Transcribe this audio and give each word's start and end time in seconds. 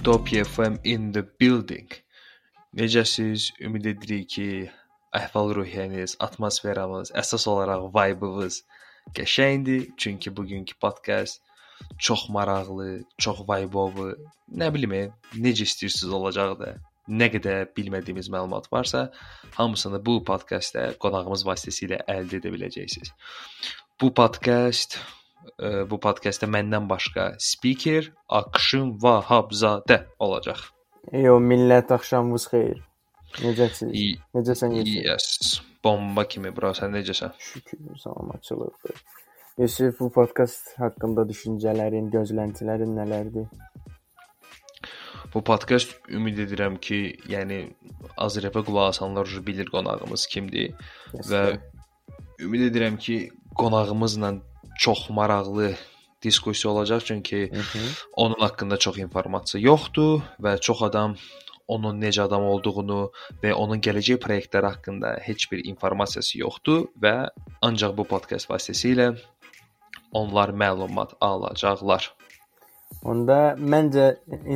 Utopia 0.00 0.44
FM 0.44 0.78
in 0.82 1.12
the 1.12 1.22
building. 1.40 1.88
Necəsiz? 2.72 3.50
Ümid 3.60 3.84
edirik 3.90 4.30
ki, 4.32 4.46
əhval-ruhiyyəniz, 5.18 6.14
atmosferamız, 6.24 7.10
əsas 7.20 7.44
olaraq 7.52 7.84
vibe-ınız 7.92 8.62
qəşəngdir, 9.18 9.90
çünki 10.00 10.32
bugünkü 10.38 10.78
podkast 10.80 11.42
çox 12.08 12.24
maraqlı, 12.32 12.88
çox 13.20 13.44
vibe-lı, 13.52 14.16
nə 14.62 14.70
bilim, 14.72 14.96
necə 15.36 15.68
istəyirsiniz 15.68 16.16
olacaq 16.22 16.56
da. 16.62 16.72
Nə 17.20 17.28
qədər 17.36 17.68
bilmədiyimiz 17.76 18.32
məlumat 18.32 18.72
varsa, 18.72 19.10
hamısını 19.60 20.00
bu 20.06 20.22
podkastda 20.24 20.94
qonağımız 21.04 21.44
vasitəsilə 21.44 22.00
əldə 22.08 22.40
edə 22.40 22.56
biləcəksiniz. 22.56 23.12
Bu 24.00 24.14
podkast 24.16 24.96
E, 25.60 25.90
bu 25.90 26.00
podkastda 26.00 26.48
məndən 26.48 26.88
başqa 26.88 27.34
speaker 27.38 28.12
Akşın 28.28 28.94
Vahabzadə 29.02 30.04
olacaq. 30.18 30.62
Ey 31.12 31.30
o 31.30 31.36
millət 31.40 31.92
axşamınız 31.96 32.46
xeyir. 32.52 32.80
Necəsiz? 33.44 33.92
Necəsən? 34.34 34.76
Yes. 34.88 35.60
Bomba 35.84 36.26
kimi 36.28 36.52
bura 36.56 36.72
sən 36.76 36.94
necəsən? 36.96 37.36
Şükür, 37.38 37.96
salamatçılıqdır. 38.02 39.02
Yusif, 39.58 39.94
e, 39.94 39.98
bu 40.00 40.10
podkast 40.12 40.74
haqqında 40.80 41.26
düşüncələrin, 41.28 42.10
gözləntilərin 42.12 42.96
nələrdir? 42.96 43.48
Bu 45.34 45.42
podkast 45.46 45.94
ümid 46.08 46.40
edirəm 46.42 46.78
ki, 46.82 47.00
yəni 47.30 47.62
Azrepə 48.18 48.64
qulaq 48.66 48.94
asanlar 48.94 49.28
bilir 49.46 49.68
qonağımız 49.72 50.26
kimdir 50.32 50.72
yes, 50.72 51.28
və 51.30 51.42
ümid 52.42 52.66
edirəm 52.70 52.96
ki, 52.98 53.18
qonağımızla 53.60 54.32
çox 54.84 55.10
maraqlı 55.10 55.74
diskussiya 56.22 56.72
olacaq 56.72 57.00
çünki 57.04 57.52
onun 58.16 58.40
haqqında 58.40 58.76
çox 58.76 58.98
informasiya 58.98 59.64
yoxdur 59.64 60.20
və 60.44 60.60
çox 60.60 60.82
adam 60.88 61.16
onun 61.68 62.00
necə 62.02 62.22
adam 62.26 62.44
olduğunu 62.52 63.00
və 63.42 63.52
onun 63.54 63.82
gələcək 63.86 64.26
layihələri 64.30 64.70
haqqında 64.72 65.10
heç 65.26 65.50
bir 65.52 65.64
informasiyası 65.72 66.40
yoxdur 66.42 66.86
və 67.02 67.14
ancaq 67.62 67.96
bu 67.98 68.06
podkast 68.12 68.50
vasitəsilə 68.50 69.12
onlar 70.12 70.50
məlumat 70.62 71.14
alacaqlar. 71.20 72.10
Onda 73.06 73.54
məncə 73.74 74.06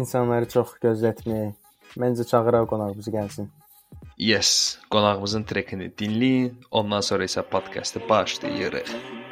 insanları 0.00 0.48
çox 0.50 0.74
gözlətməyək. 0.82 1.52
Məncə 2.00 2.26
çağıraq 2.26 2.66
qonağımız 2.72 3.08
gəlsin. 3.14 3.52
Yes, 4.18 4.78
qonağımızın 4.90 5.44
trekini 5.50 5.92
dinləyin, 5.98 6.56
ondan 6.70 7.00
sonra 7.00 7.30
isə 7.30 7.42
podkastı 7.50 8.02
başlayırıq. 8.08 9.23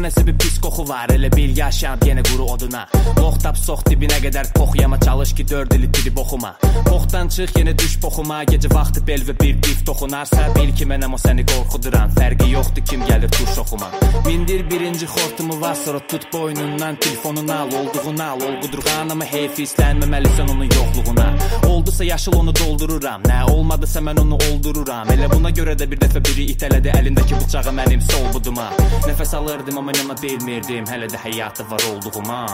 Ətrafda 0.00 0.08
nəsə 0.08 0.22
bir 0.24 0.36
pis 0.40 0.54
qoxu 0.64 0.84
var 0.88 1.10
Elə 1.12 1.28
bil 1.34 1.50
yaşam 1.56 2.00
yenə 2.06 2.22
quru 2.24 2.46
oduna. 2.48 2.86
Lox 3.18 3.40
tap 3.42 3.56
sox 3.60 3.82
dibinə 3.84 4.16
qədər 4.22 4.48
poxuyama 4.54 4.96
Çalış 5.00 5.34
ki 5.36 5.44
4 5.50 5.74
ili 5.76 5.90
tilib 5.92 6.16
oxuma 6.22 6.54
Poxdan 6.86 7.28
çıx 7.28 7.52
yenə 7.58 7.74
düş 7.78 7.98
poxuma 8.00 8.38
Gecə 8.48 8.70
vaxtı 8.72 9.02
bel 9.06 9.20
və 9.28 9.34
bir 9.40 9.58
dif 9.60 9.82
toxunarsa 9.84 10.46
Bil 10.56 10.72
ki 10.76 10.88
mənəm 10.88 11.16
o 11.16 11.20
səni 11.20 11.44
qorxuduran 11.50 12.14
Fərqi 12.16 12.48
yoxdur 12.54 12.86
kim 12.88 13.04
gəlir 13.08 13.28
tuş 13.36 13.58
oxuma. 13.60 13.90
Mindir 14.24 14.64
birinci 14.70 15.06
xortumu 15.06 15.60
var 15.60 15.76
Sonra 15.84 16.00
tut 16.08 16.24
boynundan 16.32 16.96
telefonunu 16.96 17.52
al 17.52 17.76
Olduğunu 17.80 18.24
al 18.24 18.40
ol 18.48 18.56
qudurğanımı 18.62 19.28
heyf 19.34 19.60
İslənməməlisən 19.66 20.48
onun 20.54 20.64
yoxluğuna. 20.78 21.28
Oldusa 21.68 22.04
yaşıl 22.04 22.38
onu 22.40 22.56
doldururam 22.56 23.28
Nə 23.28 23.42
olmadısa 23.52 24.00
mən 24.00 24.20
onu 24.24 24.40
oldururam. 24.48 25.12
Elə 25.12 25.28
buna 25.34 25.52
görə 25.60 25.76
də 25.76 25.90
bir 25.92 26.00
dəfə 26.00 26.24
biri 26.24 26.48
itələdi 26.54 26.96
Əlindəki 26.96 27.44
bıçağı 27.44 27.76
mənim 27.76 28.00
sol 28.08 28.32
buduma 28.32 28.70
Nəfəs 29.04 29.36
alırdım 29.36 29.78
amma 29.78 29.89
inana 29.90 30.16
bilmirdim 30.22 30.84
Hələ 30.84 31.10
də 31.12 31.18
həyatı 31.24 31.70
var 31.70 31.82
olduğuma. 31.92 32.46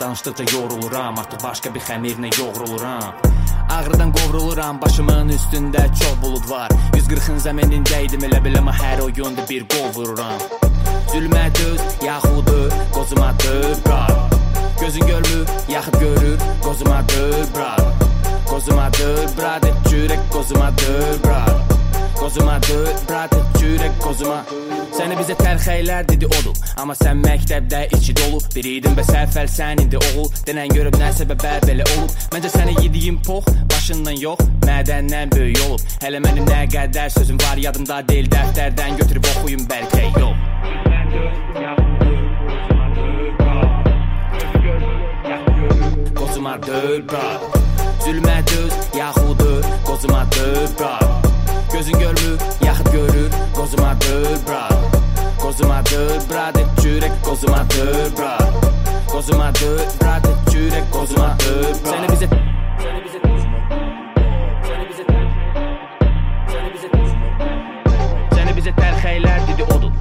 Danışdıqca 0.00 0.44
yoruluram 0.52 1.18
Artıq 1.18 1.44
başqa 1.44 1.74
bir 1.74 1.80
xəmirlə 1.80 2.30
yoğruluram. 2.40 3.14
Ağrıdan 3.70 4.12
qovruluram 4.12 4.82
Başımın 4.82 5.28
üstündə 5.28 5.86
çox 6.00 6.16
bulud 6.22 6.50
var. 6.50 6.70
140-ın 6.94 7.40
zəminindəydim 7.48 8.28
elə 8.30 8.44
bil 8.44 8.58
amma 8.58 8.76
hər 8.82 9.06
oyunda 9.08 9.48
bir 9.50 9.68
qol 9.68 9.90
vururam. 9.94 10.38
Zülmə 11.14 11.44
döz, 11.54 11.80
yaxudu, 12.02 12.70
qozuma 12.94 13.30
döv, 13.44 13.74
brat 13.86 14.34
Gözün 14.80 15.06
görmür, 15.06 15.46
yaxud 15.68 16.00
görür, 16.00 16.38
qozuma 16.62 17.02
döv, 17.08 17.44
brat 17.56 17.82
Qozuma 18.48 18.88
döv, 18.98 19.28
brat, 19.38 19.64
et 19.64 19.74
çürək 19.86 20.24
qozuma 20.32 20.72
döv, 20.78 21.22
brat 21.24 21.76
Qozuma 22.18 22.58
döv, 22.62 22.90
brat, 23.08 23.33
et 23.74 23.80
çürək 23.80 23.98
qozuma 24.02 24.42
Səni 24.94 25.16
bizə 25.18 25.34
tərxəylər 25.38 26.06
dedi 26.06 26.26
odur 26.26 26.54
Amma 26.78 26.94
sən 26.94 27.20
məktəbdə 27.22 27.84
içi 27.96 28.14
dolu. 28.14 28.40
Bir 28.54 28.64
idin 28.68 28.94
bə 28.94 29.04
səfəl 29.06 29.48
sən 29.50 29.80
indi 29.82 29.98
oğul. 29.98 30.28
Denən 30.46 30.70
görüb 30.74 30.96
nə 31.00 31.10
səbəbə 31.18 31.54
belə 31.66 31.86
olub 31.96 32.10
Məncə 32.34 32.50
səni 32.52 32.76
yediyim 32.82 33.18
pox 33.26 33.44
Başından 33.72 34.18
yox, 34.20 34.38
mədəndən 34.66 35.34
böyük 35.34 35.60
olub 35.66 35.80
Hələ 36.04 36.22
mənim 36.24 36.46
nə 36.48 36.62
qədər 36.74 37.10
sözüm 37.16 37.40
var 37.42 37.58
yadımda 37.58 38.02
deyil 38.08 38.30
Dəftərdən 38.34 38.98
götürüb 39.02 39.28
oxuyum 39.34 39.66
bəlkə 39.70 40.04
yox 40.20 40.36
Qozuma 46.14 46.58
döl, 46.66 47.02
brat 47.10 47.60
Zülmə 48.04 48.40
döz, 48.50 48.80
yaxudur 48.98 49.62
Qozuma 49.86 50.26
döl, 50.36 50.66
brat 50.78 51.23
Gözün 51.74 51.98
görmür, 51.98 52.38
yaxud 52.66 52.92
görür 52.92 53.30
Qozuma 53.54 54.00
döl, 54.00 54.36
brat 54.48 54.72
Qozuma 55.42 55.82
döl, 55.86 56.20
brat 56.30 56.58
Et 56.58 56.66
çürək 56.78 57.10
qozuma 57.24 57.66
döl, 57.70 58.10
brat 58.18 58.54
Qozuma 59.12 59.54
döl, 59.54 59.78
brat 60.00 60.26
Et 60.26 60.52
çürək 60.52 60.84
qozuma 60.92 61.36
döl, 61.42 61.74
brat 61.84 61.90
Səni 61.90 62.06
bizə 62.12 62.28
Səni 62.82 63.00
bizə 63.04 63.18
Səni 64.68 64.86
bizə 64.90 65.04
Səni 66.52 66.70
bizə 66.76 66.88
Səni 68.36 68.52
bizə 68.60 68.76
tərxəylər 68.78 69.46
dedi 69.50 69.62
odur 69.74 69.92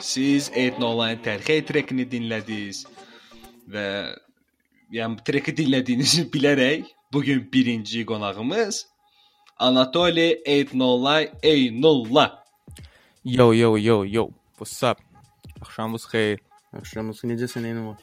Siz 0.00 0.50
Etnoline 0.54 1.20
tərxey 1.22 1.62
trekini 1.66 2.06
dinlədiniz 2.10 2.84
və 3.70 3.86
yəni 4.94 5.18
bu 5.18 5.26
treki 5.26 5.54
dinlədiyinizi 5.56 6.26
bilərək 6.34 6.90
bu 7.12 7.22
gün 7.22 7.44
birinci 7.52 8.04
qonağımız 8.06 8.86
Anatoli 9.58 10.42
Etnoline 10.44 11.32
Eynulla. 11.42 12.44
Yo 13.24 13.52
yo 13.52 13.76
yo 13.78 14.04
yo. 14.04 14.28
What's 14.58 14.82
up? 14.82 14.98
Axşamınız 15.60 16.04
xeyir. 16.10 16.40
Axşamınız 16.76 17.22
necəsən 17.24 17.64
Eynəmə? 17.70 17.94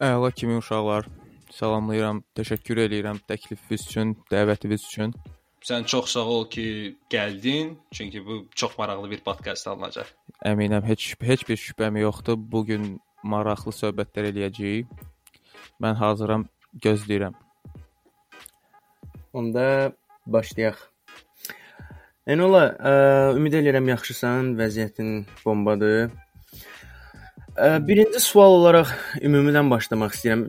Əla 0.00 0.30
kimi 0.34 0.58
uşaqlar. 0.58 1.06
Salamlayıram, 1.50 2.22
təşəkkür 2.38 2.78
eləyirəm 2.84 3.18
təklifiniz 3.26 3.86
üçün, 3.88 4.12
dəvətiniz 4.30 4.84
üçün. 4.90 5.14
Sən 5.60 5.84
çox 5.84 6.14
sağ 6.14 6.24
ol 6.24 6.46
ki, 6.48 6.64
gəldin, 7.12 7.74
çünki 7.92 8.26
bu 8.26 8.46
çox 8.54 8.78
maraqlı 8.78 9.10
bir 9.10 9.20
podkast 9.20 9.68
alınacaq. 9.68 10.08
Əminəm 10.48 10.86
heç 10.88 11.14
heç 11.20 11.44
bir 11.48 11.60
şübhəm 11.60 11.98
yoxdur. 12.00 12.38
Bu 12.40 12.64
gün 12.64 12.94
maraqlı 13.22 13.74
söhbətlər 13.76 14.30
eləyəcəyik. 14.30 14.88
Mən 15.84 15.98
hazıram, 16.00 16.46
gözləyirəm. 16.84 17.36
Onda 19.36 19.92
başlayaq. 20.26 20.80
Enola, 22.30 22.64
ə, 22.80 22.94
ümid 23.36 23.58
edirəm 23.60 23.92
yaxşısan, 23.92 24.54
vəziyyətin 24.58 25.12
bombadır. 25.44 26.08
Ə, 27.60 27.76
birinci 27.84 28.20
sual 28.24 28.56
olaraq 28.62 28.92
ümumidən 29.20 29.68
başlamaq 29.72 30.16
istəyirəm. 30.16 30.44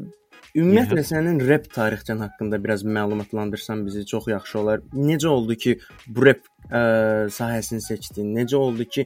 Ümumiyyətlə 0.51 1.03
sənin 1.07 1.38
rep 1.48 1.69
tarixçən 1.71 2.19
haqqında 2.25 2.57
biraz 2.63 2.83
məlumatlandırsan 2.83 3.86
bizi 3.86 4.06
çox 4.06 4.27
yaxşı 4.27 4.59
olar. 4.59 4.81
Necə 4.94 5.27
oldu 5.31 5.56
ki, 5.56 5.77
bu 6.07 6.25
rep 6.27 6.44
ə, 6.68 6.81
sahəsini 7.31 7.80
seçdin? 7.86 8.33
Necə 8.36 8.59
oldu 8.59 8.86
ki, 8.86 9.06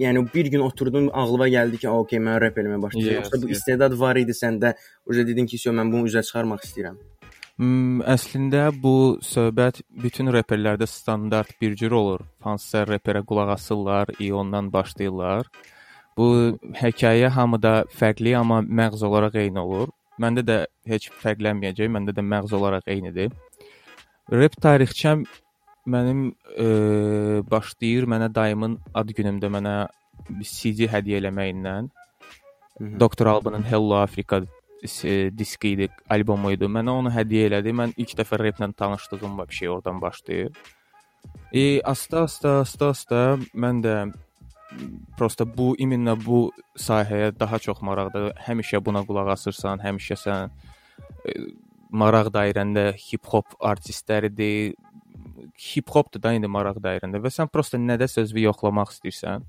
yəni 0.00 0.24
bir 0.34 0.48
gün 0.54 0.64
oturdun, 0.64 1.10
ağlıma 1.12 1.48
gəldi 1.52 1.82
ki, 1.84 1.88
"Okay, 1.88 2.18
mən 2.18 2.40
rep 2.40 2.56
eləməyə 2.56 2.82
başlayacağam." 2.82 3.14
Yes, 3.14 3.24
Yoxsa 3.24 3.42
bu 3.42 3.48
yes. 3.48 3.58
istedad 3.58 3.98
var 3.98 4.16
idi 4.16 4.32
səndə? 4.32 4.74
Uca 5.06 5.26
dedin 5.26 5.46
ki, 5.46 5.58
"Yo, 5.64 5.72
mən 5.72 5.92
bunu 5.92 6.08
üzə 6.08 6.24
çıxarmaq 6.24 6.64
istəyirəm." 6.68 6.96
Hmm, 7.56 8.00
əslində 8.00 8.72
bu 8.82 9.18
söhbət 9.20 9.82
bütün 10.02 10.32
reperlərdə 10.32 10.86
standart 10.86 11.60
bir 11.60 11.76
cür 11.76 11.90
olur. 11.90 12.20
Hansısa 12.40 12.86
reperə 12.88 13.20
qulaq 13.24 13.52
asırlar, 13.58 14.08
i 14.18 14.32
ondan 14.32 14.72
başlayırlar. 14.72 15.46
Bu 16.16 16.58
hekayə 16.80 17.28
hamıda 17.28 17.84
fərqli, 17.98 18.36
amma 18.36 18.62
məğz 18.62 19.04
olaraq 19.04 19.36
eyni 19.36 19.60
olur. 19.60 19.88
Məndə 20.20 20.44
də 20.44 20.58
heç 20.88 21.08
fərqlənməyəcək, 21.22 21.88
məndə 21.92 22.12
də 22.16 22.24
məğz 22.26 22.52
olaraq 22.58 22.88
eynidir. 22.92 23.32
Rep 24.32 24.56
tarixçəm 24.62 25.24
mənim 25.86 26.26
e, 26.56 26.66
başlayır 27.50 28.06
mənə 28.10 28.28
dayımın 28.34 28.78
ad 28.94 29.12
günümdə 29.16 29.50
mənə 29.50 29.76
CD 30.42 30.86
hədiyyə 30.92 31.22
eləməyindən. 31.22 31.88
Doktor 33.00 33.26
Albanın 33.26 33.64
Hello 33.68 33.96
Africa 34.02 34.42
e, 35.04 35.30
diski 35.38 35.74
idi, 35.76 35.88
albomu 36.10 36.52
idi. 36.52 36.68
Mənə 36.68 36.94
onu 37.00 37.12
hədiyyə 37.14 37.50
elədi. 37.50 37.74
Mən 37.80 37.96
ilk 37.96 38.16
dəfə 38.20 38.38
replə 38.40 38.72
tanışdığım 38.76 39.38
bir 39.38 39.54
şey 39.54 39.68
oradan 39.68 40.00
başlayır. 40.00 40.52
E, 41.52 41.80
asta 41.82 42.22
asta 42.22 42.60
asta 42.60 42.88
asta 42.88 43.22
mən 43.54 43.82
də 43.84 43.96
prosta 45.18 45.46
bu 45.46 45.72
iminlə 45.80 46.14
bu 46.18 46.44
sahəyə 46.78 47.32
daha 47.38 47.58
çox 47.62 47.82
maraqdır. 47.86 48.32
Həmişə 48.46 48.80
buna 48.84 49.04
qulaq 49.06 49.32
asırsan, 49.36 49.82
həmişə 49.84 50.18
sən 50.24 50.52
e, 51.28 51.34
maraq 51.90 52.32
dairəndə 52.34 52.90
hip-hop 53.06 53.56
artistləridir. 53.72 54.74
Hip-hopdur 55.62 56.22
da 56.22 56.32
indi 56.36 56.48
maraq 56.50 56.80
dairəndə 56.82 57.20
və 57.22 57.32
sən 57.32 57.50
prosta 57.52 57.78
nədə 57.78 58.08
sözü 58.10 58.46
yoxlamaq 58.48 58.94
istəyirsən. 58.96 59.46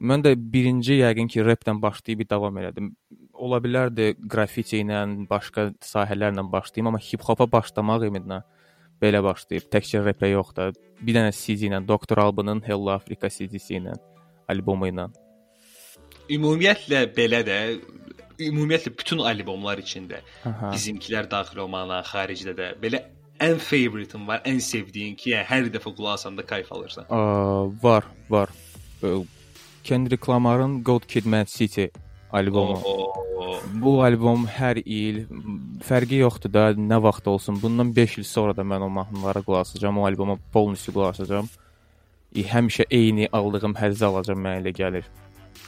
Mən 0.00 0.24
də 0.24 0.34
birinci 0.54 0.98
yəqin 0.98 1.28
ki, 1.30 1.44
repdən 1.46 1.78
başlayıb 1.82 2.24
davam 2.30 2.56
elədim. 2.58 2.94
Ola 3.34 3.60
bilərdi 3.62 4.14
qrafiti 4.30 4.80
ilə, 4.82 5.04
başqa 5.30 5.68
sahələrlə 5.84 6.42
başlayım, 6.50 6.90
amma 6.90 7.02
hip-hopa 7.02 7.46
başlamaq 7.50 8.08
iminlə 8.08 8.42
belə 9.04 9.20
başlayıb. 9.24 9.68
Təkcə 9.72 10.02
repə 10.04 10.30
yox 10.32 10.54
da, 10.56 10.70
bir 11.04 11.18
dənə 11.18 11.32
CD 11.36 11.68
ilə, 11.68 11.82
Doktor 11.88 12.22
Albanın 12.24 12.62
Hello 12.66 12.94
Africa 12.94 13.30
CD-si 13.32 13.78
ilə, 13.80 13.96
albomu 14.50 14.88
ilə. 14.90 15.08
Ümumiyyətlə 16.32 17.04
belə 17.16 17.42
də 17.46 17.58
ümumiyyətlə 18.42 18.94
bütün 18.98 19.20
albomlar 19.28 19.78
içində 19.82 20.22
Aha. 20.48 20.72
bizimkilər 20.72 21.28
daxil 21.30 21.64
olmaqla 21.66 22.00
xaricdə 22.08 22.54
də 22.58 22.70
belə 22.80 23.02
ən 23.44 23.58
favorite'in 23.62 24.26
var, 24.28 24.42
ən 24.48 24.60
sevdiyin 24.62 25.16
ki, 25.18 25.34
yəni 25.34 25.46
hər 25.50 25.70
dəfə 25.74 25.92
qulaq 25.94 26.18
asanda 26.20 26.44
kayf 26.46 26.70
alırsan. 26.72 27.06
Aa, 27.10 27.66
var, 27.82 28.06
var. 28.30 28.52
Kendrick 29.84 30.30
Lamar'ın 30.30 30.82
Gold 30.84 31.06
Kid 31.10 31.26
Mad 31.26 31.50
City 31.52 31.90
albomu. 32.38 32.78
Oo. 32.84 33.24
Bu 33.82 33.94
albom 34.06 34.46
hər 34.50 34.80
il 34.84 35.24
fərqi 35.84 36.20
yoxdur 36.22 36.52
da, 36.52 36.64
nə 36.74 36.98
vaxt 37.02 37.28
olsun. 37.30 37.58
Bundan 37.62 37.92
5 37.96 38.18
il 38.20 38.26
sonra 38.28 38.54
da 38.56 38.64
mən 38.66 38.84
o 38.86 38.90
mahnılara 38.92 39.42
qulaq 39.46 39.68
asacağam, 39.68 40.00
o 40.02 40.06
alboma 40.08 40.36
polnusu 40.52 40.92
qulaq 40.94 41.14
asacağam. 41.14 41.48
E, 42.34 42.42
həmişə 42.50 42.88
eyni 42.90 43.28
aldığım 43.32 43.76
həzzi 43.78 44.06
alacağam 44.08 44.42
mənə 44.46 44.62
elə 44.62 44.74
gəlir. 44.74 45.08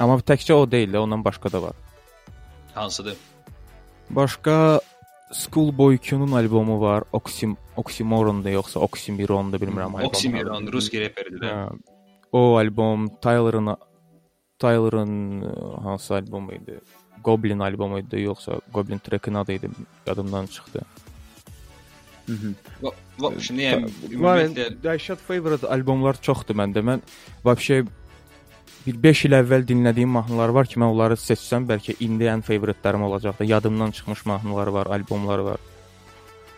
Amma 0.03 0.19
təkcə 0.33 0.57
o 0.57 0.67
deyil 0.71 0.93
də, 0.95 1.03
ondan 1.03 1.25
başqa 1.25 1.53
da 1.53 1.63
var. 1.69 1.77
Hansıdır? 2.75 3.17
Başqa 4.11 4.81
Schoolboy 5.33 5.99
Q-nun 5.99 6.33
albomu 6.33 6.81
var. 6.81 7.05
Oxym 7.13 7.57
Oxymoron-da 7.77 8.51
yoxsa 8.51 8.81
Oxymiron-da 8.81 9.59
bilmirəm. 9.63 9.99
Oxymiron, 10.07 10.69
rus 10.73 10.91
reperidir 10.93 11.43
də. 11.43 11.53
Hə. 11.53 11.95
O 12.33 12.57
albom 12.57 13.09
Tyler'ın 13.23 13.77
Tyler'ın 14.59 15.43
ə, 15.43 15.83
hansı 15.85 16.15
albomu 16.15 16.53
idi? 16.53 16.79
Goblin 17.25 17.59
albomu 17.59 17.99
idi 17.99 18.23
yoxsa 18.23 18.61
Goblin 18.75 18.99
track-ın 18.99 19.35
adı 19.35 19.53
idi? 19.53 19.71
Yadımdan 20.07 20.47
çıxdı. 20.47 20.83
Va, 22.83 22.91
va, 23.23 23.31
şimdi 23.39 23.63
yəni 23.63 23.91
ümumiyyətlə 24.11 24.67
dəhşət 24.83 25.21
favorite 25.29 25.69
albomlar 25.71 26.19
çoxdur 26.27 26.59
məndə. 26.59 26.83
Mən 26.83 27.05
vəbşə 27.47 27.85
bir 28.87 28.99
5 29.05 29.25
il 29.29 29.37
əvvəl 29.39 29.67
dinlədiyim 29.69 30.11
mahnılar 30.19 30.51
var 30.57 30.67
ki, 30.71 30.81
mən 30.83 30.91
onları 30.95 31.19
seçsəm 31.21 31.69
bəlkə 31.71 31.97
indi 32.03 32.27
ən 32.31 32.43
favoritlərim 32.47 33.07
olacaq 33.07 33.39
da. 33.39 33.47
Yadımdan 33.47 33.91
çıxmış 33.91 34.27
mahnılar 34.27 34.73
var, 34.79 34.91
albomlar 34.99 35.45
var. 35.51 35.63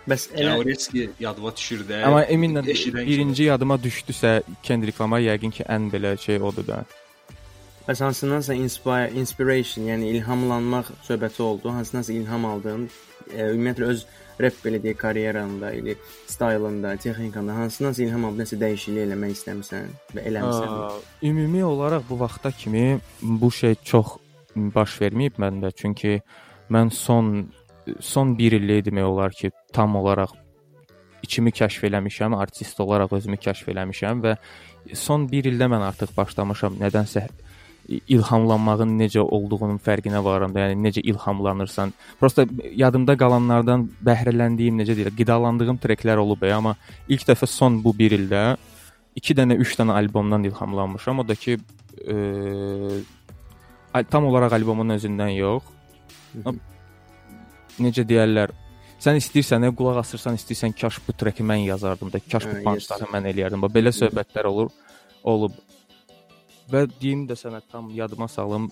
Bəs 0.08 0.30
elə 0.32 0.54
o 0.56 0.64
riski 0.64 1.10
yadıma 1.20 1.52
düşür 1.56 1.84
də. 1.88 2.02
Amma 2.08 2.24
eşidən 2.24 2.64
kimi. 2.64 3.06
birinci 3.06 3.42
yadıma 3.50 3.76
düşdüsə 3.76 4.42
Kendrick 4.62 5.02
Lamar 5.02 5.20
yəqin 5.20 5.52
ki, 5.52 5.68
ən 5.68 5.90
belə 5.92 6.16
şey 6.16 6.40
odur 6.40 6.66
da. 6.66 6.84
Bəs 7.88 8.02
hansındansa 8.04 8.52
inspire, 8.52 9.08
inspiration, 9.16 9.86
yəni 9.88 10.10
ilhamlanmaq 10.12 10.90
söhbəti 11.06 11.40
oldu. 11.42 11.70
Hansındansa 11.72 12.12
ilham 12.12 12.44
aldın. 12.44 12.82
E, 13.32 13.46
ümumiyyətlə 13.46 13.88
öz 13.94 14.02
rap 14.44 14.58
belə 14.64 14.80
deyək 14.82 14.98
karyeranda, 15.00 15.70
elə 15.72 15.94
stylında, 16.28 16.92
texnikanda 17.00 17.56
hansındansa 17.56 18.04
ilham 18.04 18.26
aldın, 18.28 18.44
nəsə 18.44 18.58
dəyişiklik 18.60 19.06
eləmək 19.06 19.32
istəmisən 19.38 19.88
və 20.18 20.26
eləmisən. 20.28 21.00
Ümumi 21.30 21.64
olaraq 21.64 22.04
bu 22.10 22.20
vaxta 22.20 22.52
kimi 22.52 23.00
bu 23.22 23.50
şey 23.60 23.80
çox 23.92 24.18
baş 24.76 25.00
verməyib 25.00 25.40
məndə. 25.40 25.72
Çünki 25.72 26.20
mən 26.68 26.92
son 26.92 27.48
son 28.04 28.36
1 28.38 28.52
illik 28.60 28.84
demək 28.84 29.04
olar 29.04 29.32
ki, 29.32 29.50
tam 29.72 29.96
olaraq 29.96 30.36
içimi 31.24 31.56
kəşf 31.56 31.88
eləmişəm, 31.88 32.36
artist 32.36 32.80
olaraq 32.80 33.16
özümü 33.16 33.40
kəşf 33.40 33.72
eləmişəm 33.72 34.24
və 34.28 34.36
son 34.92 35.24
1 35.32 35.54
ildə 35.54 35.72
mən 35.72 35.88
artıq 35.88 36.12
başlamışam 36.16 36.76
nədənsə 36.84 37.24
ilhamlanmağın 37.88 38.90
necə 39.00 39.22
olduğunun 39.24 39.78
fərqinə 39.80 40.20
varım 40.24 40.52
da, 40.54 40.66
yəni 40.66 40.88
necə 40.88 41.02
ilhamlanırsan. 41.08 41.92
Prosta 42.20 42.44
yadımda 42.76 43.16
qalanlardan 43.20 43.86
bəhrələndiyim, 44.04 44.76
necə 44.82 44.96
deyirlər, 44.96 45.16
qidalandığım 45.16 45.80
treklər 45.80 46.20
olub, 46.20 46.44
ya, 46.44 46.58
amma 46.60 46.74
ilk 47.08 47.24
dəfə 47.30 47.48
son 47.48 47.80
bu 47.84 47.94
1 47.96 48.16
ildə 48.18 48.42
2 49.18 49.36
dənə, 49.40 49.56
3 49.64 49.80
dənə 49.80 49.96
albomdan 50.02 50.44
ilhamlanmışam. 50.50 51.22
O 51.22 51.26
da 51.28 51.34
ki, 51.34 51.58
e, 52.04 52.16
al- 53.94 54.08
tam 54.10 54.28
olaraq 54.28 54.52
albomun 54.58 54.96
özündən 54.98 55.32
yox. 55.38 55.72
Necə 57.78 58.04
deyirlər, 58.04 58.52
sən 59.00 59.18
istəyirsən, 59.22 59.64
ə, 59.64 59.72
qulaq 59.78 60.02
asırsan, 60.02 60.36
istəyirsən 60.38 60.76
kaş 60.76 61.00
bu 61.06 61.14
treki 61.16 61.46
mən 61.46 61.64
yazardım 61.70 62.12
da, 62.12 62.20
kaş 62.20 62.44
Hə, 62.44 62.52
bu 62.52 62.56
yes. 62.56 62.64
punchları 62.68 63.10
mən 63.14 63.32
eləyərdim. 63.32 63.64
Bax 63.64 63.74
belə 63.74 63.94
söhbətlər 63.96 64.50
olur, 64.50 64.72
olub. 65.24 65.56
Və 66.72 66.84
deyim 67.00 67.26
də 67.28 67.36
sənə 67.38 67.62
tam 67.72 67.88
yadıma 67.94 68.28
salım. 68.28 68.70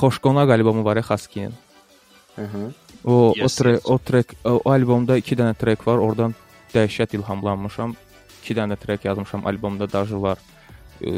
Xoşqonaq 0.00 0.50
albomu 0.54 0.84
var 0.84 0.96
ya 0.96 1.02
Xaskinin. 1.02 1.54
Hı 2.36 2.42
-hı. 2.42 2.72
O 3.04 3.32
Yes, 3.36 3.44
o 3.60 3.62
trek 3.62 3.74
yes. 3.74 3.86
o 3.86 3.98
trek 3.98 4.26
o, 4.44 4.50
o 4.64 4.70
albomda 4.70 5.16
2 5.16 5.36
dənə 5.36 5.54
trek 5.54 5.86
var. 5.86 5.98
Oradan 5.98 6.34
dəhşət 6.74 7.16
ilhamlanmışam. 7.18 7.96
2 8.42 8.54
dənə 8.54 8.76
trek 8.76 9.04
yazmışam. 9.04 9.46
Albomda 9.46 9.92
dajı 9.92 10.22
var. 10.22 10.38
Ee, 11.00 11.10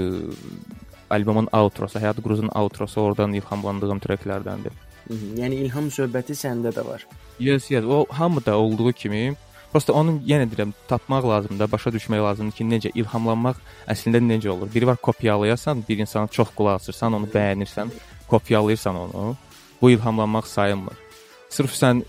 albomun 1.11 1.49
outrosu, 1.53 1.99
Həyat 1.99 2.23
Quruzun 2.23 2.51
outrosu 2.55 3.01
oradan 3.01 3.33
ilhamlandığım 3.33 3.99
treklərdəndir. 3.99 4.73
Hı 5.09 5.15
-hı. 5.15 5.41
Yəni 5.41 5.55
ilham 5.55 5.87
söhbəti 5.89 6.35
səndə 6.45 6.71
də 6.77 6.87
var. 6.87 7.07
Yes, 7.39 7.71
yes. 7.71 7.85
O 7.85 8.07
hamıda 8.09 8.57
olduğu 8.57 8.93
kimi 8.93 9.37
Prosta 9.71 9.95
onun 9.95 10.19
yenə 10.27 10.49
deyirəm, 10.51 10.73
tapmaq 10.91 11.27
lazımdır, 11.31 11.71
başa 11.71 11.93
düşmək 11.95 12.23
lazımdır 12.25 12.57
ki, 12.59 12.65
necə 12.73 12.91
ilhamlanmaq 12.99 13.61
əslində 13.93 14.19
necə 14.25 14.51
olur. 14.51 14.71
Biri 14.75 14.89
var 14.89 14.99
kopyalayasan, 14.99 15.85
bir 15.89 16.03
insana 16.03 16.27
çox 16.27 16.51
qulaq 16.57 16.81
asırsan, 16.81 17.15
onu 17.15 17.31
bəyənirsən, 17.31 17.93
kopyalayırsan 18.29 18.97
onu. 19.05 19.37
Bu 19.83 19.91
ilhamlanmaq 19.91 20.47
sayılmır. 20.51 20.97
Sırf 21.49 21.75
sən 21.83 22.03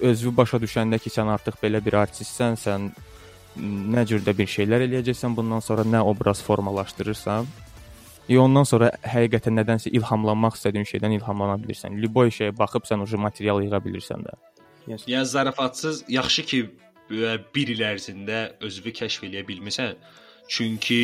özünü 0.00 0.36
başa 0.36 0.60
düşəndə 0.60 1.00
ki, 1.00 1.10
sən 1.10 1.32
artıq 1.32 1.56
belə 1.62 1.80
bir 1.84 1.96
artistsən, 2.04 2.60
sən 2.60 2.90
nə 3.96 4.04
cürdə 4.08 4.36
bir 4.36 4.50
şeylər 4.56 4.84
eləyəcəksən, 4.90 5.36
bundan 5.36 5.64
sonra 5.64 5.88
nə 5.88 6.04
obraz 6.04 6.42
formalaşdırırsan, 6.44 7.48
E 8.26 8.38
ondan 8.42 8.64
sonra 8.66 8.88
həqiqətən 9.06 9.54
nədənsə 9.60 9.92
ilhamlanmaq 9.94 10.56
istədiyin 10.58 10.88
şeydən 10.90 11.12
ilhamlana 11.20 11.60
bilirsən. 11.62 11.94
Liboy 12.02 12.32
şeyə 12.34 12.56
baxıb 12.58 12.88
sən 12.88 13.04
o 13.04 13.18
material 13.22 13.62
yığa 13.62 13.78
bilirsən 13.84 14.24
də. 14.26 14.34
Yəni 14.88 15.24
zarafatsız 15.24 16.04
yaxşı 16.08 16.42
ki, 16.50 16.60
e, 17.10 17.32
bir 17.54 17.72
il 17.74 17.82
ərzində 17.86 18.40
özünü 18.62 18.92
kəşf 19.00 19.26
eləyə 19.28 19.42
bilmisən. 19.48 19.98
Çünki 20.48 21.00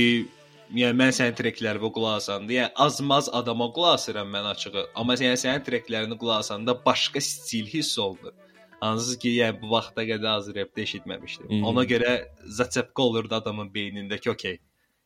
yəni 0.72 0.96
mən 0.98 1.12
sənin 1.16 1.36
treklərinə 1.38 1.90
qulaq 1.96 2.20
asanda, 2.20 2.52
yəni 2.54 2.70
az-maz 2.86 3.28
adama 3.32 3.68
qulaq 3.74 3.98
asıram 3.98 4.30
mən 4.32 4.48
açığı, 4.54 4.86
amma 4.94 5.18
yəni 5.18 5.40
sənin 5.44 5.66
treklərini 5.66 6.18
qulaq 6.18 6.44
asanda 6.46 6.76
başqa 6.84 7.20
stil 7.20 7.66
hiss 7.74 7.98
oldu. 7.98 8.34
Hansız 8.82 9.18
ki, 9.22 9.30
yəni 9.38 9.60
bu 9.62 9.70
vaxta 9.70 10.02
qədər 10.02 10.30
az 10.36 10.48
repdə 10.54 10.82
eşitməmişdim. 10.82 11.48
Hmm. 11.50 11.66
Ona 11.70 11.84
görə 11.86 12.14
zaçepka 12.58 13.02
olurdu 13.02 13.36
adamın 13.38 13.68
beynindəki, 13.74 14.30
okey. 14.30 14.58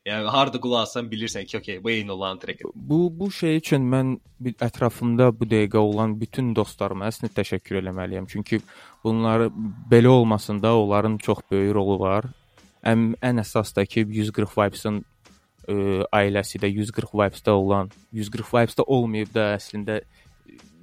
Yəni 0.07 0.31
harda 0.31 0.59
qulaq 0.63 0.85
asan 0.87 1.09
bilirsən 1.11 1.47
ki, 1.49 1.57
okey, 1.59 1.77
bu 1.83 1.91
eyni 1.91 2.13
olan 2.13 2.39
trek. 2.39 2.61
Bu 2.75 2.99
bu 3.19 3.27
şey 3.31 3.57
üçün 3.59 3.87
mən 3.91 4.13
ətrafımda 4.67 5.29
bu 5.39 5.47
dəqiqə 5.51 5.81
olan 5.83 6.13
bütün 6.21 6.53
dostlarıma 6.55 7.09
əslində 7.09 7.33
təşəkkür 7.41 7.81
eləməliyəm. 7.81 8.29
Çünki 8.31 8.61
bunlar 9.03 9.49
belə 9.91 10.07
olmasında 10.07 10.75
onların 10.77 11.17
çox 11.17 11.43
böyük 11.51 11.75
rolu 11.75 11.99
var. 11.99 12.29
Ən 12.87 13.17
ən 13.19 13.43
əsas 13.43 13.75
da 13.75 13.83
ki 13.85 14.05
140 14.07 14.55
Vibes-in 14.55 15.01
ə, 15.01 15.75
ailəsi 16.21 16.61
də 16.63 16.71
140 16.71 17.11
Vibes-də 17.11 17.51
olan, 17.51 17.91
140 18.15 18.53
Vibes-də 18.53 18.87
olmayıb 18.87 19.33
da 19.35 19.49
əslində 19.57 19.99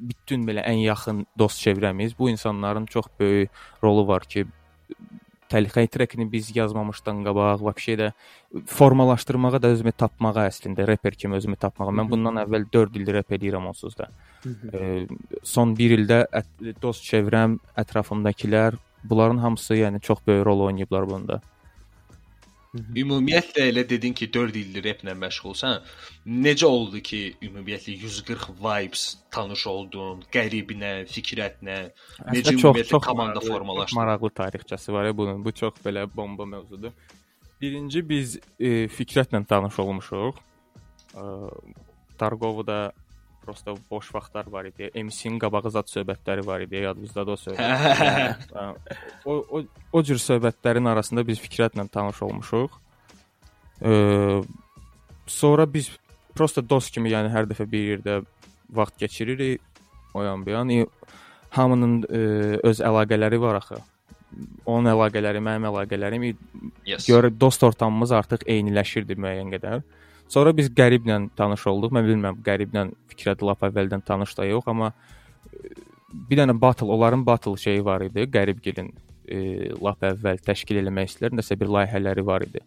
bütün 0.05 0.45
belə 0.45 0.67
ən 0.69 0.83
yaxın 0.83 1.25
dost 1.39 1.63
çevrəmiz 1.65 2.13
bu 2.19 2.29
insanların 2.31 2.87
çox 2.87 3.09
böyük 3.21 3.51
rolu 3.83 4.07
var 4.09 4.29
ki 4.29 4.45
Təlxəy 5.53 5.89
trekini 5.93 6.25
biz 6.31 6.49
yazmamışdan 6.57 7.21
qabaq, 7.27 7.63
vəbşə 7.67 7.97
də 8.01 8.11
formalaşdırmağa 8.71 9.61
da 9.63 9.71
özümü 9.75 9.93
tapmağa 9.93 10.47
əslində 10.49 10.87
reper 10.89 11.17
kimi 11.21 11.37
özümü 11.37 11.59
tapmağa. 11.61 11.93
Mən 12.01 12.11
bundan 12.11 12.41
əvvəl 12.45 12.65
4 12.73 12.97
ildir 13.01 13.21
rep 13.21 13.35
edirəm 13.37 13.69
onsuz 13.71 13.97
da. 13.99 14.09
E, 14.73 15.07
son 15.43 15.77
1 15.77 15.97
ildə 15.99 16.21
ət, 16.41 16.53
dost 16.83 17.05
çevrəm, 17.09 17.59
ətrafımdakılar, 17.85 18.79
bunların 19.05 19.43
hamısı 19.45 19.77
yəni 19.83 20.01
çox 20.01 20.25
böyük 20.27 20.47
rol 20.47 20.67
oynayıblar 20.69 21.11
bunda. 21.11 21.41
Ümumiyyətlə 22.75 23.69
elə 23.71 23.85
dedin 23.89 24.15
ki, 24.19 24.27
4 24.35 24.57
ildir 24.59 24.83
replə 24.89 25.13
məşğulsan. 25.19 25.83
Necə 26.27 26.67
oldu 26.67 26.99
ki, 27.07 27.21
ümumiyyətlə 27.47 27.95
140 28.03 28.49
vibes 28.59 29.05
tanış 29.35 29.67
oldun, 29.71 30.25
qəribinə, 30.35 30.93
fikrətlə, 31.11 31.77
necə 32.33 32.51
Əslində 32.51 32.55
ümumiyyətlə 32.59 33.01
komanda 33.07 33.39
maraqlı- 33.39 33.53
formalaşdı? 33.53 33.91
Çox 33.95 34.01
maraqlı 34.01 34.31
tarixçəsi 34.41 34.93
var 34.93 35.05
ya 35.07 35.17
bunun. 35.17 35.45
Bu 35.45 35.53
çox 35.53 35.79
belə 35.85 36.07
bomba 36.17 36.45
mövzudur. 36.47 36.93
Birinci 37.61 38.03
biz 38.09 38.39
e, 38.59 38.89
Fikrətlə 38.91 39.45
tanış 39.47 39.79
olmuşuq. 39.79 40.35
E, 41.15 41.23
Targovoda 42.19 42.93
prosta 43.45 43.75
boş 43.91 44.09
vaxtlar 44.15 44.49
var 44.53 44.65
idi. 44.71 44.91
MC-nin 44.95 45.39
qabağı 45.43 45.71
zad 45.71 45.91
söhbətləri 45.93 46.47
var 46.47 46.65
idi, 46.65 46.81
yadınızdadır 46.87 47.37
o 47.37 47.41
söhbət. 47.43 48.55
Ha, 48.57 48.67
o 49.31 49.37
o 49.51 49.63
o 49.93 50.03
cür 50.03 50.21
söhbətlərin 50.23 50.89
arasında 50.89 51.27
biz 51.27 51.43
Fikrətlə 51.45 51.87
tanış 51.93 52.23
olmuşuq. 52.27 52.79
E, 53.85 53.93
sonra 55.27 55.67
biz 55.75 55.91
prosta 56.35 56.65
dost 56.69 56.95
kimi, 56.95 57.13
yəni 57.13 57.31
hər 57.33 57.49
dəfə 57.51 57.67
bir 57.71 57.89
yerdə 57.93 58.21
vaxt 58.75 58.99
keçiririk. 58.99 59.61
O 60.15 60.23
yan 60.23 60.47
bu 60.47 60.51
yan. 60.51 60.71
E, 60.71 60.87
hamının 61.55 61.99
e, 62.09 62.23
öz 62.63 62.81
əlaqələri 62.81 63.41
var 63.41 63.61
axı. 63.61 63.81
Onun 64.67 64.91
əlaqələri, 64.91 65.43
mənim 65.45 65.69
əlaqələrim 65.71 66.25
Yes. 66.87 67.07
görə 67.07 67.31
dost 67.41 67.63
ortamımız 67.63 68.13
artıq 68.13 68.43
eyniləşirdi 68.51 69.15
müəyyən 69.15 69.53
qədər. 69.55 69.85
Sonra 70.29 70.55
biz 70.57 70.71
Qəriblə 70.75 71.19
tanış 71.37 71.67
olduq. 71.71 71.93
Mən 71.95 72.07
bilmirəm, 72.09 72.39
Qəriblə 72.45 72.89
Fikrət 73.13 73.43
lap 73.47 73.65
əvvəldən 73.67 74.05
tanış 74.07 74.35
da 74.39 74.47
yox, 74.49 74.69
amma 74.71 74.93
e, 75.51 75.75
bir 76.31 76.41
dənə 76.41 76.57
battle, 76.61 76.91
onların 76.95 77.27
battle 77.27 77.57
şeyi 77.61 77.85
var 77.85 78.07
idi. 78.07 78.27
Qəribgilin 78.35 78.91
e, 79.29 79.73
lap 79.83 80.03
əvvəl 80.05 80.41
təşkil 80.47 80.81
eləmək 80.83 81.13
istədilər, 81.13 81.39
nəsə 81.41 81.59
bir 81.61 81.73
layihələri 81.77 82.25
var 82.27 82.47
idi. 82.47 82.65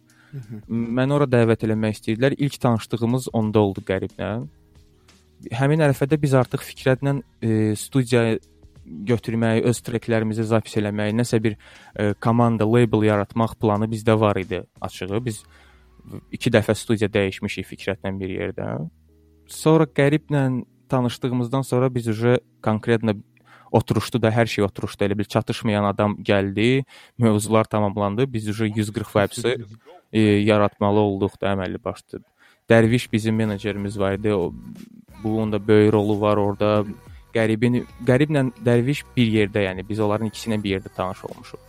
Məni 0.68 1.16
ora 1.16 1.28
dəvət 1.30 1.66
eləmək 1.68 1.98
istəyirdilər. 1.98 2.36
İlk 2.38 2.60
tanışdığımız 2.64 3.30
onda 3.38 3.64
oldu 3.64 3.84
Qəriblə. 3.88 4.32
Həmin 5.54 5.84
ərəfədə 5.86 6.18
biz 6.22 6.34
artıq 6.38 6.64
Fikrətlə 6.66 7.20
e, 7.42 7.76
studiyaya 7.80 8.38
götürmək, 9.08 9.64
öz 9.68 9.80
treklərimizi 9.84 10.46
zapis 10.48 10.78
eləmək, 10.80 11.14
nəsə 11.20 11.40
bir 11.44 11.56
e, 11.58 12.14
komanda, 12.24 12.68
label 12.68 13.04
yaratmaq 13.08 13.58
planı 13.60 13.90
bizdə 13.92 14.16
var 14.20 14.40
idi 14.40 14.64
açığı. 14.82 15.24
Biz 15.26 15.42
2 16.32 16.52
dəfə 16.54 16.76
studiya 16.76 17.10
dəyişmişik 17.12 17.68
Fikrətlə 17.68 18.14
bir 18.20 18.34
yerdə. 18.34 18.68
Sonra 19.48 19.88
Qəriblə 19.88 20.64
tanışdığımızdan 20.90 21.62
sonra 21.62 21.94
biz 21.96 22.08
uje 22.08 22.38
konkretno 22.64 23.14
oturuşdu 23.72 24.22
da 24.22 24.32
hər 24.32 24.48
şey 24.48 24.64
oturuşdu. 24.64 25.06
Elə 25.06 25.18
bil 25.18 25.28
çatışmayan 25.28 25.84
adam 25.84 26.16
gəldi, 26.24 26.84
mövzular 27.18 27.64
tamamlandı. 27.64 28.34
Biz 28.34 28.48
uje 28.50 28.66
140 28.76 29.16
vibes-i 29.16 29.58
e, 30.14 30.22
yaratmalı 30.22 31.00
olduq 31.00 31.42
da 31.42 31.54
əməlli 31.56 31.84
başlı. 31.84 32.22
Dərviş 32.70 33.12
bizim 33.12 33.36
menecerimiz 33.36 34.00
var 34.00 34.14
idi. 34.14 34.34
O 34.34 34.54
bunun 35.24 35.52
da 35.52 35.68
böyük 35.68 35.94
rolu 35.94 36.22
var 36.22 36.38
orada. 36.38 36.86
Qəribin 37.36 37.84
Qəriblə 38.08 38.50
Dərviş 38.66 39.04
bir 39.16 39.28
yerdə, 39.28 39.68
yəni 39.68 39.88
biz 39.88 40.00
onların 40.00 40.32
ikisi 40.32 40.50
ilə 40.50 40.62
bir 40.64 40.78
yerdə 40.78 40.94
tanış 40.96 41.26
olmuşuq. 41.28 41.60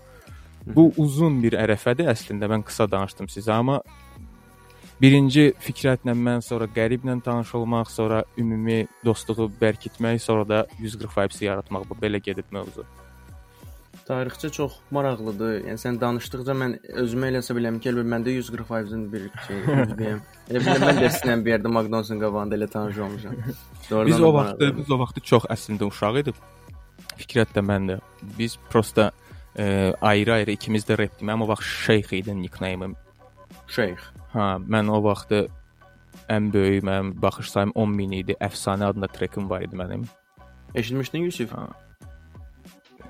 Bu 0.75 0.93
uzun 1.01 1.43
bir 1.43 1.57
ərəfədir 1.59 2.11
əslində. 2.13 2.49
Mən 2.51 2.65
qısa 2.67 2.87
danışdım 2.91 3.31
sizə, 3.33 3.53
amma 3.57 3.81
birinci 5.03 5.53
Fikrətlə 5.63 6.15
mən, 6.19 6.43
sonra 6.45 6.69
Qəriblə 6.75 7.19
tanış 7.25 7.55
olmaq, 7.59 7.91
sonra 7.91 8.23
ümumi 8.39 8.87
dostluğu 9.05 9.51
bərkitmək, 9.61 10.23
sonra 10.23 10.49
da 10.49 10.65
140 10.79 11.19
vibes 11.19 11.43
yaratmaq 11.43 11.87
bu 11.91 11.99
belə 12.03 12.23
gedib 12.25 12.51
mövzu. 12.55 12.87
Tarixçə 14.09 14.49
çox 14.49 14.79
maraqlıdır. 14.97 15.59
Yəni 15.69 15.81
sən 15.83 15.99
danışdıqca 16.01 16.55
mən 16.57 16.79
özümə 17.03 17.29
elə 17.29 17.43
hesab 17.43 17.59
edirəm 17.61 17.77
ki, 17.83 17.91
elə 17.91 18.01
bil 18.01 18.13
məndə 18.15 18.33
145-in 18.39 19.03
bir 19.13 19.27
şey 19.47 19.59
üzvüyəm. 19.83 20.23
Elə 20.49 20.63
bil 20.65 20.81
mən 20.85 21.01
də 21.03 21.11
sinəm 21.19 21.43
bir 21.45 21.55
yerdə 21.55 21.73
McDonald's-ın 21.73 22.23
qabağında 22.23 22.57
elə 22.57 22.71
tanış 22.73 22.99
olmuşam. 23.05 23.35
Doğrudan 23.91 24.07
Biz 24.07 24.21
o 24.21 24.33
vaxtı 24.35 24.71
biz 24.79 24.91
o 24.91 24.99
vaxtı 25.03 25.25
çox 25.33 25.49
əslində 25.53 25.91
uşaq 25.91 26.23
idik. 26.23 26.41
Fikrət 27.21 27.53
də 27.59 27.65
mən 27.69 27.91
də. 27.93 27.99
Biz 28.39 28.57
prosta 28.71 29.11
e, 29.59 29.93
ayrı-ayrı 30.01 30.57
ikimiz 30.57 30.89
də 30.89 30.99
rep. 30.99 31.21
Mənim 31.21 31.45
o 31.45 31.49
vaxt 31.53 31.69
Şeyx 31.85 32.13
idi 32.23 32.37
nickname-im. 32.43 32.97
Şeyx. 33.69 33.99
Ha, 34.33 34.57
mən 34.75 34.91
o 34.91 35.03
vaxtı 35.05 35.47
ən 36.33 36.53
böyük 36.53 36.85
mənim 36.85 37.13
baxış 37.23 37.51
sayım 37.51 37.73
10 37.75 37.91
min 38.01 38.17
idi. 38.23 38.37
Əfsanə 38.41 38.91
adında 38.91 39.09
trekim 39.13 39.51
var 39.51 39.65
idi 39.67 39.77
mənim. 39.77 40.07
Eşitmişdin 40.75 41.29
Yusif? 41.29 41.53
Ha. 41.53 41.69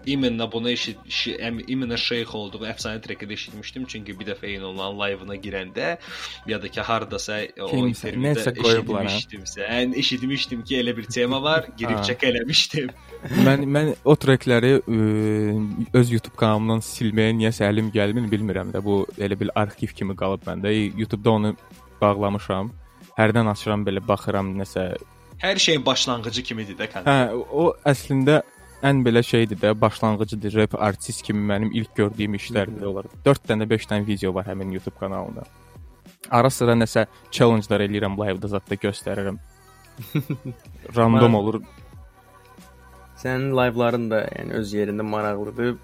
İmенно 0.06 0.52
bunu 0.52 0.70
eşit, 0.70 0.98
şi, 1.10 1.32
em, 1.36 1.60
İmенно 1.68 1.98
şeyx 1.98 2.36
olduğu 2.36 2.66
əfsanə 2.68 3.02
treki 3.02 3.26
də 3.28 3.34
eşitmişdim. 3.34 3.86
Çünki 3.88 4.20
bir 4.20 4.26
dəfə 4.26 4.46
eyni 4.50 4.66
olan 4.68 4.98
live-ına 5.00 5.36
girəndə 5.40 5.98
ya 6.48 6.62
da 6.62 6.68
ki 6.68 6.82
hardasa 6.82 7.38
o 7.62 7.70
Kimsə, 7.72 7.88
intervyuda 8.12 8.28
nəsə 8.28 8.54
qoyublar, 8.58 9.06
hə? 9.08 9.14
eşitmişdimsə, 9.14 9.68
ən 9.78 9.96
eşitmişdim 10.02 10.64
ki, 10.68 10.76
elə 10.82 10.98
bir 10.98 11.08
tema 11.08 11.40
var, 11.44 11.70
girib 11.78 12.02
Ha. 12.02 12.04
çək 12.10 12.26
eləmişdim. 12.32 12.90
mən 13.48 13.64
mən 13.76 13.94
o 14.04 14.16
trekləri 14.20 14.74
ə, 14.82 14.98
öz 15.94 16.12
YouTube 16.12 16.36
kanalımdan 16.36 16.84
silməyə 16.84 17.38
niyəsə 17.40 17.64
əlim 17.72 17.92
gəlmir, 17.96 18.28
bilmirəm 18.34 18.74
də. 18.76 18.84
Bu 18.84 19.06
elə 19.18 19.40
bil 19.40 19.54
arxiv 19.56 19.96
kimi 19.96 20.16
qalıb 20.20 20.44
məndə. 20.50 20.74
YouTube-da 21.00 21.32
onu 21.32 21.54
bağlamışam. 22.02 22.74
Hərdən 23.16 23.48
açıram 23.56 23.86
belə 23.88 24.04
baxıram 24.08 24.52
nəsə. 24.60 24.90
Hər 25.40 25.60
şeyin 25.60 25.86
başlanğıcı 25.86 26.44
kimidir 26.44 26.76
də 26.76 26.90
kanka. 26.92 27.12
Hə, 27.12 27.46
o 27.52 27.72
əslində 27.86 28.42
ən 28.83 29.03
belə 29.07 29.23
şeydir 29.23 29.59
də, 29.59 29.73
başlanğıcıdır. 29.81 30.55
Rap 30.55 30.75
artist 30.83 31.23
kimi 31.23 31.43
mənim 31.53 31.73
ilk 31.75 31.97
gördüyüm 31.97 32.35
işlərdir 32.39 32.87
onlar. 32.87 33.09
4 33.25 33.51
dənə, 33.51 33.69
5 33.71 33.89
dənə 33.91 34.07
video 34.07 34.35
var 34.35 34.47
həmin 34.47 34.73
YouTube 34.75 34.99
kanalında. 35.01 35.45
Ara 36.31 36.51
sıra 36.51 36.77
nəsə 36.77 37.07
challenge-lar 37.31 37.85
eləyirəm 37.87 38.17
live-da 38.21 38.51
zətdə 38.55 38.79
göstərirəm. 38.83 39.39
Random 40.97 41.35
olur. 41.35 41.63
Sənin 43.19 43.51
live-ların 43.59 44.11
da 44.11 44.25
yəni 44.27 44.59
öz 44.61 44.75
yerində 44.75 45.07
maraqlıdır. 45.07 45.79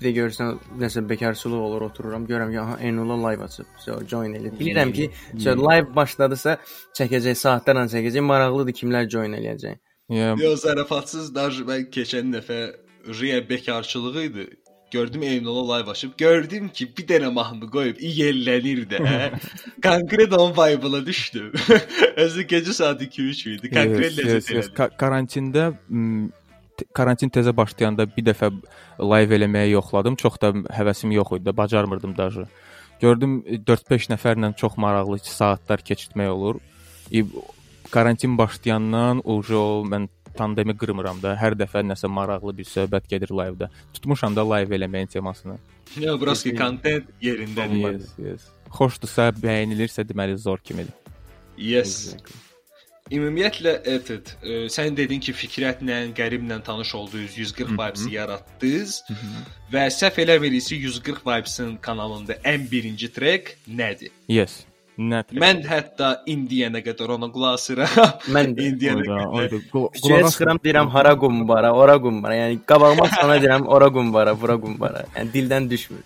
Bir 0.00 0.08
də 0.08 0.12
görsən 0.16 0.56
nəsə 0.82 1.04
bekarçılıq 1.06 1.62
olur, 1.62 1.84
otururam, 1.86 2.24
görürəm 2.26 2.50
ki, 2.50 2.60
aha 2.60 2.76
Enula 2.88 3.18
live 3.28 3.44
açıb. 3.44 3.68
So 3.78 4.00
join 4.08 4.34
eləyir. 4.34 4.56
Bilirəm 4.58 4.90
ki, 4.96 5.10
so 5.38 5.54
live 5.54 5.94
başladısa 5.94 6.56
çəkəcək, 6.98 7.38
saatlarla 7.38 7.86
çəkəcək, 7.92 8.26
maraqlıdır 8.26 8.78
kimlər 8.80 9.06
join 9.12 9.38
eləyəcək. 9.38 9.78
Yəni 10.10 10.42
Yox, 10.42 10.64
zarafatsız 10.66 11.34
daha 11.34 11.64
mən 11.68 11.86
keçən 11.94 12.34
dəfə 12.34 12.60
Riya 13.20 13.48
bekarçılığı 13.48 14.22
idi. 14.22 14.46
Gördüm 14.92 15.22
Eynola 15.22 15.76
live 15.76 15.90
açıb. 15.90 16.10
Gördüm 16.18 16.68
ki, 16.68 16.86
bir 16.98 17.06
dənə 17.08 17.30
mahnı 17.32 17.70
qoyub 17.70 18.00
yellənir 18.00 18.82
də. 18.90 18.98
Hə? 19.00 19.30
Konkret 19.86 20.32
on 20.36 20.52
vibe-ına 20.52 21.00
düşdü. 21.06 21.52
Özü 22.16 22.42
gecə 22.42 22.72
saat 22.76 23.02
2-3 23.02 23.54
idi. 23.54 23.70
Konkret 23.70 24.10
yes, 24.10 24.18
ləzzət 24.18 24.34
yes, 24.34 24.50
yes. 24.50 24.68
Ka 24.76 24.90
karantində 25.00 25.70
mm, 25.88 26.28
karantin 26.92 27.32
tezə 27.32 27.56
başlayanda 27.56 28.04
bir 28.16 28.26
dəfə 28.28 28.52
live 29.00 29.38
eləməyi 29.38 29.72
yoxladım. 29.72 30.20
Çox 30.20 30.36
da 30.44 30.52
həvəsim 30.76 31.16
yox 31.16 31.38
idi, 31.40 31.56
bacarmırdım 31.56 32.12
daha. 32.18 32.44
Gördüm 33.00 33.40
4-5 33.72 34.10
nəfərlə 34.12 34.52
çox 34.60 34.76
maraqlı 34.76 35.22
2 35.24 35.34
saatlar 35.40 35.80
keçirmək 35.88 36.28
olur. 36.36 36.60
Karantin 37.92 38.38
başlayandan 38.38 39.20
ucu 39.24 39.56
o 39.58 39.84
mən 39.84 40.08
tandemi 40.36 40.72
qırmıram 40.80 41.18
da. 41.20 41.34
Hər 41.36 41.52
dəfə 41.60 41.82
nəsə 41.84 42.08
maraqlı 42.08 42.54
bir 42.56 42.64
söhbət 42.64 43.08
gedir 43.10 43.34
live-da. 43.36 43.68
Tutmuşam 43.92 44.36
da 44.36 44.46
live 44.54 44.76
eləməyin 44.78 45.10
temasını. 45.12 45.58
Yo, 46.00 46.14
burası 46.20 46.54
content 46.56 47.10
yerindədir. 47.20 47.82
Yes, 47.92 48.14
yes. 48.18 48.46
xoşdursa, 48.78 49.28
bəyənilirsə, 49.42 50.06
deməli 50.08 50.38
zor 50.40 50.64
kimidir. 50.64 50.96
Yes. 51.58 52.16
Ümumiyyətlə 53.12 53.76
evet, 53.84 54.36
e, 54.40 54.64
sən 54.72 54.96
dedin 54.96 55.20
ki, 55.20 55.36
Fikrətlə, 55.36 56.00
Qəriblə 56.16 56.62
tanış 56.64 56.94
oldunuz, 56.96 57.36
140 57.36 57.76
vibes 57.76 58.08
yaratdınız 58.08 58.98
və 59.74 59.86
səhv 59.92 60.24
eləmirsə 60.24 60.80
140 60.80 61.26
vibes-in 61.28 61.76
kanalında 61.84 62.40
ən 62.40 62.64
birinci 62.72 63.12
trek 63.12 63.58
nədir? 63.68 64.16
Yes. 64.32 64.62
Mən 65.42 65.62
hətta 65.68 66.08
indiyənə 66.34 66.82
qədər 66.86 67.14
ona 67.16 67.28
qulaq 67.34 67.58
asıram. 67.58 67.92
Mən 68.34 68.54
də 68.56 68.68
indiyənə 68.72 69.04
qədər. 69.08 69.64
qulaq 69.72 70.24
as- 70.26 70.32
çıxıram 70.36 70.60
deyirəm 70.64 70.88
hara 70.94 71.14
qumbara, 71.18 71.72
ora 71.74 71.96
qumbara. 72.02 72.34
Yəni 72.42 72.60
qabağıma 72.66 73.08
sana 73.16 73.36
deyirəm 73.42 73.66
ora 73.66 73.88
qumbara, 73.92 74.34
bura 74.40 74.56
qumbara. 74.60 75.04
Yəni 75.16 75.32
dildən 75.36 75.70
düşmür. 75.70 76.02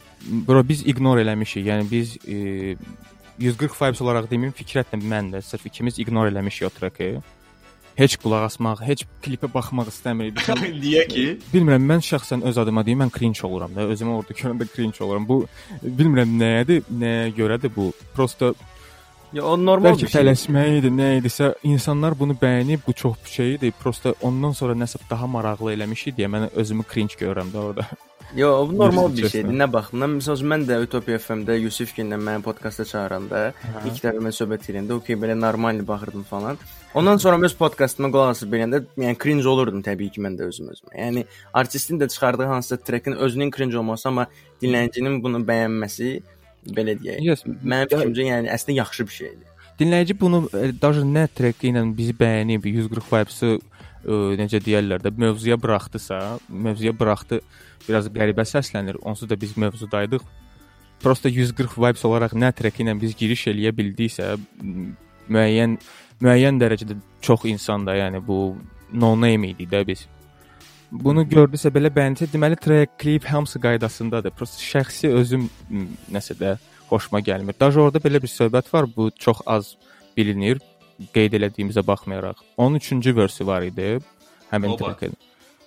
Bro 0.48 0.62
biz 0.68 0.86
ignor 0.86 1.18
eləmişik. 1.22 1.64
Yəni 1.70 1.90
biz 1.90 2.16
e, 2.26 2.76
140 3.38 3.80
vibes 3.82 4.00
olaraq 4.02 4.30
deməyim, 4.30 4.54
Fikrətlə 4.56 4.98
mən 5.02 5.32
də 5.34 5.42
sırf 5.42 5.66
ikimiz 5.66 5.98
ignor 5.98 6.30
eləmişik 6.32 6.66
o 6.66 6.70
treki. 6.78 7.16
Heç 7.96 8.18
qulaq 8.20 8.42
asmaq, 8.50 8.80
heç 8.84 9.06
klipə 9.24 9.48
baxmaq 9.54 9.88
istəmirik. 9.88 10.40
Niyə 10.84 11.06
ki? 11.08 11.22
Bilmirəm, 11.52 11.84
mən 11.88 12.02
şəxsən 12.04 12.42
öz 12.44 12.58
adıma 12.60 12.82
deyim, 12.84 13.00
mən 13.06 13.12
cringe 13.14 13.40
oluram 13.48 13.72
da. 13.76 13.86
Özümü 13.92 14.18
orada 14.18 14.34
görəndə 14.36 14.66
cringe 14.74 15.00
oluram. 15.04 15.24
Bu 15.28 15.38
bilmirəm 15.82 16.34
nədir, 16.40 16.82
nəyə 16.92 17.30
görədir 17.38 17.72
bu. 17.76 17.92
Prosta 18.16 18.52
Ya 19.36 19.44
o 19.44 19.56
normal 19.60 19.92
bəlkə 19.92 20.06
bir 20.06 20.12
şey. 20.12 20.16
tələsmək 20.16 20.78
idi, 20.78 20.90
nə 20.96 21.06
idisə, 21.18 21.50
insanlar 21.68 22.14
bunu 22.16 22.32
bəyənib, 22.40 22.86
bu 22.86 22.94
çox 22.96 23.18
bir 23.24 23.32
şey 23.34 23.54
idi. 23.58 23.72
Prosta 23.82 24.14
ondan 24.24 24.56
sonra 24.56 24.76
nəsə 24.78 25.02
daha 25.10 25.26
maraqlı 25.28 25.74
eləmişik 25.74 26.16
deyə 26.16 26.30
mən 26.32 26.46
özümü 26.56 26.86
cringe 26.92 27.18
görürəm 27.20 27.50
də 27.52 27.64
orada. 27.68 27.84
Yo, 28.34 28.48
bu 28.68 28.78
normal 28.78 29.12
bir 29.16 29.28
şeydir. 29.28 29.52
Nə 29.54 29.68
baxımdan? 29.72 30.16
Məsələn, 30.18 30.48
mən 30.52 30.64
də 30.66 30.78
Utopia 30.82 31.18
FM-də 31.22 31.58
Yusifginlə 31.60 32.16
məni 32.18 32.42
podkasta 32.42 32.86
çağıranda, 32.88 33.42
ilk 33.86 34.00
dəfə 34.02 34.22
mən 34.24 34.34
söhbət 34.34 34.66
edəndə, 34.72 34.96
okey, 34.98 35.18
belə 35.20 35.36
normal 35.38 35.78
baxırdım 35.88 36.24
falan. 36.30 36.58
Ondan 36.94 37.20
sonra 37.22 37.38
öz 37.46 37.54
podkastıma 37.60 38.10
qulaq 38.10 38.32
asıb 38.32 38.50
biləndə, 38.54 38.82
yəni 38.98 39.18
cringe 39.22 39.46
olurdum 39.52 39.84
təbii 39.84 40.10
ki, 40.16 40.24
mən 40.26 40.40
də 40.40 40.48
özüm 40.50 40.72
özümə. 40.72 40.96
Yəni 40.96 41.26
artistin 41.54 42.00
də 42.00 42.08
çıxardığı 42.08 42.48
hansısa 42.50 42.80
trekin 42.88 43.12
özünün 43.12 43.52
cringe 43.56 43.78
olması, 43.78 44.08
amma 44.08 44.26
dinləyicinin 44.62 45.22
bunu 45.22 45.44
bəyənməsi 45.46 46.10
belə 46.74 46.96
deyək. 47.00 47.20
Yes. 47.24 47.44
Mənim 47.46 47.90
fikrimcə 47.92 48.26
yəni 48.30 48.50
əslində 48.54 48.80
yaxşı 48.80 49.06
bir 49.06 49.16
şeydir. 49.16 49.52
Dinləyici 49.80 50.16
bunu 50.20 50.46
e, 50.56 50.70
daha 50.80 51.04
nə 51.04 51.26
treki 51.36 51.70
ilə 51.70 51.82
bizi 51.96 52.14
bəyənib 52.16 52.64
140 52.70 53.10
vibes-i 53.12 53.52
e, 53.52 53.58
necə 54.40 54.60
deyirlər 54.64 55.04
də 55.04 55.12
mövzuya 55.20 55.58
buraxdısa, 55.60 56.20
mövzuya 56.48 56.94
buraxdı, 56.96 57.42
biraz 57.88 58.08
qəribə 58.14 58.46
səslənir. 58.48 59.00
Onsuz 59.04 59.28
da 59.28 59.38
biz 59.40 59.56
mövzudaydıq. 59.60 60.24
Prosta 61.02 61.28
140 61.28 61.76
vibes 61.76 62.04
olaraq 62.08 62.32
nə 62.32 62.54
treki 62.56 62.86
ilə 62.86 62.96
biz 63.00 63.12
giriş 63.18 63.50
eləyə 63.52 63.74
bildiksə, 63.76 64.32
müəyyən 65.28 65.76
müəyyən 66.24 66.60
dərəcədə 66.62 66.96
çox 67.20 67.44
insanda, 67.50 67.92
yəni 67.98 68.22
bu 68.24 68.56
no 68.92 69.12
name 69.20 69.52
idi 69.52 69.68
də 69.68 69.84
biz 69.86 70.06
bunu 70.90 71.24
gördüsə 71.28 71.70
belə 71.74 71.90
bəyənsə, 71.92 72.28
deməli 72.32 72.58
track 72.60 72.96
klip 73.02 73.26
hamısı 73.30 73.60
qaydasındadır. 73.62 74.34
Prosta 74.36 74.62
şəxsi 74.62 75.10
özüm 75.14 75.48
nəsə 76.12 76.36
də 76.38 76.56
xoşuma 76.90 77.20
gəlmir. 77.20 77.56
Daha 77.60 77.80
orada 77.82 78.02
belə 78.02 78.22
bir 78.22 78.30
söhbət 78.30 78.72
var, 78.74 78.88
bu 78.96 79.10
çox 79.10 79.42
az 79.46 79.74
bilinir 80.16 80.60
qeyd 81.14 81.36
elədiyimizə 81.38 81.84
baxmayaraq. 81.86 82.42
Onun 82.56 82.78
3-cü 82.78 83.16
versi 83.16 83.46
var 83.46 83.62
idi. 83.66 83.98
Həmin 84.50 84.76
track-in. 84.78 85.16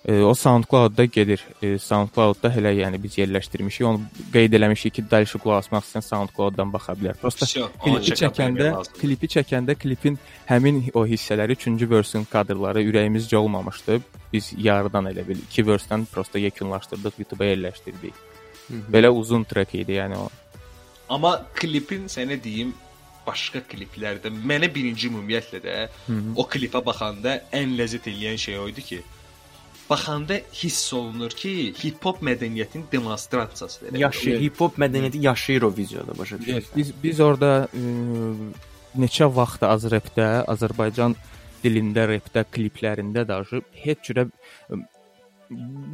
E, 0.08 0.22
o 0.22 0.34
SoundCloud-da 0.34 1.04
gedir. 1.04 1.42
E, 1.62 1.78
SoundCloud-da 1.78 2.48
hələ 2.48 2.72
yəni 2.78 3.02
biz 3.02 3.18
yerləşdirmişik. 3.18 3.86
Onu 3.86 4.00
qeyd 4.32 4.56
eləmişik 4.56 4.94
ki, 4.96 5.04
dərsi 5.10 5.40
qulaq 5.42 5.66
asmaq 5.66 5.84
istəyən 5.84 6.06
SoundCloud-dan 6.06 6.72
baxa 6.72 6.94
bilər. 6.96 7.18
Prosta 7.20 7.48
klipi 7.84 8.16
çəkəndə, 8.22 8.70
klipi 8.96 9.30
çəkəndə 9.36 9.76
klipin 9.76 10.16
həmin 10.48 10.80
o 10.96 11.04
hissələri 11.06 11.58
3-cü 11.60 11.90
versin 11.90 12.24
kadrları 12.32 12.84
ürəyimizcə 12.88 13.36
olmamışdı. 13.36 14.00
Biz 14.32 14.52
yarıdan 14.56 15.12
elə 15.12 15.26
bil 15.28 15.44
2 15.50 15.66
versdən 15.68 16.08
prosta 16.12 16.38
yekunlaşdırdıq, 16.38 17.20
YouTube-a 17.20 17.52
yerləşdirdik. 17.52 18.14
Hı 18.68 18.74
-hı. 18.74 18.92
Belə 18.92 19.08
uzun 19.08 19.44
trek 19.44 19.74
idi, 19.74 20.00
yəni 20.00 20.16
o. 20.16 20.30
Amma 21.08 21.46
klipin 21.54 22.08
sənə 22.08 22.42
deyim 22.42 22.72
başqa 23.26 23.60
kliplərdə 23.70 24.32
mənə 24.32 24.74
birinci 24.74 25.08
ümumiyyətlə 25.08 25.60
də 25.60 25.88
Hı 26.06 26.12
-hı. 26.12 26.32
o 26.36 26.42
klipə 26.48 26.84
baxanda 26.86 27.40
ən 27.52 27.76
ləzzət 27.78 28.06
eləyən 28.12 28.38
şey 28.38 28.58
o 28.58 28.68
idi 28.68 28.82
ki, 28.82 29.02
baxanda 29.90 30.36
hiss 30.54 30.92
olunur 30.94 31.30
ki, 31.34 31.74
hip-hop 31.82 32.22
mədəniyyətinin 32.22 32.84
demonstrasiyasıdır. 32.92 33.98
Yaşayır, 33.98 34.40
hip-hop 34.44 34.78
mədəniyyəti 34.78 35.20
yaşayır 35.26 35.62
o 35.68 35.70
videoda 35.76 36.18
başa 36.18 36.36
Yes, 36.36 36.46
düşürsən. 36.46 36.76
biz 36.76 36.92
biz 37.02 37.20
orada 37.20 37.50
ə, 37.74 37.82
neçə 38.98 39.26
vaxt 39.36 39.62
Azrepdə, 39.66 40.28
Azərbaycan 40.54 41.14
dilində 41.64 42.06
repdə, 42.08 42.44
kliplərində 42.54 43.26
daşı 43.28 43.60
heç 43.84 43.98
cürə 44.08 44.28
ə, 44.70 44.80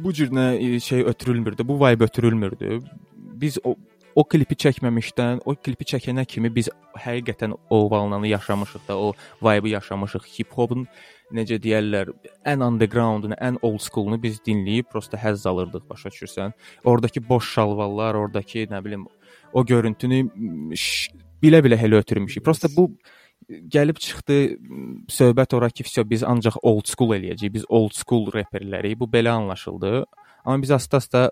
bu 0.03 0.13
cür 0.13 0.29
nə 0.31 0.47
ə, 0.55 0.79
şey 0.79 1.01
ötürülmürdü, 1.11 1.67
bu 1.67 1.79
vibe 1.81 2.03
ötürülmürdü. 2.03 2.79
Biz 3.15 3.57
o 3.63 3.75
o 4.17 4.23
klipi 4.25 4.55
çəkməmişdən, 4.57 5.43
o 5.45 5.53
klipi 5.53 5.85
çəkənə 5.85 6.23
kimi 6.25 6.49
biz 6.49 6.71
həqiqətən 6.97 7.51
o 7.69 7.77
vallanı 7.91 8.27
yaşamışıq 8.27 8.87
da, 8.87 8.95
o 8.97 9.13
vibe-ı 9.45 9.69
yaşamışıq. 9.69 10.23
Hip-hopun 10.37 10.87
necə 11.35 11.57
deyirlər, 11.61 12.13
ən 12.47 12.63
underground-unu, 12.63 13.35
ən 13.43 13.59
old 13.61 13.81
school-unu 13.83 14.19
biz 14.23 14.39
dinləyib 14.45 14.89
prosta 14.91 15.19
həzz 15.19 15.47
alırdıq, 15.49 15.87
başa 15.89 16.09
düşürsən? 16.13 16.55
Oradakı 16.85 17.23
boş 17.29 17.53
şalvarlar, 17.53 18.15
oradakı 18.15 18.67
nə 18.71 18.83
bilim 18.85 19.07
o 19.53 19.65
görüntünü 19.65 20.21
bilə-bilə 21.43 21.77
hələ 21.79 22.01
ötürmüşük. 22.03 22.45
Prosta 22.45 22.69
bu 22.75 22.89
gəlib 23.47 23.99
çıxdı 24.03 24.37
söhbət 25.11 25.55
ora 25.55 25.69
ki, 25.71 25.85
vəsə 25.87 26.05
biz 26.09 26.23
ancaq 26.27 26.59
old 26.61 26.87
school 26.89 27.15
eləyəcəyik. 27.15 27.53
Biz 27.59 27.67
old 27.69 27.95
school 27.95 28.31
reperlərik. 28.33 28.97
Bu 28.99 29.07
belə 29.11 29.35
anlaşıldı. 29.37 30.05
Amma 30.47 30.63
biz 30.63 30.71
asta-asta 30.71 31.25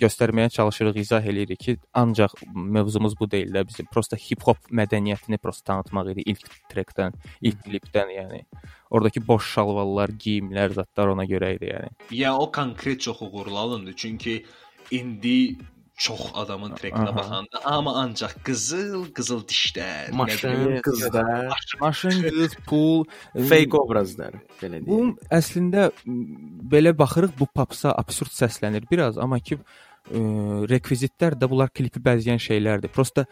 göstərməyə 0.00 0.50
çalışırıq, 0.52 0.98
izah 1.00 1.24
eləyirik 1.24 1.60
ki, 1.64 1.74
ancaq 1.96 2.34
mövzumuz 2.52 3.14
bu 3.16 3.30
deyil 3.30 3.54
də, 3.54 3.62
bizim 3.68 3.88
prosta 3.88 4.18
hip-hop 4.20 4.68
mədəniyyətini 4.68 5.38
prosta 5.40 5.70
tanıtmaq 5.70 6.10
idi 6.12 6.26
ilk 6.34 6.44
trekdən, 6.72 7.16
ilk 7.40 7.62
klipdən, 7.64 8.12
yəni. 8.18 8.42
Oradakı 8.90 9.20
boş 9.26 9.52
şalvarlar, 9.54 10.10
geyimlər, 10.18 10.72
zətlər 10.80 11.12
ona 11.14 11.24
görə 11.30 11.54
idi, 11.56 11.68
yəni. 11.74 11.90
Ya 12.22 12.34
o 12.36 12.50
konkret 12.52 13.00
çox 13.00 13.22
uğurlu 13.22 13.58
alındı. 13.58 13.92
Çünki 13.96 14.44
indi 14.90 15.56
çox 16.00 16.20
adamın 16.34 16.72
trekinə 16.80 17.12
baxanda 17.16 17.60
amma 17.64 17.92
ancaq 18.02 18.32
qızıl, 18.44 19.10
qızıl 19.12 19.42
dişlər, 19.44 20.12
Maşın, 20.16 20.80
qızlar, 20.82 21.52
Maşın, 21.80 22.22
qız, 22.30 22.54
pul, 22.66 23.04
fake 23.50 23.76
obrazlar 23.76 24.38
belə 24.62 24.80
Bu 24.86 24.96
deyim. 24.96 25.10
əslində 25.30 25.90
m, 26.06 26.24
belə 26.72 26.94
baxırıq 26.98 27.36
bu 27.38 27.46
popsa 27.54 27.92
absurd 27.92 28.32
səslənir 28.32 28.88
biraz, 28.90 29.18
amma 29.20 29.38
ki 29.44 29.58
ə, 29.60 30.24
rekvizitlər 30.72 31.36
də 31.36 31.50
bunlar 31.52 31.68
klipi 31.68 32.00
bəzəyən 32.00 32.40
şeylərdir. 32.48 32.88
Prosta 32.96 33.26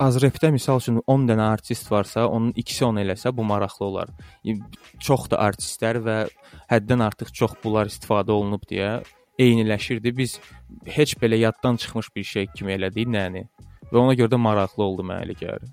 Azrepdə 0.00 0.48
misal 0.54 0.80
üçün 0.80 1.00
10 1.04 1.26
dənə 1.28 1.46
artist 1.52 1.90
varsa, 1.92 2.24
onun 2.26 2.54
ikisi 2.56 2.86
onu 2.86 3.02
eləsə 3.02 3.32
bu 3.36 3.44
maraqlı 3.44 3.84
olar. 3.86 4.12
Çox 4.98 5.26
da 5.32 5.40
artistlər 5.44 6.00
və 6.06 6.18
həddən 6.72 7.04
artıq 7.04 7.32
çox 7.36 7.58
bunlar 7.64 7.90
istifadə 7.90 8.32
olunub 8.32 8.64
deyə 8.70 9.00
eyniləşirdi. 9.40 10.14
Biz 10.16 10.38
heç 10.96 11.16
belə 11.20 11.36
yaddan 11.42 11.76
çıxmış 11.76 12.14
bir 12.16 12.24
şey 12.32 12.48
kimi 12.56 12.78
elədik, 12.78 13.10
nəni? 13.12 13.44
Və 13.90 13.98
ona 14.00 14.16
görə 14.16 14.32
də 14.32 14.40
maraqlı 14.40 14.86
oldu 14.86 15.04
mənə 15.04 15.26
elə 15.26 15.36
gəlir. 15.40 15.68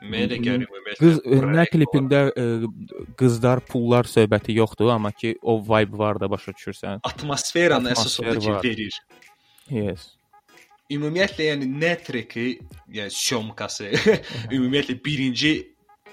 Mənə 0.00 0.30
də 0.30 0.38
gəlir 0.40 0.68
ümumiyyətlə. 0.68 1.00
Qız 1.00 1.18
e, 1.24 1.40
nə 1.58 1.66
klipində 1.68 2.22
e, 2.30 2.46
qızlar, 3.20 3.60
pullar 3.68 4.08
söhbəti 4.08 4.54
yoxdur, 4.56 4.94
amma 4.94 5.12
ki 5.12 5.34
o 5.42 5.58
vibe 5.60 5.98
var 5.98 6.20
da 6.22 6.30
başa 6.30 6.54
düşürsən. 6.56 7.02
atmosferanı 7.04 7.92
əsas 7.96 8.16
odur 8.22 8.40
ki, 8.62 8.68
verir. 8.68 9.00
Yes. 9.70 10.08
Ümumiyyətlə 10.90 11.50
yəni 11.52 11.68
nə 11.70 11.92
treki, 12.02 12.46
yəni 12.90 13.12
syomkası, 13.14 13.92
ümumiyyətlə 14.50 14.96
birinci 15.06 15.52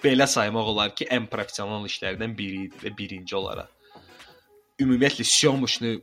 belə 0.04 0.28
saymaq 0.30 0.74
olar 0.74 0.94
ki, 0.96 1.08
ən 1.14 1.26
professional 1.32 1.86
işlərdən 1.90 2.36
biri 2.38 2.68
idi 2.68 2.84
və 2.84 2.94
birinci 2.98 3.36
olaraq. 3.38 3.72
Ümumiyyətlə 4.84 5.26
işini 5.26 5.96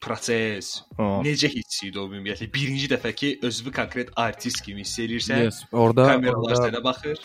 proses 0.00 0.80
O. 0.98 1.20
necə 1.24 1.50
hiss 1.52 1.82
idi 1.84 2.00
o 2.00 2.06
ümumiyyətlə 2.08 2.48
birinci 2.52 2.88
dəfə 2.90 3.12
ki, 3.14 3.34
özünü 3.46 3.72
konkret 3.76 4.10
artist 4.16 4.64
kimi 4.64 4.82
hiss 4.84 4.98
edirsən. 5.04 5.44
Yes. 5.46 5.62
Orada, 5.72 6.08
Kameralar 6.14 6.56
orada 6.56 6.66
sənə 6.66 6.82
baxır. 6.84 7.20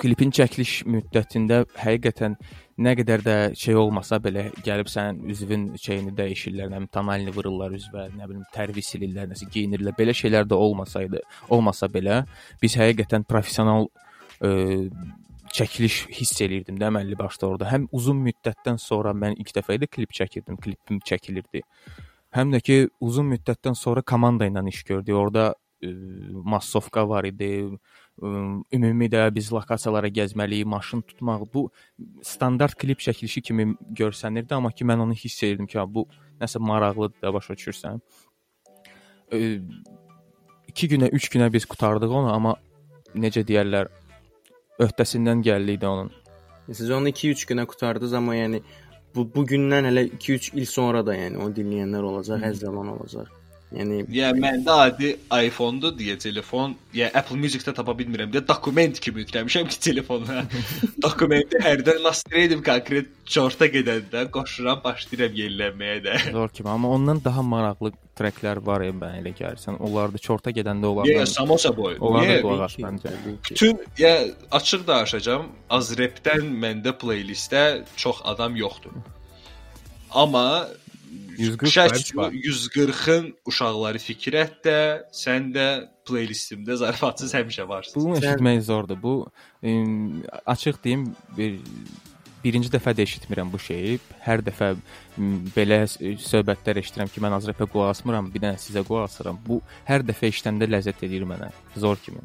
klipin 0.00 0.30
çəkiliş 0.34 0.82
müddətində 0.88 1.64
həqiqətən 1.78 2.36
nə 2.78 2.94
qədər 2.98 3.22
də 3.26 3.36
şey 3.58 3.76
olmasa 3.78 4.18
belə 4.22 4.48
gəlib 4.64 4.90
sənin 4.90 5.30
üzvün 5.32 5.64
şeyini 5.82 6.12
dəyişirlər, 6.18 6.70
nə 6.70 6.78
bilim 6.78 6.90
tonalini 6.94 7.34
vururlar 7.34 7.74
üzvə, 7.74 8.06
nə 8.14 8.28
bilim 8.30 8.44
tərvi 8.54 8.84
silirlər, 8.86 9.28
nəsə 9.32 9.48
geyinirlər. 9.54 9.96
Belə 9.98 10.14
şeylər 10.16 10.46
də 10.48 10.58
olmasaydı, 10.66 11.22
olmasa 11.54 11.90
belə 11.90 12.20
biz 12.62 12.76
həqiqətən 12.78 13.26
professional 13.28 13.88
ə, 14.40 14.52
çəkiliş 15.54 16.00
hiss 16.20 16.40
elirdim 16.44 16.78
də 16.78 16.90
əməlli 16.92 17.18
başda 17.18 17.48
orada. 17.48 17.70
Həm 17.72 17.88
uzun 17.98 18.20
müddətdən 18.26 18.78
sonra 18.82 19.14
mən 19.16 19.38
ilk 19.42 19.54
dəfə 19.58 19.78
idi 19.78 19.88
klip 19.90 20.14
çəkirdim, 20.14 20.60
klipim 20.62 21.00
çəkilirdi. 21.10 21.64
Həm 22.36 22.52
də 22.54 22.60
ki 22.62 22.76
uzun 23.04 23.26
müddətdən 23.32 23.74
sonra 23.78 24.04
komanda 24.06 24.46
ilə 24.46 24.62
iş 24.68 24.84
gördük. 24.84 25.14
Orada 25.16 25.50
ə, 25.82 25.94
massovka 26.44 27.08
var 27.08 27.26
idi. 27.26 27.50
Ümumi 28.18 29.06
də 29.06 29.28
biz 29.34 29.52
lokasiyalara 29.54 30.08
gəzməli, 30.10 30.64
maşın 30.64 31.04
tutmaq 31.06 31.44
bu 31.54 31.68
standart 32.22 32.74
klip 32.74 32.98
çəkilişi 33.00 33.42
kimi 33.42 33.68
görsənirdi, 34.00 34.54
amma 34.54 34.72
ki 34.72 34.84
mən 34.84 35.04
onu 35.04 35.14
hiss 35.14 35.42
edirdim 35.42 35.66
ki, 35.70 35.78
bu 35.86 36.08
nəsə 36.40 36.58
maraqlıdır 36.58 37.22
da 37.22 37.32
başa 37.34 37.54
düşürsən. 37.54 38.02
Ə, 39.30 39.38
2 40.74 40.90
günə, 40.94 41.12
3 41.14 41.30
günə 41.34 41.52
biz 41.52 41.68
qutardıq 41.70 42.10
onu, 42.20 42.32
amma 42.34 42.56
necə 43.14 43.46
deyirlər, 43.46 43.92
öhdəsindən 44.82 45.46
gəldi 45.46 45.78
də 45.78 45.86
onun. 45.86 46.12
Siz 46.72 46.90
onu 46.90 47.14
2-3 47.14 47.46
günə 47.52 47.66
qutardınız, 47.70 48.12
amma 48.18 48.34
yəni 48.36 48.62
bu 49.14 49.24
bu 49.34 49.46
gündən 49.46 49.88
hələ 49.88 50.08
2-3 50.18 50.56
il 50.58 50.66
sonra 50.66 51.06
da 51.06 51.14
yəni 51.16 51.38
onu 51.38 51.54
dinləyənlər 51.54 52.10
olacaq, 52.12 52.42
hər 52.42 52.58
zaman 52.66 52.96
olacaq. 52.98 53.37
Yəni 53.68 54.06
Ya 54.16 54.30
məndə 54.32 54.72
adi 54.86 55.10
iPhone-dur 55.28 55.92
deyə 55.98 56.14
telefon, 56.20 56.72
ya 56.96 57.10
Apple 57.12 57.36
Music-də 57.36 57.74
tapa 57.76 57.92
bilmirəm 57.98 58.30
deyə 58.32 58.40
dokument 58.48 58.96
kimi 59.04 59.20
yükləmişəm 59.26 59.68
ki, 59.68 59.80
telefona. 59.84 60.46
Dokumenti 61.04 61.60
hərdən 61.60 62.00
nastirəydim 62.06 62.62
konkret 62.64 63.10
çorta 63.28 63.68
gedəndə 63.74 64.22
qoşuram, 64.32 64.80
başlayıram 64.86 65.36
yellənməyə 65.42 65.98
də. 66.06 66.16
Zor 66.38 66.48
kimi, 66.56 66.72
amma 66.72 66.94
ondan 66.96 67.20
daha 67.24 67.44
maraqlı 67.44 67.92
treklər 68.18 68.62
var 68.64 68.86
ya 68.88 68.96
mən 68.96 69.20
elə 69.20 69.34
gəlirsən. 69.36 69.76
Onlar 69.84 70.16
da 70.16 70.18
çorta 70.30 70.50
gedəndə 70.50 70.88
Ya 70.88 70.94
onlardan 70.94 71.30
samosa 71.34 71.76
boy. 71.76 72.00
onlar 72.00 72.24
da 72.24 72.38
Ya, 72.38 72.42
qulaq 72.48 72.80
məncə. 72.86 73.12
Bütün 73.50 73.84
ya 74.00 74.14
açıq 74.50 74.88
danışacağam, 74.88 75.44
az 75.68 75.92
repdən 76.00 76.48
məndə 76.64 76.96
playlistdə 76.96 77.84
çox 78.00 78.24
adam 78.24 78.56
yoxdur. 78.56 78.96
Amma 80.10 80.68
140 81.38 81.72
şək 81.72 81.92
vibes 81.94 82.10
var. 82.18 82.34
140-ın 82.34 83.30
uşaqları 83.46 84.02
fikrətdə, 84.02 84.78
sən 85.14 85.52
də 85.54 85.68
playlistimdə 86.08 86.76
zarafatsız 86.82 87.34
həmişə 87.38 87.68
varsan. 87.68 87.96
Bunu 88.02 88.18
eşitmək 88.18 88.60
zordur. 88.66 88.98
Bu 89.02 89.14
ə, 89.62 89.74
açıq 90.46 90.82
deyim 90.84 91.08
bir 91.36 91.58
birinci 92.44 92.70
dəfə 92.72 92.94
də 92.94 93.04
eşitmirəm 93.06 93.52
bu 93.52 93.60
şeyi. 93.62 93.98
Hər 94.24 94.42
dəfə 94.46 94.72
belə 95.56 95.82
söhbətlər 95.88 96.82
eşidirəm 96.82 97.10
ki, 97.12 97.22
mən 97.22 97.38
az 97.38 97.48
rapə 97.50 97.66
qulaq 97.70 97.94
asmıram, 97.94 98.30
bir 98.34 98.44
dənə 98.46 98.58
sizə 98.62 98.84
qulaq 98.86 99.08
asıram. 99.08 99.38
Bu 99.46 99.60
hər 99.88 100.06
dəfə 100.06 100.30
eşidəndə 100.32 100.68
ləzzət 100.70 101.06
edir 101.08 101.26
mənə. 101.28 101.50
Zor 101.76 101.98
kimi. 102.04 102.22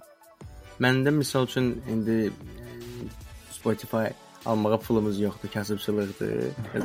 məndə 0.84 1.12
misal 1.14 1.46
üçün 1.46 1.76
indi 1.90 2.32
Spotify 3.54 4.10
almağa 4.46 4.78
pulumuz 4.78 5.20
yoxdur, 5.20 5.50
kasıbçılıqdır, 5.54 6.32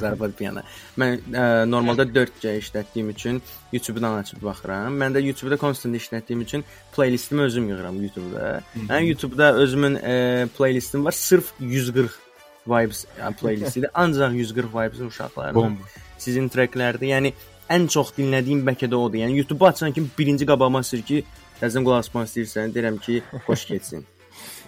zarafat 0.01 0.40
bir 0.40 0.44
yana. 0.44 0.62
Mən 0.99 1.18
ə, 1.33 1.44
normalda 1.71 2.07
4G 2.07 2.55
işlətdiyim 2.62 3.11
üçün 3.11 3.42
YouTube-dan 3.73 4.18
açıb 4.23 4.42
baxıram. 4.42 4.94
Mən 5.01 5.16
də 5.16 5.25
YouTube-da 5.27 5.59
constant 5.59 5.97
işlətdiyim 5.97 6.42
üçün 6.42 6.64
playlistimi 6.97 7.42
özüm 7.42 7.68
yığıram 7.68 8.03
YouTube-da. 8.03 8.61
Mən 8.88 9.05
YouTube-da 9.11 9.53
özümün 9.55 9.97
ə, 9.97 10.49
playlistim 10.59 11.05
var, 11.05 11.12
sırf 11.12 11.53
140 11.61 12.18
vibes 12.66 13.05
yəni, 13.18 13.37
playlistidir. 13.37 13.90
Ancaq 14.05 14.35
140 14.35 14.75
vibesin 14.75 15.07
uşaqlarının 15.12 15.79
sizin 16.18 16.49
treklərdir. 16.53 17.09
Yəni 17.14 17.33
ən 17.73 17.88
çox 17.92 18.14
dinlədiyim 18.18 18.64
bəlkə 18.66 18.90
də 18.90 18.97
odur. 18.99 19.23
Yəni 19.23 19.40
YouTube-u 19.42 19.66
açan 19.66 19.92
kimi 19.92 20.11
birinci 20.18 20.47
qabağıma 20.49 20.83
sür 20.83 21.03
ki, 21.11 21.25
təzən 21.61 21.87
qulaq 21.87 22.07
asmaq 22.07 22.31
istəyirsən, 22.31 22.73
deyirəm 22.77 23.03
ki, 23.05 23.21
xoş 23.49 23.66
getsin. 23.73 24.07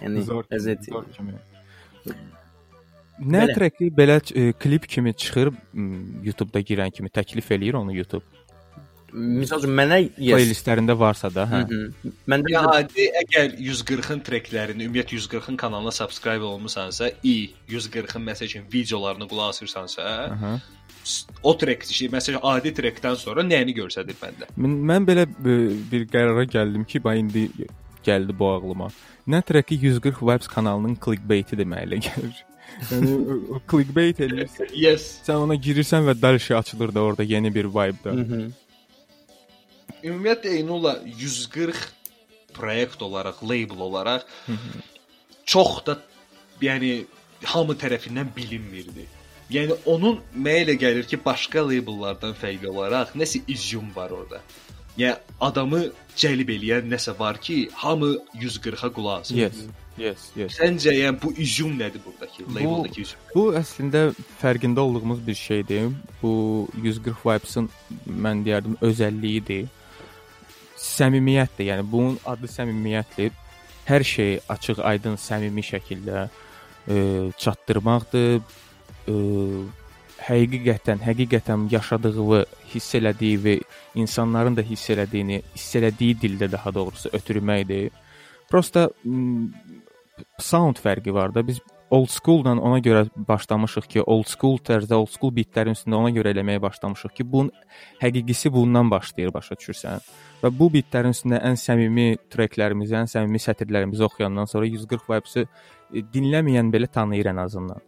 Yəni 0.01 0.27
Zor 0.27 0.45
Nə 3.21 3.45
Belə. 3.45 3.55
treki 3.55 3.89
belə 3.93 4.17
ə, 4.17 4.51
klip 4.57 4.87
kimi 4.89 5.13
çıxır 5.13 5.51
YouTube-da 6.25 6.61
girən 6.65 6.93
kimi 6.93 7.11
təklif 7.13 7.51
eləyir 7.53 7.77
onu 7.77 7.93
YouTube. 7.93 8.25
Misal 9.11 9.59
üçün 9.59 9.73
mənə 9.75 9.97
yes. 9.99 10.31
Playlistlərində 10.31 10.95
varsa 10.97 11.29
da, 11.33 11.43
hə. 11.49 11.61
Məndə 12.31 12.53
Ya 12.53 12.61
adi 12.79 13.09
əgər 13.21 13.57
140-ın 13.59 14.21
treklərini, 14.23 14.87
ümumiyyətlə 14.87 15.19
140-ın 15.19 15.57
kanalına 15.59 15.91
subscribe 15.91 16.47
olmusansa, 16.47 17.11
i 17.23 17.51
140-ın 17.69 18.23
məsəl 18.29 18.47
üçün 18.47 18.69
videolarını 18.73 19.27
qulaq 19.27 19.51
asırsansa, 19.51 20.05
Aha. 20.31 20.53
o 21.43 21.53
trek, 21.57 21.83
şey, 21.83 22.07
məsəl 22.13 22.37
üçün 22.37 22.47
adi 22.53 22.71
trekdən 22.77 23.19
sonra 23.19 23.43
nəyini 23.43 23.75
göstərir 23.81 24.15
məndə? 24.23 24.47
Mən, 24.55 24.77
mən 24.93 25.09
belə 25.09 25.27
ə, 25.27 25.57
bir 25.91 26.07
qərara 26.13 26.47
gəldim 26.55 26.87
ki, 26.87 27.03
bax 27.03 27.19
indi 27.19 27.49
gəldi 28.07 28.37
bu 28.37 28.47
ağlıma. 28.55 28.87
Nə 29.27 29.43
treki 29.45 29.75
140 29.91 30.23
Vibes 30.23 30.47
kanalının 30.49 30.95
clickbait 31.03 31.51
deməyə 31.51 31.99
gəlir. 32.07 32.45
Yəni 32.89 33.13
o, 33.55 33.61
clickbait 33.71 34.19
eləyirsən. 34.25 34.73
Yes. 34.77 35.07
Sən 35.27 35.45
ona 35.45 35.55
girirsən 35.55 36.05
və 36.09 36.17
dəlşə 36.17 36.57
açılır 36.59 36.93
da 36.95 37.05
orada 37.05 37.23
yeni 37.27 37.53
bir 37.53 37.69
vibe-da. 37.69 38.15
Ümumiyyətlə 40.01 40.55
eyni 40.57 40.71
ola 40.73 40.95
140 41.05 41.81
proyekt 42.53 43.01
olaraq, 43.01 43.43
label 43.43 43.79
olaraq 43.79 44.25
çox 45.45 45.85
da 45.85 45.97
yəni 46.61 47.05
hamı 47.53 47.75
tərəfindən 47.79 48.33
bilinmirdi. 48.35 49.07
Yəni 49.51 49.75
onun 49.89 50.19
mənə 50.35 50.65
elə 50.65 50.75
gəlir 50.79 51.07
ki, 51.09 51.19
başqa 51.25 51.63
labellardan 51.67 52.35
fərqli 52.39 52.69
olaraq 52.71 53.15
nəsə 53.19 53.43
izyum 53.51 53.89
var 53.95 54.13
orada. 54.15 54.39
Yəni 54.99 55.17
adamı 55.43 55.81
cəlb 56.19 56.51
eləyən 56.55 56.87
nəsə 56.91 57.17
var 57.19 57.39
ki, 57.41 57.69
hamı 57.83 58.13
140-a 58.39 58.91
qulaq 58.95 59.25
asır. 59.25 59.35
Yes. 59.35 59.65
Yes, 59.99 60.29
yes. 60.39 60.55
Səncə 60.55 60.93
yəni 60.95 61.19
bu 61.19 61.33
izyum 61.41 61.73
nədir 61.79 61.99
burdakı 62.05 62.45
labeldəki 62.47 63.03
izyum? 63.03 63.25
Bu 63.35 63.43
əslində 63.59 64.05
fərqində 64.39 64.79
olduğumuz 64.79 65.19
bir 65.25 65.35
şeydir. 65.35 65.89
Bu 66.21 66.31
140 66.79 67.25
Vibes-ın 67.25 67.67
mən 68.07 68.45
deyərdim 68.45 68.77
özəlliyidir. 68.87 69.67
Səmimiyyətdir. 70.81 71.67
Yəni 71.73 71.85
bunun 71.91 72.17
adı 72.25 72.47
səmimiyyətdir. 72.49 73.35
Hər 73.85 74.07
şeyi 74.07 74.39
açıq, 74.49 74.79
aydın, 74.87 75.19
səmimi 75.19 75.63
şəkildə 75.65 76.23
e, 76.87 76.95
çatdırmaqdır. 77.37 78.39
E, 79.11 79.15
həqiqətən, 80.21 81.01
həqiqətən 81.03 81.67
yaşadığı, 81.73 82.45
hiss 82.71 82.95
elədiyi 82.95 83.41
və 83.43 83.57
insanların 83.99 84.55
da 84.55 84.63
hiss 84.65 84.89
elədiyini, 84.93 85.41
hiss 85.55 85.75
elədiyi 85.81 86.17
dildə 86.21 86.51
daha 86.51 86.73
doğrusu 86.73 87.11
ötürməkdir. 87.17 87.91
Prosta 88.49 88.89
sound 90.39 90.79
fərqi 90.81 91.13
var 91.13 91.33
da. 91.35 91.43
Biz 91.47 91.59
old 91.91 92.09
school-dan 92.09 92.59
ona 92.63 92.79
görə 92.79 93.03
başlamışıq 93.27 93.87
ki, 93.91 94.01
old 94.07 94.29
school 94.31 94.57
tərzdə, 94.63 94.95
old 94.95 95.11
school 95.11 95.33
beatlərin 95.35 95.75
üstündə 95.75 95.97
ona 95.99 96.11
görə 96.15 96.31
eləməyə 96.31 96.61
başlamışıq 96.63 97.13
ki, 97.17 97.25
bunun 97.31 97.51
həqiqisi 98.01 98.51
bundan 98.53 98.91
başlayır, 98.91 99.33
başa 99.35 99.57
düşürsən? 99.59 100.05
Və 100.43 100.51
bu 100.59 100.69
beatlərin 100.71 101.11
üstündə 101.15 101.41
ən 101.49 101.59
səmimi 101.59 102.07
treklərimizi, 102.31 102.95
ən 102.95 103.11
səmimi 103.11 103.41
sətirlərimizi 103.43 104.07
oxuyandan 104.07 104.47
sonra 104.47 104.69
140 104.71 105.09
vibes-i 105.11 105.43
e, 105.43 106.05
dinləməyən 106.13 106.71
belə 106.71 106.87
tanıyır 106.87 107.33
ən 107.33 107.43
azından. 107.43 107.83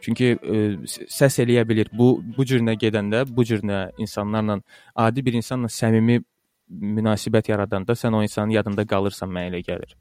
Çünki 0.00 0.30
e, 0.38 0.60
s- 0.86 1.10
səs 1.10 1.42
eləyə 1.42 1.66
bilir. 1.68 1.90
Bu 1.92 2.22
bu 2.36 2.46
cürünə 2.46 2.76
gedəndə, 2.78 3.24
bu 3.28 3.44
cürünə 3.44 3.90
insanlarla 3.98 4.60
adi 4.94 5.26
bir 5.26 5.34
insanla 5.42 5.68
səmimi 5.68 6.22
münasibət 6.70 7.50
yaradanda 7.50 7.98
sən 7.98 8.14
o 8.14 8.22
insanın 8.22 8.54
yadında 8.54 8.86
qalırsan 8.86 9.28
mənə 9.28 9.50
elə 9.50 9.64
gəlir. 9.66 9.96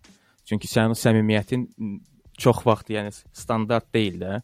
Çünki 0.50 0.70
sənin 0.70 0.98
səmimiyyətin 0.98 1.66
çox 2.40 2.64
vaxt, 2.66 2.90
yəni 2.94 3.14
standart 3.14 3.90
deyil 3.94 4.20
də. 4.24 4.40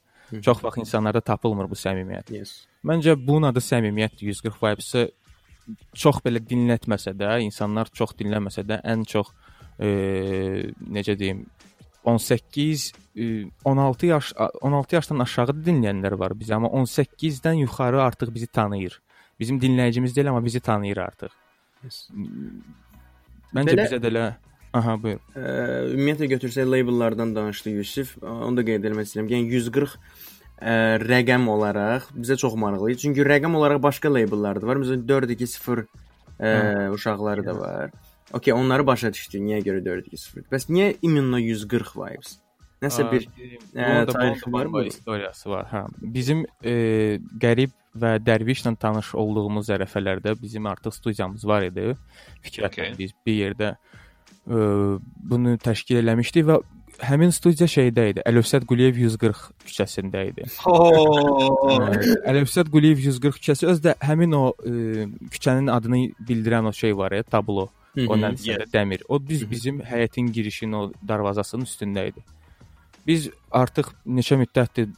Çox 0.45 0.63
vaxt 0.63 0.81
insanlarda 0.81 1.21
tapılmır 1.21 1.69
bu 1.69 1.77
səmimiyyət. 1.79 2.31
Yes. 2.33 2.55
Məncə 2.85 3.15
bunun 3.17 3.49
adı 3.51 3.61
səmimiyyətdir. 3.63 4.31
140 4.33 4.61
vibes-i 4.63 5.05
çox 5.97 6.21
belə 6.25 6.41
dinlətməsə 6.45 7.15
də, 7.17 7.39
insanlar 7.45 7.89
çox 7.93 8.13
dinləməsə 8.19 8.65
də 8.67 8.79
ən 8.85 9.05
çox 9.09 9.31
e, 9.81 9.89
necə 10.97 11.15
deyim 11.19 11.45
18 12.05 12.91
e, 13.17 13.45
16 13.65 14.05
yaş 14.05 14.33
16 14.61 14.95
yaşdan 14.95 15.23
aşağı 15.25 15.55
dinləyənlər 15.65 16.17
var 16.21 16.35
bizə, 16.37 16.59
amma 16.59 16.69
18-dən 16.81 17.63
yuxarı 17.63 18.03
artıq 18.03 18.33
bizi 18.33 18.47
tanıyır. 18.47 18.99
Bizim 19.39 19.59
dinləyicimiz 19.59 20.15
deyil, 20.15 20.29
amma 20.29 20.45
bizi 20.45 20.59
tanıyır 20.59 21.01
artıq. 21.07 21.33
Məncə 23.55 23.73
Belə- 23.73 23.87
bizə 23.87 24.01
də 24.01 24.11
elə 24.13 24.27
Aha, 24.74 24.94
buyur. 25.02 25.18
Ə, 25.34 25.42
ümumiyyətlə 25.96 26.28
götürsək 26.30 26.68
labellardan 26.70 27.32
danışdı 27.34 27.70
Yusif. 27.80 28.12
Onu 28.22 28.56
da 28.60 28.62
qeyd 28.68 28.84
etmək 28.86 29.08
istəyirəm. 29.08 29.30
Yəni 29.32 29.50
140 29.56 29.96
ə, 30.62 30.74
rəqəm 31.02 31.48
olaraq 31.50 32.06
bizə 32.14 32.36
çox 32.38 32.54
maraqlıdır. 32.54 33.00
Çünki 33.02 33.24
rəqəm 33.26 33.56
olaraq 33.58 33.82
başqa 33.82 34.12
labellar 34.14 34.60
da 34.62 34.66
var. 34.70 34.78
Məsələn 34.84 35.02
420 35.08 35.88
ə, 36.38 36.52
uşaqları 36.94 37.44
da 37.46 37.56
var. 37.58 37.90
Okay, 38.32 38.54
onları 38.54 38.86
başa 38.86 39.10
düşdük. 39.12 39.42
Niyə 39.42 39.58
görə 39.66 39.82
420? 39.84 40.46
Bəs 40.52 40.68
niyə 40.70 40.92
imенно 41.02 41.40
140 41.42 41.96
vibes? 41.98 42.36
Nəsə 42.80 43.04
bir 43.10 43.26
Bunun 43.74 44.06
da 44.06 44.12
tarixi 44.14 44.46
bomba- 44.46 44.58
var 44.58 44.66
mı? 44.66 44.72
bomba 44.72 44.84
istoriyası 44.86 45.50
var. 45.50 45.66
Hə. 45.72 45.80
Bizim 46.00 46.46
e, 46.64 47.18
qərib 47.42 47.74
və 47.98 48.14
dərvişlə 48.24 48.76
tanış 48.80 49.10
olduğumuz 49.18 49.66
zərəfələrdə 49.68 50.36
bizim 50.40 50.66
artıq 50.70 50.94
studiyamız 50.94 51.44
var 51.44 51.66
idi. 51.66 51.90
Fikrətlə 52.46 52.66
Okay. 52.70 52.94
biz 52.98 53.12
bir 53.26 53.34
yerdə 53.42 53.74
e, 54.47 54.57
bunu 55.29 55.57
təşkil 55.61 56.01
eləmişdik 56.03 56.47
və 56.49 56.59
həmin 57.03 57.33
studiya 57.35 57.67
şeydə 57.69 58.09
idi. 58.11 58.23
Əlövsət 58.29 58.67
Quliyev 58.69 58.99
140 58.99 59.65
küçəsində 59.67 60.25
idi. 60.29 60.45
Əlövsət 62.31 62.69
Quliyev 62.73 63.01
140 63.07 63.39
küçəsi 63.39 63.69
özdə 63.73 63.95
həmin 64.05 64.35
o 64.37 64.45
e, 64.63 65.07
küçənin 65.33 65.71
adını 65.73 66.05
bildirən 66.29 66.69
o 66.69 66.73
şey 66.73 66.95
var 66.97 67.17
ya, 67.17 67.23
tablo. 67.23 67.69
O 67.95 68.17
nədirsə 68.19 68.59
də 68.63 68.71
dəmir. 68.73 69.05
O 69.07 69.21
düz 69.23 69.45
bizim 69.49 69.79
həyətin 69.79 70.31
girişinin 70.35 70.73
o 70.75 70.81
darvazasının 71.07 71.63
üstündə 71.63 72.09
idi. 72.09 72.23
Biz 73.07 73.29
artıq 73.53 73.91
neçə 74.17 74.35
müddətdir 74.41 74.89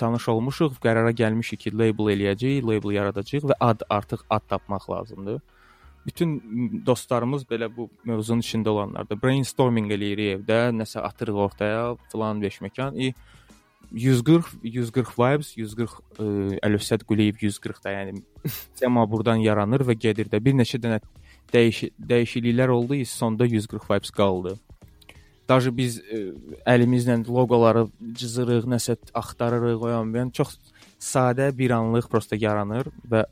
tanış 0.00 0.28
olmuşuq, 0.32 0.78
qərara 0.82 1.12
gəlmişik 1.12 1.66
ki, 1.66 1.72
label 1.76 2.14
eləyəcəyik, 2.14 2.64
label 2.64 2.96
yaradacağıq 2.96 3.50
və 3.52 3.56
ad 3.60 3.84
artıq 3.92 4.24
ad 4.32 4.46
tapmaq 4.48 4.88
lazımdır 4.90 5.42
bütün 6.10 6.36
dostlarımız 6.86 7.46
belə 7.48 7.70
bu 7.72 7.88
mövzunun 8.04 8.42
içində 8.42 8.72
olanlardır. 8.74 9.18
Brainstorming 9.22 9.90
eləyirik 9.94 10.40
evdə, 10.40 10.62
nəsə 10.74 11.04
atırıq 11.06 11.44
ortaya, 11.46 11.84
filan 12.12 12.42
beşməkan. 12.42 12.98
İ 12.98 13.14
140 13.92 14.46
140 14.62 15.18
vibes, 15.18 15.56
140 15.56 15.90
e, 15.90 16.24
Əlövsət 16.66 17.04
Quliyev 17.06 17.40
140 17.42 17.84
da, 17.84 17.94
yəni 17.94 18.22
tema 18.80 19.06
burdan 19.10 19.42
yaranır 19.42 19.86
və 19.88 19.96
gedir 19.98 20.30
də. 20.30 20.42
Bir 20.42 20.54
neçə 20.54 20.78
dənə 20.82 21.00
dəyiş 21.54 21.88
dəyişikliklər 21.98 22.70
oldu, 22.70 23.00
sonda 23.06 23.46
140 23.46 23.90
vibes 23.90 24.14
qaldı. 24.14 24.54
Daşı 25.50 25.72
biz 25.74 25.98
ə, 25.98 26.20
əlimizlə 26.70 27.18
loqoları 27.26 27.88
cızırıq, 28.14 28.68
nəsə 28.70 28.94
axtarırıq, 29.14 29.82
oyan, 29.88 30.14
yəni 30.14 30.34
çox 30.38 30.54
sadə 31.00 31.50
bir 31.56 31.74
anlıq 31.74 32.06
prosta 32.12 32.38
yaranır 32.38 32.92
və 33.10 33.24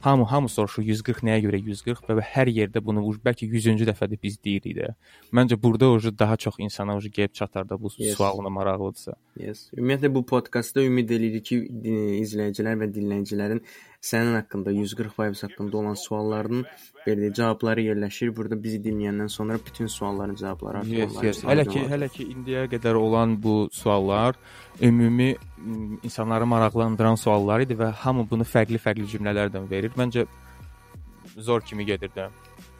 hamı 0.00 0.24
hamı 0.24 0.48
soruşur 0.48 0.82
140 0.82 1.22
nəyə 1.26 1.40
görə 1.46 1.58
140 1.62 2.10
və 2.18 2.24
hər 2.34 2.50
yerdə 2.52 2.82
bunu 2.84 3.02
bəlkə 3.24 3.48
100-cü 3.48 3.86
dəfədir 3.88 4.20
biz 4.22 4.36
deyirik 4.44 4.76
də. 4.76 4.90
Məncə 5.32 5.56
burada 5.62 5.88
ucu 5.90 6.12
daha 6.18 6.36
çox 6.36 6.54
insana 6.58 6.96
ucu 6.96 7.08
gəlib 7.08 7.32
çatar 7.32 7.68
da 7.68 7.80
bu 7.82 7.90
Yes. 7.98 8.16
sualına 8.16 8.50
maraqlıdırsa. 8.50 9.14
Yes. 9.40 9.70
Ümumiyyətlə 9.76 10.14
bu 10.14 10.26
podkastda 10.26 10.82
ümid 10.84 11.10
eləyirik 11.10 11.44
ki, 11.44 11.56
izləyicilər 12.22 12.76
və 12.82 12.90
dinləyicilərin 12.94 13.60
sənin 14.06 14.34
haqqında 14.38 14.70
140 14.70 15.18
vibes 15.18 15.42
haqqında 15.42 15.76
olan 15.76 15.96
suallarının 15.98 16.64
belə 17.06 17.32
cavabları 17.34 17.84
yerləşir. 17.88 18.32
Burada 18.36 18.58
bizi 18.62 18.80
dinləyəndən 18.84 19.28
sonra 19.28 19.58
bütün 19.66 19.86
sualların 19.86 20.34
cavabları 20.42 20.82
artıq 20.82 20.98
Yes, 21.00 21.18
yes. 21.22 21.44
Hələ 21.44 21.66
ki, 21.68 21.84
hələ 21.92 22.08
ki 22.12 22.28
indiyə 22.34 22.66
qədər 22.72 22.98
olan 23.00 23.36
bu 23.42 23.68
suallar 23.72 24.38
ümumi 24.82 25.36
insanları 26.02 26.46
maraqlandıran 26.46 27.18
suallar 27.20 27.64
idi 27.66 27.78
və 27.78 27.90
hamı 28.02 28.26
bunu 28.30 28.46
fərqli-fərqli 28.46 29.06
cümlələrdən 29.14 29.70
verir. 29.70 29.94
Məncə 29.98 30.26
zor 31.36 31.60
kimi 31.60 31.86
gedir 31.86 32.12
də. 32.16 32.28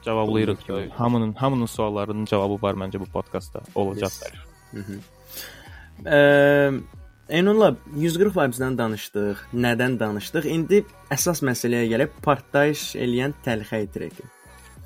Cavablayırıq 0.07 0.61
kimi. 0.67 0.89
Hamının 0.99 1.33
hamının 1.33 1.67
suallarının 1.67 2.25
cavabı 2.25 2.63
var 2.63 2.75
məncə 2.75 3.01
bu 3.01 3.07
podkastda. 3.11 3.63
Olacaqlar. 3.75 4.39
Eee 7.29 7.39
Enonla 7.39 7.77
140 7.97 8.37
vibes-dən 8.37 8.79
danışdıq. 8.79 9.37
Nədən 9.55 9.99
danışdıq? 10.01 10.45
İndi 10.47 10.83
əsas 11.11 11.43
məsələyə 11.43 11.89
gəlib 11.91 12.13
partlayış 12.23 12.95
eləyən 13.03 13.35
təlxəy 13.45 13.87
treki. 13.95 14.23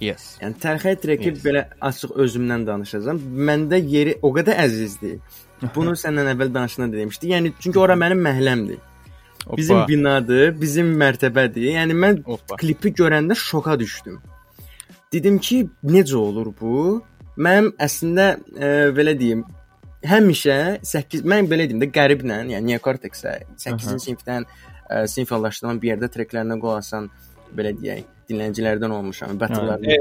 Yes. 0.01 0.39
Yəni 0.41 0.57
təlxəy 0.63 0.97
treki 1.03 1.29
Yes. 1.29 1.43
belə 1.45 1.67
açıq 1.81 2.15
özümdən 2.25 2.67
danışacağam. 2.67 3.19
Məndə 3.49 3.81
yeri 3.85 4.15
o 4.23 4.31
qədər 4.33 4.57
əzizdir. 4.65 5.19
Bunu 5.75 5.93
səndən 6.05 6.33
əvvəl 6.35 6.55
danışanda 6.55 6.97
demişdi. 6.97 7.29
Yəni 7.35 7.53
çünki 7.61 7.79
ora 7.79 7.93
mənim 7.95 8.23
məhəlləmdir. 8.25 8.79
Bizim 9.57 9.77
Hoppa. 9.77 9.89
binadır, 9.89 10.61
bizim 10.61 10.95
mərtəbədir. 11.01 11.69
Yəni 11.77 11.93
mən 11.97 12.23
Hoppa. 12.25 12.57
klipi 12.57 12.93
görəndə 12.93 13.35
şoka 13.37 13.79
düşdüm. 13.81 14.19
Dedim 15.13 15.39
ki, 15.39 15.67
necə 15.85 16.15
olur 16.17 16.53
bu? 16.61 17.03
Mənim 17.37 17.71
əslində 17.81 18.27
e, 18.57 18.67
belə 18.97 19.15
deyim, 19.19 19.45
həmişə 20.07 20.59
8 20.87 21.27
mən 21.29 21.49
belə 21.51 21.67
deyim 21.69 21.83
də 21.83 21.91
qəriblə, 21.95 22.43
yəni 22.55 22.75
Neo 22.75 22.85
Cortex-ə 22.85 23.41
8-ci 23.57 23.99
sinifdən 24.07 24.47
e, 24.47 25.07
sinif 25.11 25.33
yoldaşlarımla 25.35 25.83
bir 25.83 25.95
yerdə 25.95 26.11
treklərinə 26.15 26.57
qulaq 26.61 26.81
asan 26.85 27.11
belə 27.57 27.73
deyək, 27.75 28.07
dinləyicilərdən 28.31 28.93
olmuşam, 28.95 29.35
battle-lardan 29.41 29.91
Hə, 29.91 29.97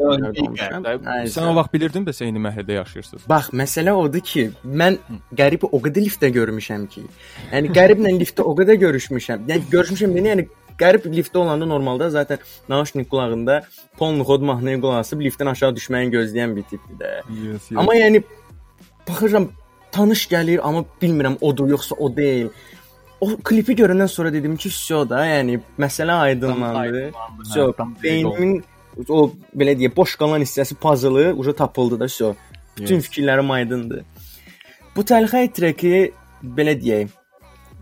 olmuşam. 0.46 0.86
Sən 1.34 1.50
o 1.50 1.56
vaxt 1.58 1.74
bilirdin 1.74 2.06
də 2.06 2.14
sən 2.14 2.30
indi 2.30 2.42
məhəllədə 2.44 2.78
yaşayırsınız. 2.78 3.26
Bax, 3.30 3.50
məsələ 3.58 3.96
odur 3.98 4.24
ki, 4.26 4.46
mən 4.64 5.00
qərib 5.38 5.66
o 5.66 5.82
qədər 5.82 6.06
liftdə 6.06 6.30
görmüşəm 6.36 6.86
ki. 6.94 7.06
Yəni 7.50 7.74
qəriblə 7.74 8.14
liftdə 8.20 8.46
o 8.46 8.54
qədər 8.60 8.78
görüşmüşəm. 8.86 9.48
Yəni 9.50 9.70
görüşmüşəm 9.74 10.14
deyə, 10.14 10.36
yəni 10.36 10.48
qərib 10.80 11.08
liftdə 11.12 11.42
olanda 11.42 11.66
normalda 11.68 12.10
zaten 12.14 12.38
nauşnik 12.70 13.10
qulağında 13.12 13.64
polnu 13.98 14.24
xod 14.28 14.46
mahnıya 14.48 14.80
qulaq 14.84 15.02
asıb 15.04 15.26
liftdən 15.26 15.52
aşağı 15.52 15.76
düşməyini 15.80 16.14
gözləyən 16.14 16.56
bir 16.56 16.70
tipdir 16.70 17.02
də. 17.02 17.16
Yes, 17.34 17.72
yes. 17.72 17.80
Amma 17.82 17.98
yəni 17.98 18.24
baxıram 19.08 19.50
tanış 19.92 20.28
gəlir, 20.34 20.60
amma 20.64 20.86
bilmirəm 21.02 21.38
odur 21.42 21.70
yoxsa 21.70 21.96
o 21.96 22.16
deyil. 22.16 22.50
O 23.22 23.28
klipi 23.44 23.74
görəndən 23.76 24.08
sonra 24.08 24.34
dedim 24.34 24.56
ki, 24.58 24.70
"Vso 24.70 25.10
da, 25.10 25.26
yəni 25.26 25.60
məsələ 25.80 26.12
aydınlandı. 26.12 27.12
Hə, 27.12 27.56
dəqiq 27.56 28.04
beynimin 28.04 28.64
o 29.10 29.32
belə 29.58 29.74
deyə 29.80 29.96
boş 29.96 30.16
qalan 30.16 30.42
hissəsi 30.42 30.76
puzzle 30.76 31.34
uca 31.34 31.54
tapıldı 31.56 32.00
da, 32.00 32.06
vso. 32.06 32.36
Bütün 32.78 32.96
Yes. 32.96 33.10
fikirlərim 33.10 33.52
aydındır. 33.52 34.04
Bu 34.96 35.02
təlxəy 35.02 35.52
treki 35.54 36.12
belə 36.44 36.74
deyək, 36.84 37.08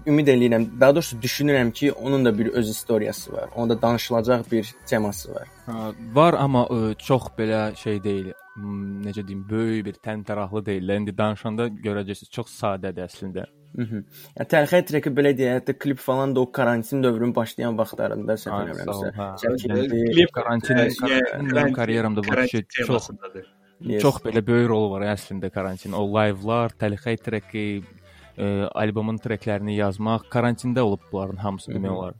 ümid 0.07 0.27
eləyirəm, 0.27 0.65
daha 0.79 0.95
doğrusu 0.95 1.17
düşünürəm 1.21 1.71
ki, 1.71 1.91
onun 1.91 2.25
da 2.25 2.37
bir 2.37 2.47
öz 2.47 2.69
istoriyası 2.69 3.33
var. 3.33 3.49
Onda 3.55 3.81
danışılacaq 3.81 4.43
bir 4.51 4.75
teması 4.85 5.35
var. 5.35 5.47
Ha, 5.65 5.91
var 6.13 6.33
amma 6.33 6.63
ə, 6.63 6.95
çox 6.97 7.29
belə 7.37 7.75
şey 7.75 8.03
deyil. 8.03 8.31
Necə 9.05 9.27
deyim, 9.27 9.45
böyük 9.49 9.85
bir 9.85 9.99
təntəraqlı 10.07 10.65
deyil. 10.65 10.89
İndi 10.89 11.17
danışanda 11.17 11.67
görəcəksiniz, 11.67 12.31
çox 12.31 12.49
sadədir 12.61 13.05
əslində. 13.05 13.45
Mhm. 13.77 14.03
Ya 14.39 14.45
təlxəy 14.49 14.85
treki 14.89 15.11
belə 15.13 15.35
deyək, 15.37 15.59
hətta 15.59 15.75
klip 15.77 15.99
falan 16.01 16.35
da 16.35 16.41
o 16.41 16.51
karantin 16.51 17.03
dövrünün 17.03 17.35
başlayan 17.35 17.77
vaxtlarında 17.77 18.37
səhv 18.43 18.63
eləmirəmsə. 18.63 19.27
Çəkildi. 19.43 20.03
Klip 20.13 20.33
Karantin, 20.33 21.73
karyeramda 21.73 22.23
bu 22.23 22.47
şey 22.47 22.65
çox. 22.85 23.09
Yes. 23.79 24.01
çox 24.01 24.23
belə 24.25 24.41
böyük 24.41 24.69
rol 24.71 24.87
var 24.89 25.05
əslində 25.11 25.51
karantin. 25.53 25.93
O 25.93 26.07
live-lar, 26.09 26.73
təlxəy 26.81 27.19
treki, 27.21 27.65
ə, 28.37 28.69
albomun 28.83 29.19
treklərini 29.23 29.75
yazmaq 29.77 30.29
karantində 30.33 30.85
olub 30.87 31.03
bunların 31.11 31.43
hamısı 31.43 31.73
demək 31.73 31.91
olar. 31.97 32.17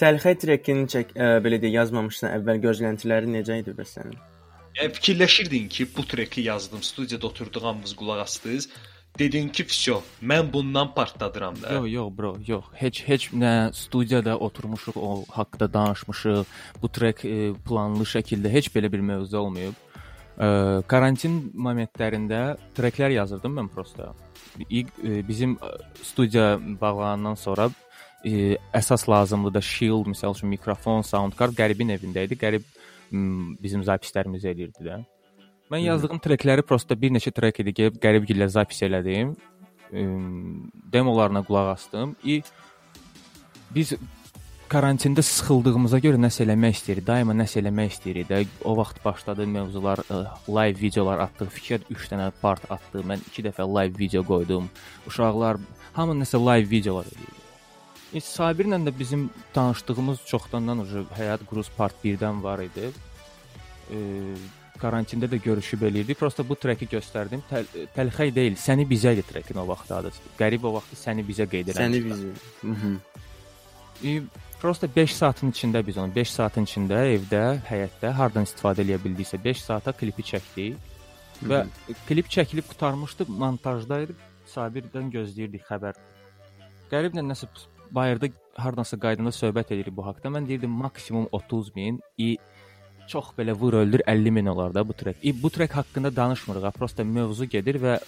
Təlxəy 0.00 0.38
trekini 0.42 0.86
çək, 0.90 1.14
ə, 1.16 1.28
belə 1.44 1.60
deyə 1.62 1.80
yazmamışsan 1.80 2.34
əvvəl 2.40 2.62
gözləntiləri 2.68 3.30
necə 3.38 3.60
idi 3.62 3.74
bəs 3.76 3.94
sənin? 3.98 4.18
Yəni 4.74 4.90
fikirləşirdin 4.96 5.68
ki, 5.70 5.86
bu 5.96 6.02
treki 6.10 6.48
yazdım, 6.48 6.82
studiyada 6.82 7.26
oturduğumuz 7.26 7.94
qulaq 7.96 8.20
astınız. 8.26 8.68
Dedin 9.18 9.48
ki, 9.48 9.64
"Vso, 9.64 10.02
mən 10.22 10.52
bundan 10.52 10.94
partladıram 10.94 11.62
da." 11.62 11.72
Yox, 11.72 11.92
yox 11.92 12.18
bro, 12.18 12.36
yox. 12.46 12.64
Heç 12.74 13.02
heç 13.08 13.28
nə 13.32 13.72
studiyada 13.72 14.38
oturmuşuq, 14.38 14.96
o 14.96 15.24
haqqda 15.30 15.72
danışmışıq. 15.72 16.44
Bu 16.82 16.88
trek 16.88 17.24
e, 17.24 17.52
planlı 17.68 18.02
şəkildə 18.02 18.48
heç 18.50 18.68
belə 18.74 18.92
bir 18.92 19.00
mövzu 19.00 19.38
olmayıb. 19.38 19.74
E, 20.38 20.46
karantin 20.86 21.52
momentlərində 21.54 22.56
treklər 22.74 23.10
yazırdım 23.10 23.54
mən 23.58 23.68
prosta. 23.68 24.14
İlk 24.70 24.88
e, 25.04 25.28
bizim 25.28 25.50
e, 25.50 25.70
studiya 26.02 26.58
bağlanandan 26.80 27.34
sonra 27.34 27.70
e, 28.24 28.56
əsas 28.74 29.08
lazımlı 29.10 29.54
da 29.54 29.60
shield, 29.60 30.06
məsəl 30.10 30.36
üçün 30.36 30.48
mikrofon, 30.48 31.02
sound 31.02 31.34
card 31.38 31.56
qəribin 31.58 31.94
evində 31.96 32.24
idi. 32.26 32.38
Qərib 32.40 32.66
bizim 33.62 33.82
zapislərimizi 33.86 34.48
eləyirdi 34.50 34.86
də. 34.86 35.00
Mən 35.70 35.84
yazdığım 35.84 36.18
trekləri 36.24 36.64
prosta 36.66 36.96
bir 36.98 37.12
neçə 37.14 37.30
trek 37.34 37.60
idi 37.62 37.74
gəlib 37.76 38.00
qəribgillə 38.02 38.48
zapis 38.50 38.82
elədim. 38.82 39.34
Demolarına 40.92 41.44
qulaq 41.46 41.74
asdım. 41.76 42.16
İ 42.24 42.42
biz 43.74 43.92
karantində 44.72 45.22
sıxıldığımıza 45.24 46.00
görə 46.04 46.18
nəsə 46.20 46.44
eləmək 46.44 46.78
istəyirik. 46.78 47.06
Daima 47.06 47.36
nəsə 47.36 47.60
eləmək 47.62 47.94
istəyirik 47.94 48.28
də. 48.30 48.42
O 48.64 48.74
vaxt 48.78 49.00
başladı 49.04 49.46
mövzular, 49.50 50.02
ə, 50.08 50.24
live 50.48 50.80
videolar 50.80 51.22
atdıq. 51.26 51.52
Fikir 51.54 51.86
3 51.90 52.10
dənə 52.12 52.30
part 52.40 52.66
atdı. 52.72 53.04
Mən 53.06 53.22
2 53.30 53.46
dəfə 53.48 53.66
live 53.68 53.98
video 53.98 54.24
qoydum. 54.26 54.68
Uşaqlar 55.10 55.60
hamı 55.94 56.18
nəsə 56.22 56.40
live 56.40 56.70
videolar 56.70 57.08
edirdi. 57.12 57.44
E, 58.14 58.20
Sabirlə 58.22 58.78
də 58.86 58.92
bizim 58.98 59.30
tanışdığımız 59.54 60.20
çoxdandan 60.26 60.84
ucu 60.84 61.06
Həyat 61.18 61.42
Gruz 61.50 61.70
Part 61.76 61.96
1-dən 62.04 62.42
var 62.42 62.62
idi. 62.62 62.92
E, 63.90 63.98
karantində 64.78 65.26
də 65.30 65.40
görüşüb 65.42 65.82
eləyirdik. 65.88 66.18
Prosta 66.18 66.46
bu 66.46 66.54
treki 66.54 66.86
göstərdim. 66.92 67.42
Təl 67.50 67.66
təlxəy 67.96 68.30
deyil, 68.34 68.58
səni 68.60 68.86
bizə 68.86 69.16
idi 69.16 69.26
trekin 69.26 69.58
o 69.58 69.66
vaxt 69.66 69.90
adı. 69.98 70.14
Qərib 70.38 70.66
o 70.68 70.76
vaxt 70.78 70.94
səni 71.00 71.26
bizə 71.26 71.48
qeyd 71.50 71.74
eləmişdi. 71.74 71.82
Səni 71.82 72.04
bizi. 72.06 72.32
Mhm. 72.70 72.96
E, 74.04 74.14
prosta 74.64 74.88
5 74.88 75.12
saatın 75.12 75.50
içində 75.52 75.82
biz 75.84 75.98
onu 76.00 76.14
5 76.14 76.30
saatın 76.32 76.64
içində 76.64 77.02
evdə, 77.12 77.40
həyətdə 77.68 78.14
hardan 78.16 78.46
istifadə 78.48 78.80
edə 78.80 78.96
bildiksə 79.02 79.36
5 79.44 79.60
saata 79.60 79.92
klipi 79.92 80.24
çəkdik. 80.24 80.78
Və 81.44 81.58
klip 82.08 82.30
çəkilib 82.32 82.64
qurtarmışdı, 82.70 83.26
montajda 83.28 83.98
idi. 84.06 84.16
Sabirdən 84.48 85.10
gözləyirdik 85.12 85.66
xəbər. 85.68 85.98
Qəriblə 86.88 87.26
nəsə 87.26 87.50
bayırda 87.92 88.30
hardansa 88.56 88.96
qaydanda 89.04 89.34
söhbət 89.36 89.74
edirik 89.76 89.98
bu 89.98 90.06
haqqda. 90.06 90.32
Mən 90.32 90.48
deyirdim 90.48 90.72
maksimum 90.80 91.28
30 91.32 91.68
min, 91.76 92.00
i 92.16 92.38
çox 93.10 93.34
belə 93.36 93.52
vur 93.52 93.76
öldür 93.82 94.00
50 94.06 94.32
min 94.38 94.48
olar 94.54 94.72
da 94.72 94.88
bu 94.88 94.96
trek. 94.96 95.20
İ, 95.20 95.42
bu 95.42 95.50
trek 95.50 95.76
haqqında 95.76 96.16
danışmırıq, 96.16 96.70
prosta 96.78 97.04
mövzu 97.04 97.44
gedir 97.44 97.82
və 97.84 97.98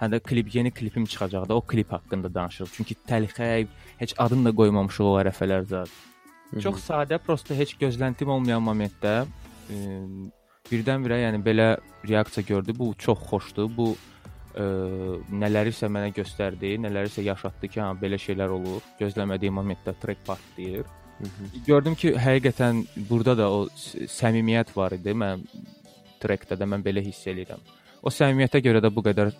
hə 0.00 0.08
də 0.12 0.20
klip 0.20 0.54
yeni 0.54 0.70
klipim 0.74 1.06
çıxacaq 1.06 1.48
da 1.48 1.56
o 1.56 1.60
klip 1.60 1.92
haqqında 1.92 2.32
danışırıq. 2.34 2.72
Çünki 2.72 2.96
təlxəy 3.08 3.66
heç 3.98 4.14
adını 4.18 4.50
da 4.50 4.54
qoymamışıq 4.60 5.10
o 5.10 5.14
ərəfələr 5.22 5.68
zət. 5.70 5.92
Çox 6.62 6.82
sadə, 6.86 7.18
prosta 7.18 7.54
heç 7.58 7.74
gözləntim 7.80 8.30
olmayan 8.30 8.62
momentdə 8.62 9.14
ə, 9.24 9.78
birdən-birə 10.70 11.20
yəni 11.24 11.40
belə 11.44 11.68
reaksiya 12.08 12.46
gördü. 12.46 12.74
Bu 12.78 12.92
çox 12.98 13.22
xoşdur. 13.30 13.70
Bu 13.76 13.88
ə, 13.94 14.66
nələrisə 15.44 15.90
mənə 15.90 16.12
göstərdi, 16.14 16.76
nələrisə 16.84 17.24
yaşatdı 17.26 17.70
ki, 17.72 17.80
ha 17.82 17.94
belə 17.98 18.20
şeylər 18.20 18.54
olur. 18.54 18.84
Gözləmədiyim 19.00 19.58
momentdə 19.60 19.96
track 20.02 20.22
partlayır. 20.26 20.86
Gördüm 21.66 21.94
ki, 21.94 22.14
həqiqətən 22.18 22.84
burada 23.08 23.36
da 23.38 23.50
o 23.50 23.66
səmimiyyət 24.10 24.74
var 24.76 24.94
idi. 24.96 25.14
Mən 25.14 25.42
trackdə 26.22 26.58
də 26.58 26.68
mən 26.68 26.82
belə 26.84 27.02
hiss 27.04 27.26
eləyirəm. 27.30 27.62
O 28.04 28.12
səmimiyyətə 28.12 28.60
görə 28.64 28.82
də 28.84 28.90
bu 28.94 29.04
qədər 29.06 29.30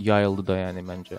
yayıldı 0.00 0.46
da 0.46 0.56
yəni 0.58 0.82
məncə. 0.86 1.18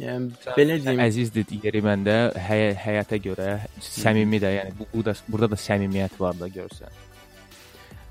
Yəni 0.00 0.30
belə 0.56 0.76
deyim, 0.84 1.00
Əzizdir 1.02 1.50
yeri 1.64 1.80
məndə 1.82 2.16
həyə, 2.38 2.68
həyata 2.78 3.18
görə 3.18 3.48
səmimi 3.82 4.38
də, 4.42 4.52
yəni 4.58 4.74
bu, 4.78 4.86
bu 4.92 5.02
da 5.04 5.14
burada 5.28 5.50
da 5.50 5.58
səmimiyyət 5.58 6.14
var 6.20 6.38
da 6.38 6.46
görsən. 6.48 6.92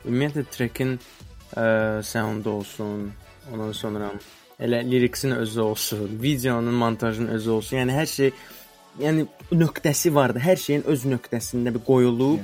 ümumiyyətlə 0.05 0.43
trekin 0.51 0.97
ə, 1.55 2.01
soundu 2.03 2.51
olsun, 2.59 3.11
ondan 3.51 3.71
sonra 3.71 4.11
elə 4.59 4.81
liriksin 4.91 5.31
özü 5.31 5.61
olsun, 5.61 6.19
videonun 6.21 6.73
montajının 6.73 7.31
özü 7.37 7.49
olsun. 7.49 7.77
Yəni 7.77 7.95
hər 7.95 8.05
şey 8.11 8.31
yəni 8.99 9.27
nöqtəsi 9.51 10.13
vardı. 10.15 10.39
Hər 10.43 10.57
şeyin 10.59 10.83
öz 10.87 11.05
nöqtəsində 11.15 11.73
bir 11.75 11.83
qoyulub. 11.87 12.39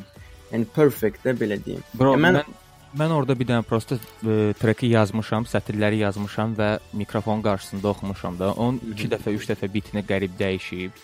Yəni 0.54 0.68
perfect 0.76 1.26
də 1.26 1.34
belə 1.36 1.58
deyim. 1.66 1.84
Bro, 1.94 2.12
Ya 2.16 2.18
mən 2.24 2.40
mən- 2.40 2.54
mən, 3.00 3.12
orada 3.16 3.36
bir 3.38 3.48
dənə 3.50 3.66
prosta 3.68 3.98
e, 3.98 4.54
treki 4.60 4.90
yazmışam, 4.94 5.48
sətirləri 5.50 6.02
yazmışam 6.04 6.56
və 6.58 6.70
mikrofon 6.94 7.44
qarşısında 7.46 7.92
oxumuşam 7.92 8.40
da. 8.40 8.54
Onun 8.54 8.80
2 8.94 9.12
dəfə, 9.16 9.36
3 9.36 9.52
dəfə 9.52 9.70
bitini 9.74 10.04
qərib 10.08 10.38
dəyişib. 10.40 11.04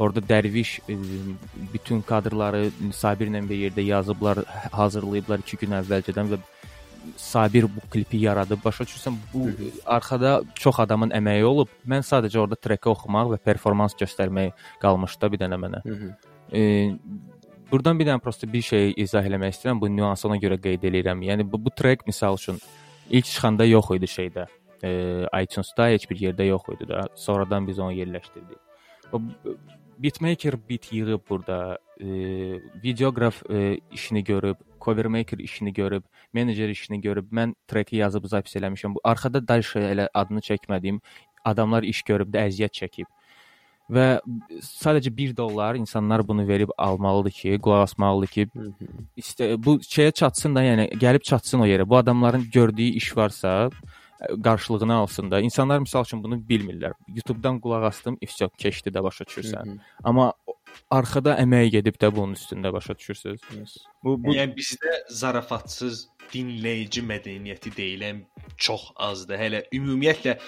Orada 0.00 0.22
Dərviş 0.24 0.78
e, 0.88 0.96
bütün 1.72 2.00
kadrları 2.08 2.70
Sabirlə 2.96 3.42
bir 3.48 3.66
yerdə 3.66 3.84
yazıblar, 3.84 4.44
hazırlayıblar 4.72 5.44
2 5.44 5.60
gün 5.64 5.78
əvvəlcədən 5.82 6.32
və 6.32 6.40
Sabir 7.18 7.66
bu 7.66 7.82
klipi 7.90 8.22
yaradıb. 8.22 8.60
Başa 8.64 8.84
düşürsən, 8.84 9.16
bu 9.32 9.48
arxada 9.84 10.42
çox 10.54 10.78
adamın 10.84 11.10
əməyi 11.10 11.44
olub. 11.44 11.70
Mən 11.88 12.06
sadəcə 12.06 12.38
orada 12.38 12.56
treki 12.56 12.88
oxumaq 12.92 13.34
və 13.34 13.38
performans 13.42 13.96
göstərmək 13.98 14.54
qalmışdı 14.82 15.32
bir 15.32 15.42
dənə 15.42 15.58
mənə. 15.64 15.82
Hı 15.84 15.96
-hı. 15.98 16.12
E, 16.52 16.62
Burdan 17.72 17.96
bir 17.96 18.04
dənə 18.04 18.20
prosta 18.20 18.44
bir 18.52 18.60
şey 18.66 18.90
izah 19.00 19.24
eləmək 19.24 19.54
istəyirəm. 19.54 19.78
Bu 19.80 19.88
nüansı 19.88 20.26
ona 20.28 20.36
görə 20.40 20.58
qeyd 20.60 20.82
eləyirəm. 20.90 21.22
Yəni 21.24 21.46
bu, 21.48 21.56
bu 21.64 21.70
trek 21.72 22.02
misal 22.06 22.36
üçün 22.36 22.58
ilk 23.08 23.24
çıxanda 23.24 23.64
yox 23.64 23.94
idi 23.96 24.10
şeydə. 24.14 24.44
E, 24.84 24.90
iTunes-da 25.40 25.86
heç 25.88 26.04
bir 26.10 26.20
yerdə 26.20 26.44
yox 26.50 26.68
idi 26.74 26.88
da. 26.90 27.06
Sonradan 27.16 27.66
biz 27.66 27.78
onu 27.78 27.96
yerləşdirdik. 27.96 28.58
O 29.12 29.22
beatmaker 29.98 30.58
bit 30.68 30.92
yığıb 30.92 31.24
burada, 31.30 31.78
e, 32.00 32.06
videoqraf 32.84 33.42
e, 33.50 33.80
işini 33.92 34.24
görüb, 34.24 34.56
cover 34.80 35.06
maker 35.06 35.38
işini 35.38 35.72
görüb, 35.72 36.02
menecer 36.32 36.68
işini 36.68 37.00
görüb, 37.00 37.32
mən 37.32 37.54
treki 37.68 37.96
yazıb 37.96 38.24
zapis 38.24 38.56
eləmişəm. 38.56 38.94
Bu 38.94 39.00
arxada 39.04 39.48
da 39.48 39.58
elə 39.58 40.08
adını 40.14 40.40
çəkmədiyim 40.40 41.00
adamlar 41.44 41.82
iş 41.82 42.02
görüb 42.02 42.34
də 42.34 42.48
əziyyət 42.48 42.82
çəkib. 42.82 43.08
Və 43.92 44.06
sadəcə 44.64 45.10
1 45.16 45.36
dollar 45.36 45.76
insanlar 45.76 46.22
bunu 46.28 46.46
verib 46.48 46.70
almalıdır 46.78 47.34
ki, 47.38 47.58
qulaq 47.62 47.82
asmalıdır 47.88 48.30
ki, 48.36 48.46
istə 49.20 49.52
bu 49.64 49.76
şeyə 49.84 50.12
çatsın 50.12 50.54
da, 50.56 50.62
yəni 50.64 50.86
gəlib 51.02 51.24
çatsın 51.28 51.60
o 51.60 51.66
yerə. 51.68 51.88
Bu 51.88 51.96
adamların 51.96 52.46
gördüyü 52.52 52.96
iş 53.00 53.16
varsa, 53.16 53.70
qarşılığını 54.44 54.94
alsın 54.94 55.30
da. 55.30 55.40
İnsanlar 55.40 55.80
məsəl 55.84 56.06
üçün 56.06 56.22
bunu 56.24 56.38
bilmirlər. 56.48 56.94
YouTube-dan 57.08 57.60
qulaq 57.60 57.86
asdım, 57.90 58.16
ifşa 58.20 58.48
keçdi 58.58 58.90
də 58.94 59.02
başa 59.02 59.24
düşürsən. 59.24 59.78
Amma 60.04 60.32
o- 60.46 60.56
arxada 60.90 61.36
əmək 61.42 61.70
gedib 61.76 61.96
də 62.00 62.10
bunun 62.16 62.34
üstündə 62.38 62.72
başa 62.72 62.96
düşürsüz. 62.98 63.40
Yes. 63.58 63.76
Bu 64.04 64.16
bu 64.24 64.34
Yəni 64.34 64.54
bizdə 64.56 64.92
zarafatsız 65.10 66.08
dinləyici 66.32 67.02
mədəniyyəti 67.04 67.74
deyilən 67.76 68.22
çox 68.56 68.92
azdır. 68.96 69.38
Hələ 69.38 69.64
ümumiyyətlə 69.74 70.38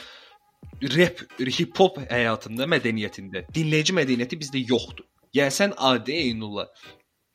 rap, 0.97 1.25
hip 1.59 1.81
hop 1.81 1.99
həyatında, 2.11 2.69
mədəniyyətində 2.77 3.47
dinləyici 3.55 3.97
mədəniyyəti 3.97 4.41
bizdə 4.41 4.63
yoxdur. 4.69 5.07
Yəni 5.35 5.55
sən 5.55 5.75
adi 5.91 6.15
Eynullah 6.29 6.69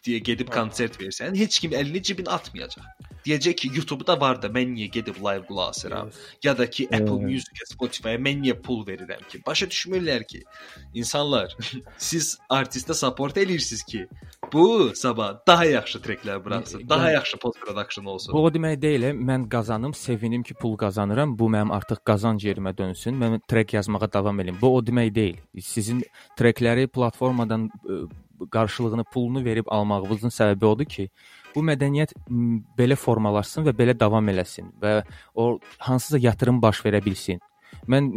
deyə 0.06 0.22
gedib 0.24 0.52
konsert 0.54 0.96
versən, 1.02 1.36
heç 1.36 1.60
kim 1.64 1.76
əlini 1.76 2.02
cibinə 2.10 2.32
atmayacaq. 2.38 2.86
Deyəcək 3.26 3.56
ki, 3.62 3.70
YouTube-da 3.76 4.16
var 4.20 4.40
da 4.42 4.48
mən 4.56 4.72
niyə 4.78 4.88
gedib 4.94 5.18
live 5.20 5.44
qulaq 5.50 5.74
asıram? 5.74 6.12
Ya 6.44 6.54
da 6.58 6.70
ki, 6.70 6.88
Apple 6.96 7.20
Music, 7.26 7.60
Spotify-a 7.74 8.22
mən 8.28 8.40
niyə 8.46 8.56
pul 8.64 8.86
verirəm 8.88 9.26
ki? 9.32 9.42
Başa 9.46 9.68
düşmürlər 9.74 10.24
ki, 10.28 10.46
insanlar 10.96 11.56
siz 12.10 12.38
artistə 12.60 12.96
support 12.96 13.38
eləyirsiniz 13.38 13.84
ki, 13.92 14.06
bu 14.54 14.92
sabah 14.96 15.40
daha 15.48 15.66
yaxşı 15.66 16.00
treklər 16.00 16.46
buraxsın, 16.46 16.90
daha 16.90 17.12
yaxşı 17.12 17.38
post 17.38 17.60
production 17.62 18.06
olsun. 18.06 18.34
Bu 18.34 18.44
o 18.44 18.52
demək 18.54 18.82
deyil, 18.82 19.04
e, 19.10 19.12
mən 19.14 19.50
qazanım, 19.50 19.94
sevinim 19.94 20.44
ki, 20.44 20.54
pul 20.54 20.78
qazanıram, 20.78 21.38
bu 21.40 21.50
mənim 21.50 21.74
artıq 21.76 22.04
qazanc 22.06 22.46
yerimə 22.46 22.78
dönsün, 22.78 23.18
mən 23.20 23.40
trek 23.48 23.74
yazmağa 23.74 24.12
davam 24.14 24.40
edim. 24.40 24.58
Bu 24.62 24.76
o 24.76 24.82
demək 24.86 25.14
deyil. 25.16 25.38
Sizin 25.62 26.04
trekləri 26.40 26.88
platformadan 26.88 27.70
ə, 27.70 28.00
qarşılığını, 28.52 29.04
pulunu 29.14 29.44
verib 29.46 29.68
almağınızın 29.68 30.34
səbəbi 30.34 30.66
odur 30.66 30.86
ki, 30.86 31.10
bu 31.56 31.64
mədəniyyət 31.66 32.16
belə 32.78 32.96
formalaşsın 32.96 33.66
və 33.68 33.76
belə 33.76 34.00
davam 34.00 34.30
eləsin 34.30 34.72
və 34.82 35.02
o 35.36 35.60
hansısa 35.78 36.18
yatırım 36.18 36.62
baş 36.62 36.84
verə 36.86 37.06
bilsin. 37.06 37.42
Mən 37.88 38.10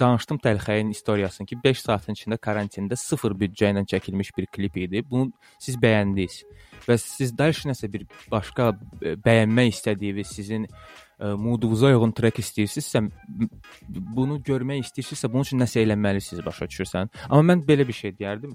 danışdım 0.00 0.38
Təlxəyin 0.44 0.90
istoriyasını 0.90 1.46
ki, 1.46 1.58
5 1.64 1.80
saatın 1.80 2.18
içində 2.18 2.38
karantində 2.38 2.98
sıfır 3.00 3.34
büdcə 3.40 3.72
ilə 3.72 3.86
çəkilmiş 3.88 4.32
bir 4.36 4.46
klip 4.52 4.76
idi. 4.76 5.02
Bunu 5.10 5.32
siz 5.58 5.78
bəyəndiniz 5.82 6.42
və 6.86 6.98
siz 7.00 7.32
dəlşə 7.36 7.72
nəsə 7.72 7.90
bir 7.92 8.06
başqa 8.32 8.70
ə, 8.72 9.16
bəyənmək 9.24 9.72
istədiyiniz 9.74 10.32
sizin 10.38 10.66
ə, 10.66 11.34
moodunuza 11.40 11.90
uyğun 11.94 12.14
trek 12.16 12.40
istəyirsinizsə, 12.42 13.06
bunu 13.88 14.40
görmək 14.46 14.84
istəyirsinizsə, 14.86 15.32
bunun 15.32 15.48
üçün 15.48 15.62
nəsə 15.64 15.82
eləməlisiniz, 15.86 16.44
başa 16.46 16.68
düşürsən? 16.70 17.14
Amma 17.28 17.54
mən 17.54 17.64
belə 17.68 17.88
bir 17.88 17.96
şey 17.96 18.16
deyərdim. 18.20 18.54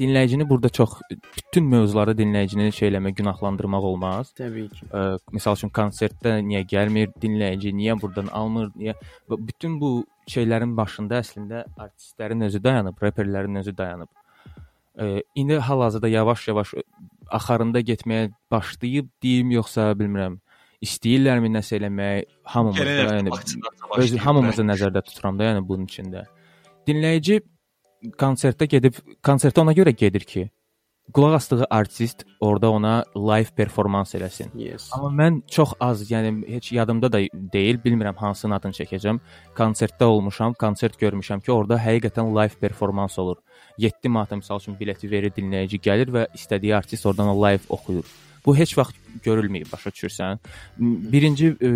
Dinləyicini 0.00 0.48
burada 0.48 0.68
çox 0.68 0.94
bütün 1.36 1.64
mövzuları 1.68 2.14
dinləyicini 2.16 2.70
şey 2.72 2.88
eləmək, 2.88 3.18
günahlandırmaq 3.18 3.84
olmaz. 3.84 4.32
Təbii 4.38 4.68
ki. 4.72 4.86
Ə, 4.88 5.18
misal 5.32 5.58
üçün 5.58 5.72
konsertdə 5.76 6.38
niyə 6.46 6.62
gəlmir 6.70 7.10
dinləyici, 7.20 7.74
niyə 7.76 7.98
burdan 8.00 8.30
almır, 8.32 8.70
niyə 8.80 8.94
və 9.28 9.40
bütün 9.48 9.76
bu 9.80 9.90
şeylərin 10.30 10.72
başında 10.78 11.20
əslində 11.20 11.64
artistlərin 11.76 12.48
özü 12.48 12.62
dayanıb, 12.64 12.96
reperlərin 13.02 13.60
özü 13.60 13.76
dayanıb. 13.76 14.08
Ə, 14.96 15.10
indi 15.34 15.60
hal-hazırda 15.68 16.08
yavaş-yavaş 16.08 16.74
axarında 17.30 17.84
getməyə 17.92 18.30
başlayıb 18.50 19.12
deyim, 19.22 19.52
yoxsa 19.58 19.90
bilmirəm. 20.00 20.40
İstəyirlərmi 20.80 21.50
nəsə 21.52 21.76
eləmək, 21.76 22.36
hamımız 22.54 22.80
da, 22.80 23.16
yəni 23.18 23.32
öz 24.00 24.14
hamımızı 24.24 24.64
nəzərdə 24.64 25.02
tuturam 25.04 25.36
da, 25.38 25.50
yəni 25.50 25.66
bunun 25.68 25.84
içində. 25.90 26.24
Dinləyici 26.88 27.42
konsertdə 28.18 28.68
gedib 28.70 28.96
konsertə 29.24 29.62
ona 29.62 29.74
görə 29.76 29.92
gedir 29.96 30.24
ki, 30.28 30.46
qulaq 31.12 31.34
asdığı 31.34 31.66
artist 31.70 32.24
orada 32.40 32.70
ona 32.70 33.04
live 33.16 33.50
performans 33.56 34.14
eləsin. 34.14 34.50
Yes. 34.54 34.88
Amma 34.92 35.10
mən 35.22 35.40
çox 35.50 35.72
az, 35.80 36.04
yəni 36.10 36.46
heç 36.48 36.72
yadımda 36.72 37.12
da 37.12 37.20
deyil, 37.52 37.80
bilmirəm 37.84 38.16
hansının 38.16 38.56
adını 38.58 38.78
çəkəcəm. 38.78 39.20
Konsertdə 39.56 40.04
olmuşam, 40.04 40.54
konsert 40.54 41.00
görmüşəm 41.00 41.42
ki, 41.44 41.52
orada 41.52 41.78
həqiqətən 41.82 42.30
live 42.36 42.60
performans 42.60 43.18
olur. 43.18 43.36
7 43.78 44.08
manat 44.08 44.32
məsəl 44.38 44.62
üçün 44.62 44.78
bileti 44.80 45.10
verir 45.10 45.34
dinləyici 45.36 45.80
gəlir 45.82 46.12
və 46.14 46.26
istədiyi 46.34 46.76
artist 46.76 47.06
oradan 47.06 47.34
live 47.34 47.66
oxuyur. 47.68 48.06
Bu 48.46 48.56
heç 48.56 48.76
vaxt 48.78 48.96
görülməyib, 49.24 49.68
başa 49.72 49.90
düşürsən? 49.90 50.38
Birinci 51.12 51.56
e, 51.60 51.70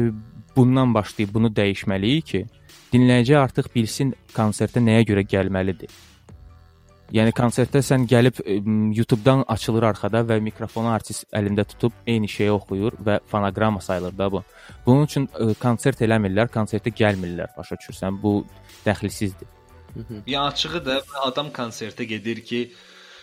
bundan 0.57 0.95
başlayıb 0.95 1.35
bunu 1.35 1.51
dəyişməliyik 1.53 2.31
ki, 2.31 2.47
dinləyici 2.93 3.37
artıq 3.37 3.69
bilsin 3.75 4.15
konsertə 4.37 4.81
nəyə 4.81 5.05
görə 5.11 5.27
gəlməlidir. 5.29 5.91
Yəni 7.13 7.35
konsertdə 7.37 7.83
sən 7.85 8.07
gəlib 8.09 8.39
ə, 8.41 8.57
m, 8.65 8.93
YouTube-dan 8.97 9.45
açılır 9.53 9.91
arxada 9.91 10.23
və 10.25 10.39
mikrofonu 10.41 10.89
artist 10.89 11.27
əlində 11.37 11.67
tutub 11.69 11.93
eyni 12.07 12.29
şeyi 12.29 12.51
oxuyur 12.55 12.97
və 13.07 13.19
fonoqrama 13.31 13.83
sayılır 13.85 14.17
da 14.19 14.31
bu. 14.33 14.43
Bunun 14.87 15.05
üçün 15.05 15.29
ə, 15.29 15.53
konsert 15.61 16.01
eləmirlər, 16.01 16.49
konsertə 16.55 16.95
gəlmirlər, 16.97 17.53
başa 17.57 17.77
düşürsən? 17.77 18.23
Bu 18.23 18.45
dəxilsizdir. 18.87 19.51
Ya 20.27 20.47
açığı 20.49 20.81
da 20.87 21.03
adam 21.23 21.53
konsertə 21.55 22.03
gedir 22.09 22.41
ki, 22.43 22.73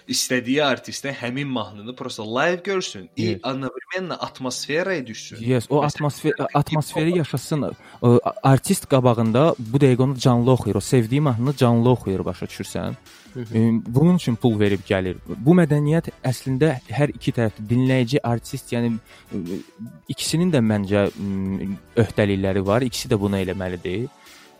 istədiyi 0.08 0.60
artistə 0.62 1.10
həmin 1.18 1.48
mahnını 1.50 1.94
prosta 1.96 2.22
live 2.22 2.60
görsün. 2.64 3.08
Yes. 3.16 3.36
И 3.36 3.40
одновременно 3.42 4.14
atmosferaya 4.14 5.06
düşsün. 5.06 5.38
Yes, 5.40 5.66
o 5.70 5.76
Məsələn, 5.82 5.86
atmosfer 5.86 6.32
atmosferi 6.54 7.18
yaşasın. 7.18 7.62
Ə, 8.02 8.32
Artist 8.42 8.86
qabağında 8.90 9.54
bu 9.58 9.78
dəqiqə 9.78 10.02
onu 10.02 10.18
canlı 10.18 10.50
oxuyur. 10.50 10.76
O 10.76 10.80
sevdiyi 10.80 11.20
mahnını 11.20 11.56
canlı 11.56 11.90
oxuyur, 11.90 12.24
başa 12.24 12.46
düşürsən? 12.46 12.94
Ə, 13.36 13.82
Bunun 13.86 14.16
üçün 14.16 14.36
pul 14.36 14.58
verib 14.60 14.86
gəlir. 14.88 15.18
Bu 15.26 15.54
mədəniyyət 15.58 16.12
əslində 16.24 16.76
hər 16.88 17.10
iki 17.14 17.34
tərəfdə 17.34 17.66
dinləyici, 17.68 18.22
artist, 18.22 18.72
yəni 18.72 18.94
ə, 18.94 19.60
ikisinin 20.08 20.54
də 20.54 20.62
məncə 20.62 21.08
m, 21.18 21.74
öhdəlikləri 21.96 22.66
var. 22.66 22.86
İkisi 22.86 23.10
də 23.10 23.18
bunu 23.20 23.42
eləməlidir. 23.42 24.06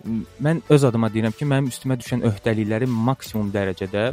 M, 0.05 0.25
Mən 0.43 0.63
öz 0.71 0.85
adıma 0.85 1.09
deyirəm 1.15 1.39
ki, 1.39 1.47
mənim 1.47 1.71
üstümə 1.71 1.97
düşən 2.03 2.27
öhdəlikləri 2.27 2.87
maksimum 2.91 3.53
dərəcədə 3.55 4.11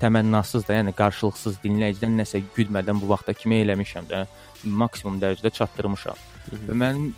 təmənnasız 0.00 0.66
da, 0.68 0.78
yəni 0.80 0.94
qarşılıqsız 0.98 1.60
dinləyicidən 1.64 2.18
nəsə 2.22 2.42
güdmədən 2.56 3.00
bu 3.02 3.10
vaxta 3.12 3.34
kimi 3.36 3.60
eləmişəm 3.64 4.10
də, 4.10 4.24
maksimum 4.64 5.20
dərəcədə 5.22 5.52
çatdırmışam. 5.60 6.26
Və 6.68 6.76
mənim 6.82 7.12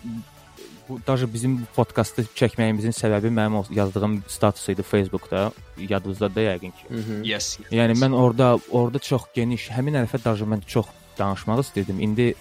bu 0.88 0.98
daha 1.06 1.34
bizim 1.34 1.58
bu 1.58 1.66
podkastı 1.76 2.24
çəkməyimizin 2.36 2.94
səbəbi 2.96 3.30
mənim 3.32 3.74
yazdığım 3.74 4.22
status 4.28 4.68
idi 4.68 4.82
Facebookda. 4.82 5.52
Yadınızdadır 5.78 6.48
yəqin 6.48 6.72
ki. 6.78 6.84
Yes, 7.24 7.58
yes. 7.60 7.70
Yəni 7.70 7.94
yes. 7.94 8.02
mən 8.02 8.16
orada 8.16 8.58
orada 8.70 8.98
çox 8.98 9.28
geniş, 9.34 9.70
həmin 9.70 10.02
ərəfə 10.02 10.24
daha 10.24 10.48
mən 10.54 10.66
çox 10.66 10.90
danışmaq 11.18 11.62
istirdim. 11.64 12.00
İndi 12.00 12.32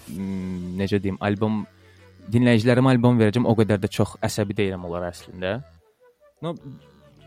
necə 0.80 1.02
deyim, 1.02 1.18
albom 1.20 1.64
dinləyicilərimə 2.32 2.94
albom 2.96 3.20
verəcəm. 3.20 3.46
O 3.48 3.54
qədər 3.58 3.82
də 3.82 3.90
çox 3.90 4.16
əsəbi 4.22 4.56
deyiləm 4.58 4.86
onlara 4.88 5.12
əslində. 5.14 5.60
No, 6.42 6.56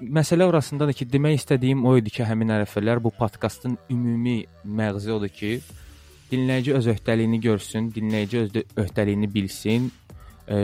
məsələ 0.02 0.46
orasındadır 0.50 0.94
ki, 0.94 1.08
demək 1.12 1.40
istədiyim 1.40 1.86
o 1.86 1.96
idi 2.00 2.14
ki, 2.18 2.24
həmin 2.28 2.54
hərflər 2.54 3.02
bu 3.04 3.12
podkastın 3.16 3.78
ümumi 3.92 4.46
məğzi 4.66 5.12
odur 5.16 5.32
ki, 5.32 5.60
dinləyici 6.32 6.74
öz 6.76 6.88
öhdəliyini 6.96 7.42
görsün, 7.42 7.92
dinləyici 7.96 8.42
öz 8.44 8.54
də 8.56 8.64
öhdəliyini 8.86 9.32
bilsin. 9.34 9.92
E, 10.48 10.58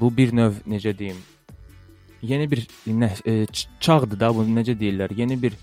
bu 0.00 0.10
bir 0.16 0.34
növ 0.36 0.60
necə 0.68 0.94
deyim, 0.98 1.18
yeni 2.22 2.50
bir 2.50 2.64
nə, 2.86 3.10
e, 3.26 3.46
çağdır 3.80 4.20
da 4.20 4.32
bu 4.34 4.46
necə 4.48 4.76
deyirlər, 4.78 5.14
yeni 5.16 5.40
bir 5.42 5.58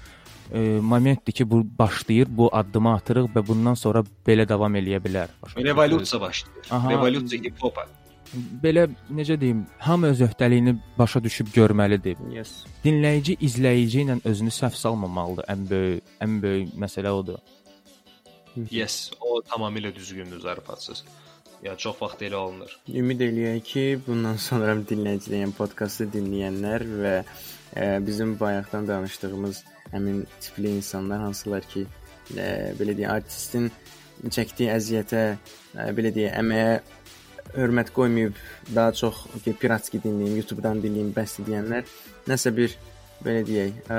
e, 0.51 0.59
momentdir 0.81 1.33
ki, 1.33 1.49
bu 1.49 1.63
başlayır, 1.79 2.27
bu 2.29 2.49
addımı 2.55 2.93
atırıq 2.93 3.31
və 3.35 3.47
bundan 3.47 3.79
sonra 3.79 4.03
belə 4.27 4.47
davam 4.49 4.75
eləyə 4.75 5.01
bilər. 5.03 5.33
Başa 5.43 5.63
Revolyusiya 5.63 6.21
başlayır. 6.21 6.71
Aha. 6.71 6.91
Revolyusiya 6.91 7.41
hip-hopa. 7.41 7.87
Belə 8.33 8.85
necə 9.11 9.35
deyim, 9.39 9.65
hamı 9.83 10.13
öz 10.13 10.21
öhdəliyini 10.23 10.75
başa 10.97 11.19
düşüb 11.23 11.49
görməlidir. 11.55 12.19
Yes. 12.31 12.61
Dinləyici 12.83 13.35
izləyici 13.43 14.05
ilə 14.05 14.19
özünü 14.25 14.53
səhv 14.55 14.77
salmamalıdır. 14.79 15.47
Ən 15.51 15.65
böyük 15.69 16.13
ən 16.23 16.37
böyük 16.43 16.77
məsələ 16.79 17.11
odur. 17.11 17.41
Yes, 18.71 19.11
o 19.19 19.41
tamamilə 19.47 19.95
düzgündür 19.95 20.39
zarafatsız. 20.39 21.03
Ya 21.63 21.75
çox 21.77 21.99
vaxt 22.01 22.23
elə 22.25 22.39
olunur. 22.39 22.71
Ümid 22.89 23.19
eləyək 23.21 23.59
ki, 23.67 23.83
bundan 24.07 24.39
sonra 24.41 24.73
dinləyiciləyən 24.89 25.51
podkastı 25.57 26.07
dinləyənlər 26.15 26.85
və 27.03 27.13
e, 27.21 27.83
bizim 28.07 28.33
bayaqdan 28.39 28.87
danışdığımız 28.87 29.63
həmin 29.91 30.23
tipli 30.41 30.71
insanlar 30.79 31.21
hansılar 31.27 31.67
ki, 31.73 31.85
e, 32.33 32.47
belə 32.79 32.95
deyək, 32.97 33.11
artistin 33.13 33.69
çəkdiyi 34.25 34.71
əziyyətə, 34.73 35.21
e, 35.75 35.85
belə 35.99 36.13
deyək, 36.15 36.33
əməyə 36.41 36.73
hörmət 37.55 37.91
qoymayıb 37.95 38.35
daha 38.75 38.91
çox 38.93 39.25
ki, 39.43 39.53
piratski 39.61 40.01
dinləyim, 40.03 40.35
YouTube-dan 40.41 40.81
dinləyim, 40.83 41.13
bəs 41.15 41.37
deyənlər 41.45 41.87
nəsə 42.29 42.53
bir 42.55 42.75
belə 43.25 43.41
deyək, 43.47 43.79
ə, 43.91 43.97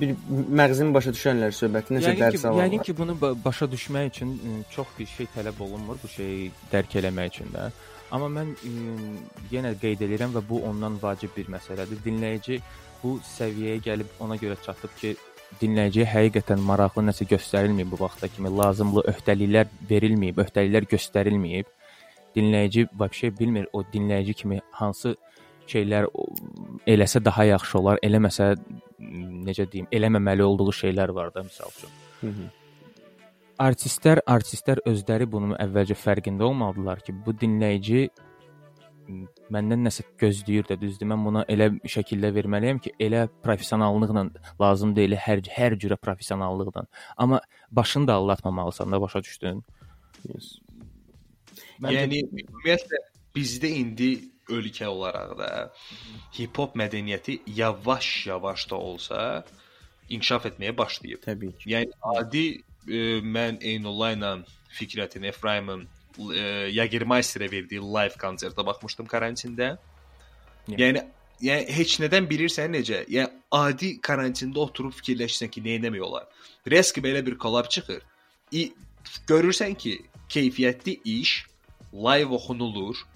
bir 0.00 0.12
məğzini 0.58 0.94
başa 0.94 1.10
düşənlər 1.14 1.54
söhbəti 1.56 1.96
nəsə 1.96 2.12
dərs 2.20 2.44
alırlar. 2.46 2.68
yəqin 2.68 2.84
ki, 2.86 2.96
bunu 2.98 3.16
ba- 3.22 3.34
başa 3.44 3.66
düşmək 3.72 4.12
üçün 4.12 4.36
ə, 4.38 4.58
çox 4.74 4.86
bir 4.98 5.06
şey 5.16 5.26
tələb 5.36 5.58
olunmur 5.64 5.98
bu 6.02 6.08
şeyi 6.08 6.52
dərk 6.72 6.94
eləmək 7.02 7.32
üçün 7.34 7.50
də. 7.56 7.70
Amma 8.12 8.28
mən 8.28 8.54
ə, 8.54 8.72
yenə 9.50 9.74
qeyd 9.82 10.04
edirəm 10.06 10.36
və 10.36 10.44
bu 10.48 10.62
ondan 10.68 11.00
vacib 11.02 11.34
bir 11.36 11.50
məsələdir. 11.50 11.98
Dinləyici 12.04 12.60
bu 13.02 13.16
səviyyəyə 13.34 13.82
gəlib 13.88 14.20
ona 14.22 14.36
görə 14.38 14.56
çatıb 14.64 14.94
ki, 15.00 15.16
dinləyiciyə 15.60 16.06
həqiqətən 16.08 16.62
maraqlı 16.66 17.04
nəsə 17.08 17.26
göstərilməyib 17.30 17.92
bu 17.92 18.00
vaxta 18.00 18.28
kimi, 18.28 18.50
lazımlı 18.60 19.04
öhdəliklər 19.12 19.68
verilməyib, 19.90 20.40
öhdəliklər 20.44 20.88
göstərilməyib. 20.94 21.68
Dinləyici 22.36 22.86
vəbşə 22.98 23.32
bilmir 23.38 23.68
o 23.72 23.82
dinləyici 23.92 24.34
kimi 24.40 24.60
hansı 24.78 25.16
şeylər 25.68 26.08
eləsə 26.88 27.22
daha 27.24 27.44
yaxşı 27.50 27.78
olar, 27.78 28.00
eləməsə 28.02 28.54
necə 29.46 29.68
deyim, 29.72 29.86
eləməməli 29.92 30.44
olduğu 30.46 30.72
şeylər 30.80 31.14
var 31.14 31.32
da 31.34 31.44
məsəl 31.46 31.70
üçün. 31.76 31.94
Hı 32.20 32.26
-hı. 32.26 32.50
Artistlər, 33.58 34.20
artistlər 34.26 34.78
özləri 34.86 35.26
bunun 35.30 35.54
əvvəlcə 35.54 35.94
fərqində 35.94 36.42
olmalıdılar 36.42 37.00
ki, 37.00 37.12
bu 37.26 37.32
dinləyici 37.32 38.08
məndən 39.52 39.86
nəsə 39.86 40.04
gözləyir 40.20 40.66
də, 40.70 40.78
düzdür? 40.80 41.08
Mən 41.10 41.24
buna 41.26 41.44
elə 41.52 41.68
şəkildə 41.94 42.32
verməliyəm 42.36 42.80
ki, 42.84 42.94
elə 43.02 43.26
professionallıqla 43.44 44.26
lazım 44.60 44.94
deyil, 44.96 45.16
hər 45.18 45.42
hər 45.52 45.78
cürə 45.80 45.98
professionallıqla. 46.00 46.86
Amma 47.16 47.40
başını 47.70 48.08
da 48.08 48.14
allatmamalısan 48.14 48.92
da, 48.92 49.00
başa 49.00 49.22
düşdün? 49.22 49.64
Yes. 50.28 50.58
Məncə- 51.80 51.96
Yəni 51.98 52.22
ümumiyyətlə 52.30 53.02
bizdə 53.34 53.70
indi 53.82 54.10
ölkə 54.50 54.86
olaraq 54.86 55.36
da 55.38 55.50
hip-hop 56.38 56.76
mədəniyyəti 56.76 57.40
yavaş-yavaş 57.46 58.70
da 58.70 58.76
olsa 58.76 59.18
inkişaf 60.08 60.46
etməyə 60.50 60.76
başlayıb. 60.76 61.22
Təbii 61.24 61.56
ki. 61.58 61.70
Yəni 61.72 61.92
adi 62.16 62.44
e, 62.88 63.20
mən 63.22 63.60
Eynullah 63.60 64.16
ilə 64.16 64.32
Fikrətin 64.72 65.26
Efraimin 65.28 65.86
e, 66.18 66.44
Yagermeisterə 66.76 67.50
verdiyi 67.50 67.82
live 67.82 68.18
konsertə 68.20 68.64
baxmışdım 68.66 69.08
karantində. 69.10 69.76
Yəni. 70.68 70.80
Yəni 70.82 71.04
yəni 71.42 71.74
heç 71.76 71.98
nədən 72.02 72.28
bilirsən 72.30 72.74
necə? 72.76 73.02
Yəni 73.10 73.30
adi 73.54 73.94
karantində 74.04 74.62
oturub 74.62 74.94
fikirləşsən 74.98 75.50
ki, 75.52 75.62
nə 75.64 75.78
etmək 75.80 76.04
olar? 76.06 76.28
Reski 76.68 77.02
belə 77.04 77.24
bir 77.26 77.38
kollab 77.38 77.70
çıxır. 77.72 78.02
İ, 78.52 78.72
görürsən 79.28 79.74
ki, 79.78 79.96
keyfiyyətli 80.28 81.00
iş 81.04 81.46
live 81.92 82.34
oxunulur. 82.34 83.06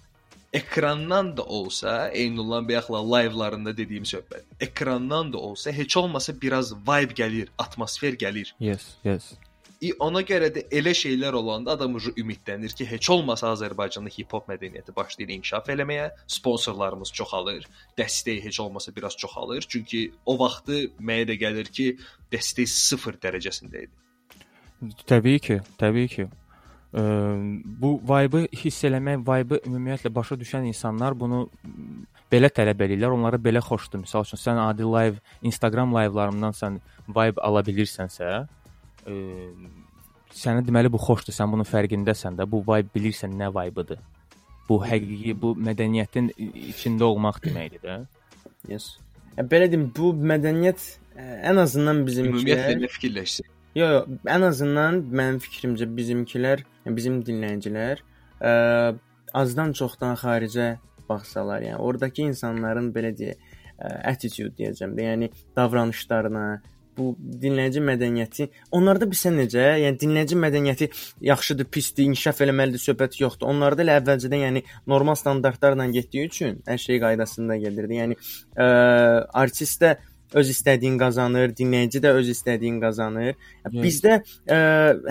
Ekrandan 0.52 1.36
da 1.36 1.44
olsa, 1.44 2.08
Eynullah 2.08 2.62
bayaqla 2.68 3.02
live-larında 3.16 3.76
dediyim 3.76 4.04
söhbət. 4.04 4.46
Ekrandan 4.60 5.32
da 5.32 5.38
olsa 5.38 5.72
heç 5.72 5.96
olmasa 5.96 6.32
biraz 6.40 6.72
vibe 6.72 7.12
gəlir, 7.18 7.48
atmosfer 7.58 8.16
gəlir. 8.16 8.54
Yes, 8.60 8.94
yes. 9.04 9.34
Ona 10.00 10.22
görə 10.24 10.48
də 10.54 10.62
elə 10.72 10.94
şeylər 10.96 11.36
olanda 11.36 11.74
adam 11.76 11.98
ucu 11.98 12.14
ümidlənir 12.16 12.72
ki, 12.76 12.86
heç 12.88 13.10
olmasa 13.12 13.50
Azərbaycanda 13.52 14.08
hip-hop 14.08 14.48
mədəniyyəti 14.48 14.94
başlayır 14.96 15.34
inkişaf 15.34 15.68
eləməyə, 15.74 16.06
sponsorlarımız 16.38 17.12
çoxalır, 17.18 17.66
dəstək 17.98 18.40
heç 18.46 18.60
olmasa 18.64 18.94
biraz 18.96 19.16
çoxalır. 19.20 19.68
Çünki 19.68 20.00
o 20.24 20.38
vaxtı 20.40 20.86
mənə 20.96 21.28
də 21.28 21.36
gəlir 21.44 21.68
ki, 21.68 21.90
dəstək 22.32 22.72
0 22.72 23.20
dərəcəsində 23.20 23.84
idi. 23.84 23.92
Təbii 25.04 25.44
ki, 25.44 25.60
təbii 25.76 26.08
ki. 26.08 26.28
Ə, 26.96 27.04
bu 27.82 27.98
vibe-ı 28.08 28.48
hiss 28.56 28.84
eləmək, 28.88 29.28
vibe-ı 29.28 29.60
ümumiyyətlə 29.68 30.14
başa 30.14 30.40
düşən 30.40 30.64
insanlar 30.72 31.12
bunu 31.20 31.44
belə 32.32 32.48
tələb 32.48 32.80
edirlər. 32.88 33.12
Onlara 33.12 33.36
belə 33.36 33.60
xoşdur. 33.60 34.06
Məsəl 34.06 34.24
üçün 34.24 34.40
sən 34.40 34.60
adi 34.64 34.88
live, 34.88 35.20
Instagram 35.44 35.92
live-larından 35.96 36.56
sən 36.56 36.80
vibe 37.08 37.42
ala 37.44 37.60
bilirsənsə, 37.66 38.46
ə, 39.06 39.16
sənə 40.36 40.64
deməli 40.66 40.92
bu 40.92 41.00
xoşdur. 41.00 41.34
Sən 41.36 41.50
bunun 41.52 41.68
fərqindəsən 41.68 42.38
də. 42.40 42.46
Bu 42.50 42.62
vibe 42.66 42.92
bilirsən 42.94 43.34
nə 43.40 43.50
vibe-ıdır. 43.54 44.02
Bu 44.68 44.80
həqiqi, 44.82 45.34
bu 45.40 45.54
mədəniyyətin 45.62 46.32
içində 46.72 47.06
olmaq 47.06 47.42
deməkdir 47.44 47.82
də. 47.84 47.98
Yes. 48.68 48.96
Ya, 49.36 49.44
belə 49.46 49.68
deyim, 49.70 49.90
bu 49.94 50.10
mədəniyyət 50.16 50.86
ə, 51.14 51.26
ən 51.52 51.60
azından 51.62 52.02
Ümumiyyətlə 52.02 52.32
bizimkilər 52.32 52.80
nə 52.82 52.90
fikirləşsən? 52.96 53.52
Yo, 53.76 53.88
yo, 53.92 53.98
ən 54.32 54.46
azından 54.46 55.02
mənim 55.20 55.38
fikrimcə 55.44 55.86
bizimkilər, 55.98 56.64
yəni 56.86 56.96
bizim 56.96 57.18
dinləyicilər 57.26 58.00
ə, 58.40 58.52
azdan 59.36 59.74
çoxdan 59.76 60.16
xaricə 60.22 60.70
baxsalar, 61.10 61.66
yəni 61.68 61.82
oradakı 61.84 62.24
insanların 62.24 62.88
belə 62.94 63.12
deyək, 63.18 63.52
ə, 63.76 63.90
attitude 64.14 64.54
deyəcəm 64.58 64.96
də, 64.96 65.04
yəni 65.10 65.28
davranışlarına, 65.58 66.46
bu 66.96 67.12
dinləyici 67.42 67.82
mədəniyyəti, 67.84 68.48
onlarda 68.76 69.08
bilsən 69.10 69.38
necə, 69.40 69.64
yəni 69.82 70.00
dinləyici 70.00 70.38
mədəniyyəti 70.40 70.90
yaxşıdır, 71.28 71.70
pisdir, 71.76 72.08
inkişaf 72.10 72.42
eləməlidir 72.46 72.82
söhbət 72.82 73.20
yoxdur. 73.20 73.50
Onlarda 73.52 73.84
elə 73.84 73.98
əvvəlcədən 74.00 74.44
yəni 74.46 74.64
normal 74.88 75.18
standartlarla 75.20 75.88
getdiyi 75.94 76.28
üçün 76.30 76.60
hər 76.66 76.82
şey 76.82 77.00
qaydasında 77.04 77.56
gedirdi. 77.62 78.00
Yəni 78.02 78.18
ə, 78.18 78.68
artist 79.44 79.82
də 79.82 79.96
öz 80.34 80.50
istədiyin 80.50 80.98
qazanır, 80.98 81.52
dinləyici 81.58 82.00
də 82.02 82.12
öz 82.18 82.28
istədiyin 82.32 82.80
qazanır. 82.82 83.34
Yes. 83.36 83.76
Bizdə 83.84 84.16
ə, 84.50 84.58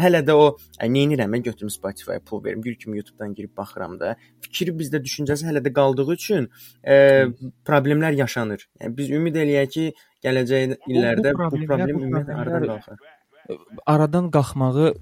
hələ 0.03 0.21
də 0.27 0.35
o 0.35 0.47
ə, 0.55 0.89
nə 0.91 1.05
edirəm, 1.07 1.31
mən 1.35 1.45
götürüm 1.47 1.71
Spotify 1.73 2.19
pul 2.25 2.43
verim, 2.43 2.63
bir 2.63 2.75
kimi 2.75 2.97
YouTube-dan 2.99 3.33
girib 3.37 3.55
baxıram 3.57 3.99
da. 3.99 4.15
Fikri 4.45 4.75
bizdə 4.75 5.01
düşüncəsi 5.03 5.47
hələ 5.49 5.63
də 5.65 5.73
qaldığı 5.73 6.07
üçün 6.13 6.49
ə, 6.83 7.31
problemlər 7.67 8.17
yaşanır. 8.19 8.67
Yəni 8.81 8.97
biz 8.97 9.11
ümid 9.19 9.39
eləyək 9.45 9.73
ki, 9.77 9.85
gələcək 10.25 10.79
illərdə 10.89 11.33
bu, 11.33 11.43
problemlər- 11.43 11.67
problem 11.67 11.95
bu 11.95 12.03
ümumiyyətlə 12.03 12.41
aradan 12.41 12.67
qalxar. 12.73 13.05
Aradan 13.85 14.31
qalxmağı 14.33 14.93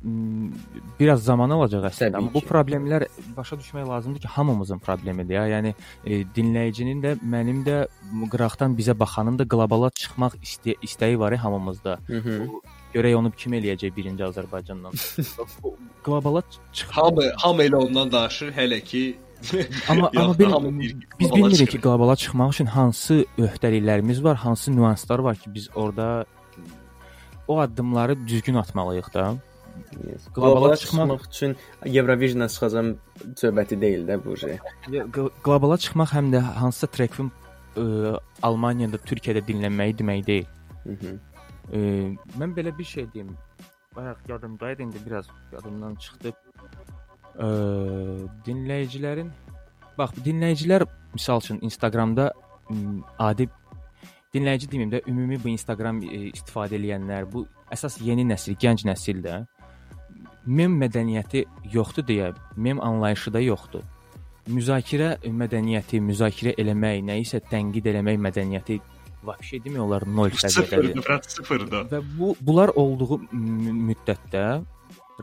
biraz 1.00 1.24
zaman 1.24 1.54
alacaq 1.56 1.88
əslində. 1.89 2.20
Amma 2.20 2.34
bu 2.34 2.41
problemlər 2.44 3.08
başa 3.38 3.58
düşmək 3.60 3.88
lazımdır 3.88 4.26
ki, 4.26 4.28
hamımızın 4.36 4.80
problemidir 4.84 5.39
ya. 5.39 5.46
Yəni 5.56 5.74
e, 6.06 6.22
dinləyicinin 6.36 7.04
də, 7.04 7.16
mənim 7.24 7.64
də 7.68 7.78
qıraqdan 8.34 8.76
bizə 8.80 8.98
baxanın 9.00 9.39
da 9.39 9.48
qlobala 9.48 9.89
çıxmaq 10.02 10.38
istə 10.44 10.76
istəyi 10.82 11.20
var 11.20 11.36
hamımızda. 11.36 12.00
Hı 12.08 12.20
-hı. 12.20 12.38
Görək 12.94 13.16
onu 13.16 13.32
kim 13.32 13.54
eləyəcək 13.54 13.96
birinci 13.96 14.24
Azərbaycandan. 14.24 14.94
Bu 15.64 15.78
qlobala 16.04 16.44
çıx. 16.74 16.91
Hamı 16.91 17.24
hamı 17.38 17.64
elə 17.64 17.76
ondan 17.76 18.12
danışır, 18.12 18.52
hələ 18.52 18.82
ki 18.84 19.18
Amma 19.89 20.12
amma 20.18 20.39
bil, 20.39 20.94
biz 21.20 21.36
bilmirik 21.36 21.72
ki, 21.72 21.82
qlobala 21.82 22.16
çıxmaq 22.16 22.50
üçün 22.54 22.66
hansı 22.66 23.26
öhdəliklərimiz 23.38 24.24
var, 24.24 24.36
hansı 24.36 24.76
nüanslar 24.76 25.20
var 25.20 25.36
ki, 25.36 25.54
biz 25.54 25.70
orada 25.76 26.26
o 27.48 27.60
addımları 27.60 28.28
düzgün 28.28 28.56
atmalıyıq 28.56 29.14
da. 29.14 29.36
Yes. 30.12 30.28
Qlobala 30.36 30.74
çıxmaq- 30.74 30.80
çıxmaq 30.80 31.22
üçün 31.30 31.56
Eurovision-a 31.86 32.48
çıxacam 32.48 32.86
söhbəti 33.41 33.82
deyil 33.82 34.08
də 34.08 34.26
bu 34.26 34.38
şey. 34.38 34.58
Ql- 34.88 35.32
Qlobala 35.44 35.78
çıxmaq 35.78 36.10
həm 36.18 36.28
də 36.36 36.39
hansısa 36.39 36.88
trekin 36.88 37.32
ə, 37.76 38.20
Almaniyada, 38.41 38.98
Türkiyədə 38.98 39.41
dinlənməyi 39.48 39.98
demək 39.98 40.26
deyil. 40.28 40.46
Mhm. 40.86 41.18
Ə, 41.74 41.80
mən 42.39 42.54
belə 42.58 42.78
bir 42.78 42.84
şey 42.84 43.14
deyim. 43.14 43.38
Bayaq 43.96 44.18
yadımdaydı, 44.30 44.82
indi 44.84 44.98
biraz 45.06 45.26
yadımdan 45.52 45.96
çıxdı. 45.96 46.34
Ə, 47.39 47.48
dinləyicilərin 48.46 49.30
bax, 49.98 50.12
dinləyicilər 50.26 50.86
misal 51.14 51.41
üçün 51.41 51.60
Instagramda 51.62 52.32
adi 53.20 53.50
dinləyici 54.34 54.69
deməyim 54.71 54.91
də, 54.93 55.03
ümumi 55.09 55.39
bu 55.41 55.51
Instagram 55.53 56.01
ə, 56.03 56.21
istifadə 56.34 56.79
edənlər, 56.79 57.27
bu 57.29 57.45
əsas 57.73 57.99
yeni 58.01 58.25
nəsil, 58.27 58.57
gənc 58.59 58.86
nəsil 58.89 59.21
də 59.25 59.43
mem 60.45 60.73
mədəniyyəti 60.81 61.45
yoxdur 61.73 62.05
deyə, 62.07 62.31
mem 62.55 62.81
anlayışı 62.84 63.34
da 63.34 63.41
yoxdur. 63.43 63.84
Müzakirə 64.51 65.15
mədəniyyəti, 65.23 66.01
müzakirə 66.03 66.57
eləmək, 66.59 66.99
nəyisə 67.07 67.39
tənqid 67.47 67.88
eləmək 67.93 68.19
mədəniyyəti 68.25 68.79
vəbşə 69.23 69.61
demək 69.63 69.84
olar 69.86 70.03
0 70.03 70.39
səviyyədədir. 70.43 70.99
Sıfırdı, 71.03 71.34
sıfırdı. 71.36 71.84
Və 71.93 72.01
bu 72.17 72.34
bunlar 72.41 72.73
olduğu 72.75 73.21
mü- 73.31 73.75
müddətdə 73.91 74.45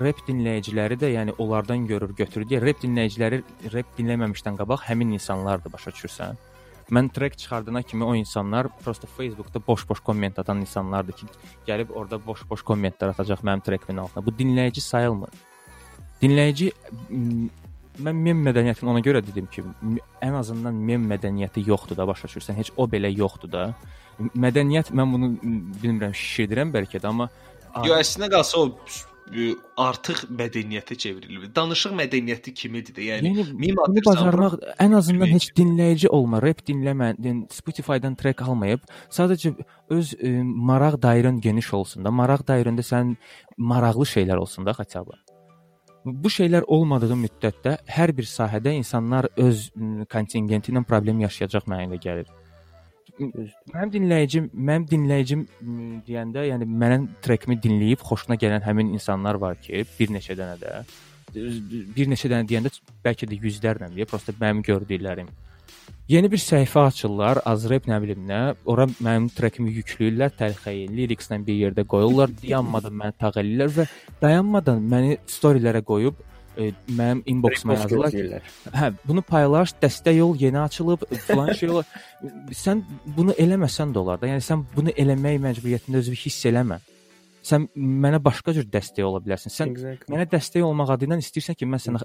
rep 0.00 0.22
dinləyiciləri 0.28 0.96
də, 1.00 1.10
yəni 1.18 1.34
onlardan 1.42 1.84
görür, 1.90 2.14
götürür 2.16 2.48
deyə 2.48 2.62
rep 2.64 2.80
dinləyiciləri 2.84 3.42
rep 3.74 3.92
dinləməmişdən 3.98 4.56
qabaq 4.62 4.86
həmin 4.88 5.12
insanlardır, 5.18 5.72
başa 5.72 5.92
düşürsən? 5.96 6.40
Mən 6.90 7.08
trek 7.14 7.36
çıxardana 7.38 7.82
kimi 7.82 8.04
o 8.04 8.14
insanlar 8.14 8.68
prosta 8.84 9.06
Facebookda 9.06 9.62
boş-boş 9.66 10.00
komment 10.00 10.38
atan 10.38 10.60
insanlardır 10.60 11.12
ki, 11.12 11.26
gəlib 11.68 11.92
orada 11.94 12.18
boş-boş 12.26 12.64
kommentlər 12.66 13.14
atacaq 13.14 13.44
mənim 13.46 13.62
trekimin 13.62 14.02
altına. 14.02 14.26
Bu 14.26 14.34
dinləyici 14.34 14.82
sayılmır. 14.82 15.30
Dinləyici 16.22 16.72
mən 18.00 18.16
mem 18.26 18.42
mədəniyyətini 18.48 18.90
ona 18.90 19.02
görə 19.04 19.22
dedim 19.26 19.46
ki, 19.46 19.64
ən 20.22 20.34
azından 20.40 20.74
mem 20.74 21.06
mədəniyyəti 21.12 21.62
yoxdur 21.68 21.96
da, 21.96 22.08
başa 22.08 22.28
düşürsən? 22.28 22.58
Heç 22.58 22.72
o 22.76 22.88
belə 22.90 23.12
yoxdur 23.14 23.52
da. 23.52 23.68
Mədəniyyət 24.18 24.90
mən 24.96 25.14
bunu 25.14 25.30
bilmirəm, 25.82 26.12
şişirdirəm 26.16 26.74
bəlkə 26.74 27.00
də, 27.00 27.08
amma 27.08 27.30
Yo, 27.86 27.94
əslində 27.94 28.26
qalsa 28.32 28.58
o 28.58 28.64
artıq 29.78 30.24
mədəniyyətə 30.34 30.96
çevrilib. 30.98 31.44
Danışıq 31.56 31.92
mədəniyyəti 31.98 32.52
kimidir 32.54 32.94
də. 32.96 33.04
Yəni, 33.08 33.30
Yəni 33.38 33.54
mim 33.62 33.76
bunu 33.78 34.02
bacarmaq 34.06 34.56
ən 34.82 34.96
azından 34.98 35.28
Bilmək. 35.28 35.34
heç 35.38 35.48
dinləyici 35.58 36.08
olma, 36.08 36.40
rep 36.42 36.62
dinləmə, 36.66 37.12
din- 37.22 37.46
Spotify-dan 37.50 38.16
trek 38.18 38.42
almayıb, 38.42 38.80
sadəcə 39.10 39.54
öz 39.90 40.14
ə, 40.18 40.32
maraq 40.44 40.98
dairən 41.02 41.40
geniş 41.40 41.72
olsun 41.74 42.04
da, 42.04 42.10
maraq 42.10 42.42
dairəndə 42.48 42.82
sən 42.86 43.16
maraqlı 43.56 44.06
şeylər 44.14 44.36
olsun 44.42 44.66
da 44.66 44.74
xətəbə. 44.78 45.18
Bu 46.04 46.28
şeylər 46.32 46.64
olmadığı 46.66 47.14
müddətdə 47.26 47.76
hər 47.86 48.16
bir 48.16 48.24
sahədə 48.24 48.72
insanlar 48.72 49.28
öz 49.36 49.66
kontingenti 50.10 50.72
ilə 50.72 50.82
problem 50.88 51.20
yaşayacaq 51.20 51.66
mənə 51.68 51.86
elə 51.90 51.98
gəlir. 52.00 52.28
Mənim 53.20 53.90
dinləyicim, 53.92 54.48
mənim 54.54 54.86
dinləyicim 54.88 55.44
deyəndə, 56.06 56.46
yəni 56.48 56.68
mənim 56.82 57.06
trekimi 57.24 57.58
dinləyib 57.60 58.00
xoşuna 58.06 58.38
gələn 58.40 58.64
həmin 58.64 58.94
insanlar 58.96 59.36
var 59.42 59.60
ki, 59.60 59.84
bir 59.98 60.12
neçə 60.14 60.36
dənə 60.38 60.56
də 60.60 60.80
bir 61.34 62.10
neçə 62.10 62.30
dənə 62.32 62.48
deyəndə 62.48 62.72
bəlkə 63.04 63.28
də 63.30 63.38
yüzlərlə 63.44 63.90
deyə, 63.92 64.08
prosta 64.08 64.34
mənim 64.40 64.64
gördüklərim. 64.66 65.28
Yeni 66.10 66.30
bir 66.30 66.40
səhifə 66.42 66.88
açırlar, 66.88 67.38
Azrep 67.46 67.84
nə 67.86 68.00
bilim 68.02 68.24
nə, 68.26 68.40
ora 68.66 68.88
mənim 68.90 69.28
trekimi 69.36 69.70
yükləyirlər, 69.76 70.32
təlxəyi, 70.40 70.88
lyricslə 70.90 71.38
bir 71.46 71.58
yerdə 71.60 71.84
qoyurlar, 71.92 72.32
dayanmadan 72.40 72.96
məni 72.98 73.14
tağ 73.20 73.30
eləyirlər 73.36 73.76
və 73.76 73.86
dayanmadan 74.24 74.82
məni 74.90 75.20
storylərə 75.30 75.84
qoyub 75.86 76.18
e, 76.62 76.70
mənim 76.88 77.22
inboxuma 77.32 77.76
yazırlar 77.78 78.14
ki. 78.14 78.40
Hə, 78.74 78.92
bunu 79.08 79.22
paylaş, 79.26 79.74
dəstək 79.82 80.20
ol, 80.24 80.36
yeni 80.40 80.60
açılıb, 80.60 81.04
falan 81.26 81.52
şey 81.58 81.74
olar. 81.74 81.90
sən 82.56 82.82
bunu 83.16 83.36
eləməsən 83.40 83.94
də 83.94 84.02
olar 84.02 84.20
da. 84.20 84.30
Yəni 84.30 84.44
sən 84.46 84.64
bunu 84.76 84.94
eləmək 84.94 85.40
məcburiyyətində 85.46 86.02
özünü 86.04 86.20
hiss 86.24 86.48
eləmə. 86.50 86.80
Sən 87.46 87.70
mənə 87.76 88.20
başqa 88.22 88.52
cür 88.56 88.66
dəstək 88.68 89.06
ola 89.06 89.22
bilərsən. 89.24 89.54
Sən 89.54 89.72
Exactly. 89.72 90.12
mənə 90.12 90.26
dəstək 90.28 90.64
olmaq 90.66 90.96
adı 90.96 91.08
ilə 91.08 91.20
istəyirsən 91.24 91.56
ki, 91.56 91.68
mən 91.72 91.80
sənə 91.86 92.02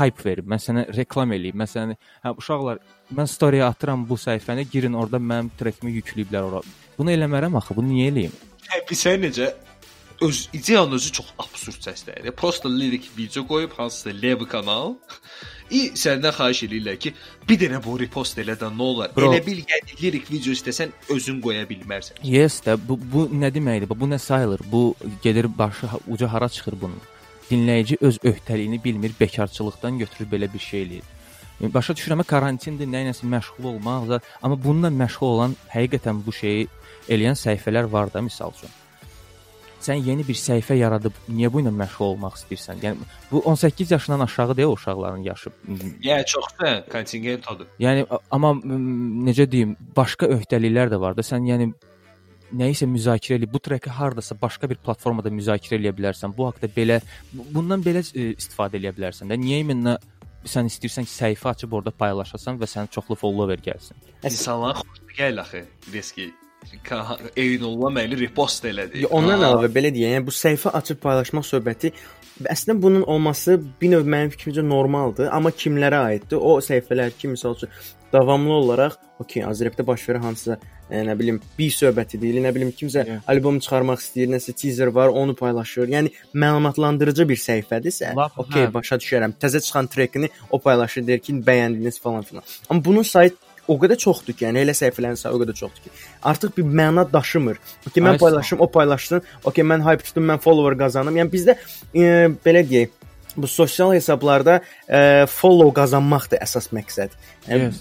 hype 0.00 0.24
verim, 0.26 0.48
mən 0.50 0.62
sənə 0.62 0.86
reklam 0.96 1.34
eləyim, 1.36 1.60
mən 1.60 1.70
sənə 1.70 1.96
hə 2.24 2.32
uşaqlar, 2.40 2.80
mən 3.14 3.30
story-yə 3.30 3.68
atıram 3.68 4.02
bu 4.08 4.18
səhifəni, 4.18 4.66
girin 4.72 4.98
orada 4.98 5.20
mənim 5.22 5.52
trekimi 5.58 5.94
yükləyiblər 6.00 6.48
ora. 6.48 6.64
Bunu 6.98 7.14
eləmərəm 7.14 7.60
axı, 7.60 7.76
bunu 7.78 7.92
niyə 7.92 8.10
eləyim? 8.10 8.34
Hə, 8.64 8.80
bir 8.88 8.98
sən 8.98 9.22
necə 9.22 9.52
öz 10.24 10.48
ideyanın 10.52 10.92
özü 10.92 11.12
çox 11.12 11.26
absurd 11.38 11.80
səslənir. 11.84 12.30
Prosta 12.30 12.68
lirik 12.68 13.10
video 13.18 13.46
qoyub 13.46 13.72
hansısa 13.76 14.10
lev 14.10 14.44
kanal. 14.48 14.94
İ 15.70 15.80
səndən 15.96 16.32
xahiş 16.36 16.62
eləyirlər 16.66 16.98
ki, 17.00 17.12
bir 17.48 17.58
dənə 17.60 17.80
bu 17.84 17.96
repost 18.00 18.38
elə 18.38 18.52
də 18.60 18.68
nə 18.68 18.84
olar? 18.84 19.14
Bro. 19.16 19.30
Elə 19.32 19.40
bil 19.46 19.62
yəni 19.64 19.96
lirik 20.02 20.28
video 20.32 20.52
istəsən 20.52 20.92
özün 21.14 21.40
qoya 21.44 21.64
bilmərsən. 21.68 22.20
Yes 22.22 22.60
də 22.66 22.76
bu 22.88 22.98
bu 23.12 23.24
nə 23.32 23.48
deməkdir? 23.54 23.88
Bu, 23.88 24.08
nə 24.08 24.18
sayılır? 24.18 24.60
Bu 24.72 24.82
gedir 25.22 25.48
başı 25.58 25.88
uca 26.08 26.32
hara 26.32 26.48
çıxır 26.48 26.76
bunun? 26.80 27.00
Dinləyici 27.50 27.96
öz 28.00 28.18
öhdəliyini 28.18 28.84
bilmir, 28.84 29.12
bekarçılıqdan 29.20 29.98
götürür 29.98 30.30
belə 30.30 30.52
bir 30.52 30.58
şey 30.68 30.82
eləyir. 30.82 31.10
Yəni, 31.60 31.74
Başa 31.74 31.96
düşürəm, 31.96 32.24
karantindir, 32.28 32.88
nə 32.88 33.04
ilə 33.04 33.16
məşğul 33.34 33.68
olmaq, 33.72 34.20
amma 34.42 34.56
bununla 34.64 34.92
məşğul 35.02 35.36
olan 35.36 35.56
həqiqətən 35.74 36.24
bu 36.26 36.32
şeyi 36.32 36.68
eləyən 37.08 37.36
səhifələr 37.40 37.92
var 37.92 38.12
da, 38.12 38.22
misal 38.22 38.52
üçün. 38.56 38.72
Sən 39.84 40.00
yeni 40.00 40.24
bir 40.24 40.36
səhifə 40.40 40.76
yaradıb 40.78 41.16
niyə 41.28 41.50
bu 41.52 41.60
ilə 41.60 41.72
məşğul 41.76 42.14
olmaq 42.14 42.38
istəyirsən? 42.38 42.78
Yəni 42.84 43.08
bu 43.30 43.42
18 43.50 43.90
yaşından 43.92 44.24
aşağı 44.24 44.54
deyə 44.56 44.68
uşaqların 44.72 45.24
yaşı. 45.26 45.50
Yəni 46.06 46.24
çoxsa 46.32 46.70
kontingent 46.92 47.50
odur. 47.52 47.66
Yəni 47.84 48.06
amma 48.30 48.54
necə 49.28 49.44
deyim, 49.50 49.74
başqa 49.96 50.30
öhdəliklər 50.38 50.92
də 50.94 51.00
var 51.00 51.18
da. 51.18 51.24
Sən 51.26 51.44
yəni 51.50 51.68
nəyisə 52.54 52.88
müzakirə 52.88 53.36
edib 53.40 53.52
bu 53.52 53.60
treki 53.60 53.90
hardasa 53.90 54.36
başqa 54.40 54.70
bir 54.70 54.80
platformada 54.86 55.28
müzakirə 55.34 55.80
edə 55.82 55.92
bilərsən. 55.98 56.32
Bu 56.36 56.46
haqqda 56.48 56.70
belə 56.76 57.00
bu- 57.32 57.46
bundan 57.54 57.84
belə 57.84 58.00
e, 58.14 58.30
istifadə 58.38 58.80
edə 58.80 58.94
bilərsən 58.96 59.28
də. 59.32 59.38
Niyə 59.40 59.60
iminə 59.64 59.98
sən 60.48 60.68
istəyirsən 60.70 61.08
ki, 61.08 61.12
səhifə 61.12 61.52
açıb 61.54 61.72
orada 61.76 61.90
paylaşasan 61.90 62.56
və 62.60 62.68
sənin 62.70 62.88
çoxlu 62.94 63.16
follower 63.20 63.60
gəlsin. 63.68 63.96
İnsanlar 64.24 64.80
xoşuna 64.80 65.18
gəlir 65.18 65.40
axı. 65.44 65.64
Deski 65.92 66.30
Eynulla 67.36 67.90
məni 67.90 68.18
repost 68.20 68.64
elədi. 68.68 69.06
Ondan 69.10 69.42
əlavə 69.48 69.70
belə 69.74 69.90
deyək, 69.94 70.14
yəni 70.16 70.26
bu 70.26 70.34
səhifə 70.34 70.72
açıb 70.80 71.00
paylaşmaq 71.04 71.46
söhbəti 71.48 71.92
əslində 72.50 72.82
bunun 72.82 73.02
olması 73.06 73.58
bir 73.80 73.92
növ 73.92 74.06
mənim 74.10 74.32
fikrimcə 74.34 74.64
normaldır, 74.66 75.28
amma 75.32 75.52
kimlərə 75.54 76.00
aiddir? 76.10 76.40
O 76.40 76.56
səhifələr 76.64 77.12
ki, 77.18 77.30
məsəl 77.34 77.54
üçün 77.58 77.70
davamlı 78.12 78.52
olaraq, 78.52 78.96
okey, 79.22 79.44
Azrepdə 79.46 79.86
baş 79.86 80.02
verən 80.08 80.24
hansısa 80.26 80.56
e, 80.90 81.00
nə 81.06 81.14
bilim, 81.18 81.40
bir 81.58 81.70
söhbəti 81.74 82.18
deyil, 82.22 82.40
nə 82.44 82.50
bilim 82.54 82.72
kimsə 82.74 83.04
Yeah. 83.06 83.22
albom 83.30 83.58
çıxarmaq 83.62 84.02
istəyir, 84.02 84.30
nəsə 84.34 84.54
teaser 84.58 84.90
var, 84.94 85.08
onu 85.08 85.34
paylaşır. 85.34 85.88
Yəni 85.94 86.10
məlumatlandırıcı 86.34 87.28
bir 87.28 87.36
səhifədirsə, 87.36 88.14
Lap- 88.16 88.38
okey, 88.38 88.66
hə. 88.66 88.72
başa 88.74 88.96
düşərəm. 89.02 89.34
Təzə 89.40 89.60
çıxan 89.62 89.86
trekini 89.86 90.28
o 90.50 90.58
paylaşır, 90.58 91.06
deyir 91.06 91.18
ki, 91.26 91.32
bəyəndiniz 91.46 92.00
falan 92.00 92.22
filan. 92.22 92.42
Amma 92.68 92.84
bunun 92.84 93.02
sayt 93.02 93.34
o 93.68 93.76
qədər 93.80 94.00
çoxdur 94.00 94.36
ki, 94.36 94.46
yəni 94.46 94.64
elə 94.64 94.74
səhifələrin 94.76 95.18
sayı 95.20 95.36
o 95.36 95.40
qədər 95.42 95.56
çoxdur 95.58 95.86
ki, 95.86 95.92
artıq 96.30 96.56
bir 96.58 96.68
məna 96.80 97.06
daşımır. 97.12 97.60
Okey, 97.88 98.02
mən 98.04 98.16
Ay, 98.16 98.20
paylaşım, 98.22 98.60
o 98.60 98.68
paylaşsın. 98.70 99.22
Okey, 99.44 99.64
mən 99.64 99.84
hype 99.86 100.04
tutum, 100.04 100.26
mən 100.30 100.42
follower 100.44 100.76
qazanım. 100.80 101.20
Yəni 101.22 101.32
bizdə 101.32 101.56
e, 101.94 102.10
belə 102.44 102.64
deyək, 102.68 102.92
bu 103.36 103.46
sosial 103.50 103.94
hesablarda 103.94 104.60
e, 104.88 105.26
follow 105.30 105.72
qazanmaqdır 105.76 106.42
əsas 106.44 106.70
məqsəd. 106.74 107.14
E, 107.48 107.58
Yes. 107.64 107.80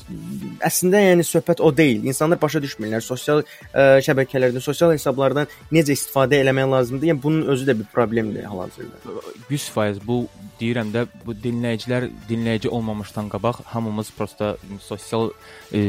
Əslində 0.64 1.02
yəni 1.02 1.26
söhbət 1.28 1.62
o 1.64 1.70
deyil. 1.76 2.04
İnsanlar 2.08 2.40
başa 2.42 2.62
düşmürlər 2.64 3.04
sosial 3.04 3.44
e, 3.44 3.84
şəbəkələrdən, 4.06 4.64
sosial 4.64 4.94
hesablardan 4.96 5.50
necə 5.74 5.96
istifadə 5.96 6.40
eləmək 6.44 6.70
lazımdır. 6.72 7.10
Yəni 7.12 7.24
bunun 7.24 7.54
özü 7.54 7.68
də 7.70 7.78
bir 7.80 7.90
problemdir 7.94 8.48
hal-hazırda. 8.50 9.16
100% 9.50 10.02
bu 10.08 10.24
deyirəm 10.60 10.92
də 10.94 11.06
bu 11.26 11.36
dinləyicilər 11.46 12.10
dinləyici 12.30 12.70
olmamışdan 12.70 13.30
qabaq 13.34 13.64
hamımız 13.74 14.12
prosta 14.18 14.56
sosial 14.82 15.32
e, 15.74 15.84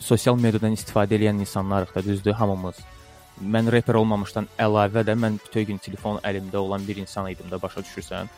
sosial 0.00 0.40
mediadan 0.40 0.76
istifadə 0.76 1.20
edən 1.20 1.44
insanlarıq 1.44 1.94
da, 1.94 2.04
düzdür, 2.04 2.32
hamımız. 2.32 2.80
Mən 3.40 3.70
reper 3.72 3.96
olmamışdan 4.00 4.48
əlavə 4.60 5.04
də 5.06 5.14
mən 5.18 5.38
bütün 5.40 5.66
gün 5.70 5.78
telefon 5.82 6.18
əlimdə 6.26 6.56
olan 6.60 6.84
bir 6.86 7.00
insan 7.00 7.28
idim 7.30 7.48
də, 7.52 7.60
başa 7.62 7.84
düşürsən. 7.84 8.28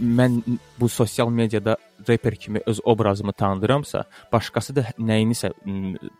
Mən 0.00 0.40
bu 0.80 0.88
sosial 0.88 1.30
mediada 1.30 1.76
reper 2.08 2.34
kimi 2.34 2.62
öz 2.66 2.80
obrazımı 2.84 3.32
tanıdıramsa, 3.32 4.04
başqası 4.32 4.76
da 4.76 4.86
nəyinisə 4.98 5.52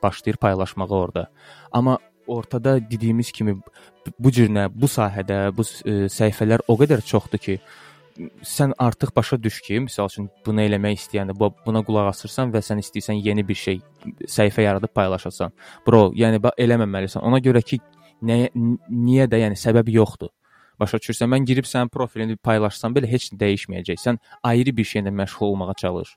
başlayır 0.02 0.36
paylaşmağa 0.36 0.88
orada. 0.88 1.30
Amma 1.72 1.98
ortada 2.26 2.90
dediyimiz 2.90 3.32
kimi 3.32 3.56
bu 4.18 4.30
cür 4.30 4.48
nə, 4.52 4.68
bu 4.74 4.86
sahədə 4.86 5.48
bu 5.56 5.64
e, 5.64 6.06
səhifələr 6.12 6.64
o 6.68 6.76
qədər 6.78 7.02
çoxdur 7.04 7.40
ki, 7.42 7.58
sən 8.42 8.74
artıq 8.78 9.12
başa 9.16 9.38
düş 9.42 9.60
ki, 9.66 9.80
məsəl 9.86 10.10
üçün 10.10 10.28
bunu 10.46 10.64
eləmək 10.64 10.98
istəyəndə 10.98 11.36
bu 11.38 11.50
buna 11.66 11.82
qulaq 11.86 12.10
asırsan 12.12 12.52
və 12.54 12.62
sən 12.64 12.82
istəyirsən 12.82 13.20
yeni 13.24 13.44
bir 13.48 13.58
şey 13.58 13.80
səhifə 14.26 14.64
yaradıb 14.66 14.92
paylaşasan. 14.94 15.54
Bro, 15.86 16.08
yəni 16.18 16.40
eləməməlisən. 16.64 17.22
Ona 17.22 17.40
görə 17.44 17.62
ki, 17.62 17.80
nəyə 18.22 18.50
n- 18.54 18.78
niyə 18.90 19.26
də 19.30 19.42
yəni 19.44 19.58
səbəb 19.58 19.90
yoxdur. 19.92 20.32
Başa 20.80 21.00
düşürsən, 21.02 21.30
mən 21.32 21.44
girib 21.44 21.66
sənin 21.66 21.90
profilini 21.90 22.36
paylaşsam 22.36 22.94
belə 22.94 23.10
heç 23.10 23.32
nə 23.32 23.38
dəyişməyəcək. 23.40 23.98
Sən 23.98 24.18
ayrı 24.42 24.76
bir 24.76 24.86
şeylə 24.86 25.10
məşğul 25.10 25.52
olmağa 25.52 25.74
çalış. 25.74 26.16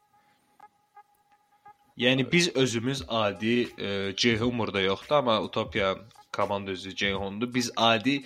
Yəni 1.98 2.32
biz 2.32 2.56
özümüz 2.56 3.04
adi 3.08 3.68
e, 3.78 4.14
Ceyhun 4.18 4.60
burada 4.60 4.82
yoxdur, 4.82 5.16
amma 5.16 5.42
Utopiya 5.42 5.96
komanda 6.34 6.72
üzvü 6.72 6.96
Ceyhundur. 6.96 7.54
Biz 7.54 7.72
adi 7.76 8.24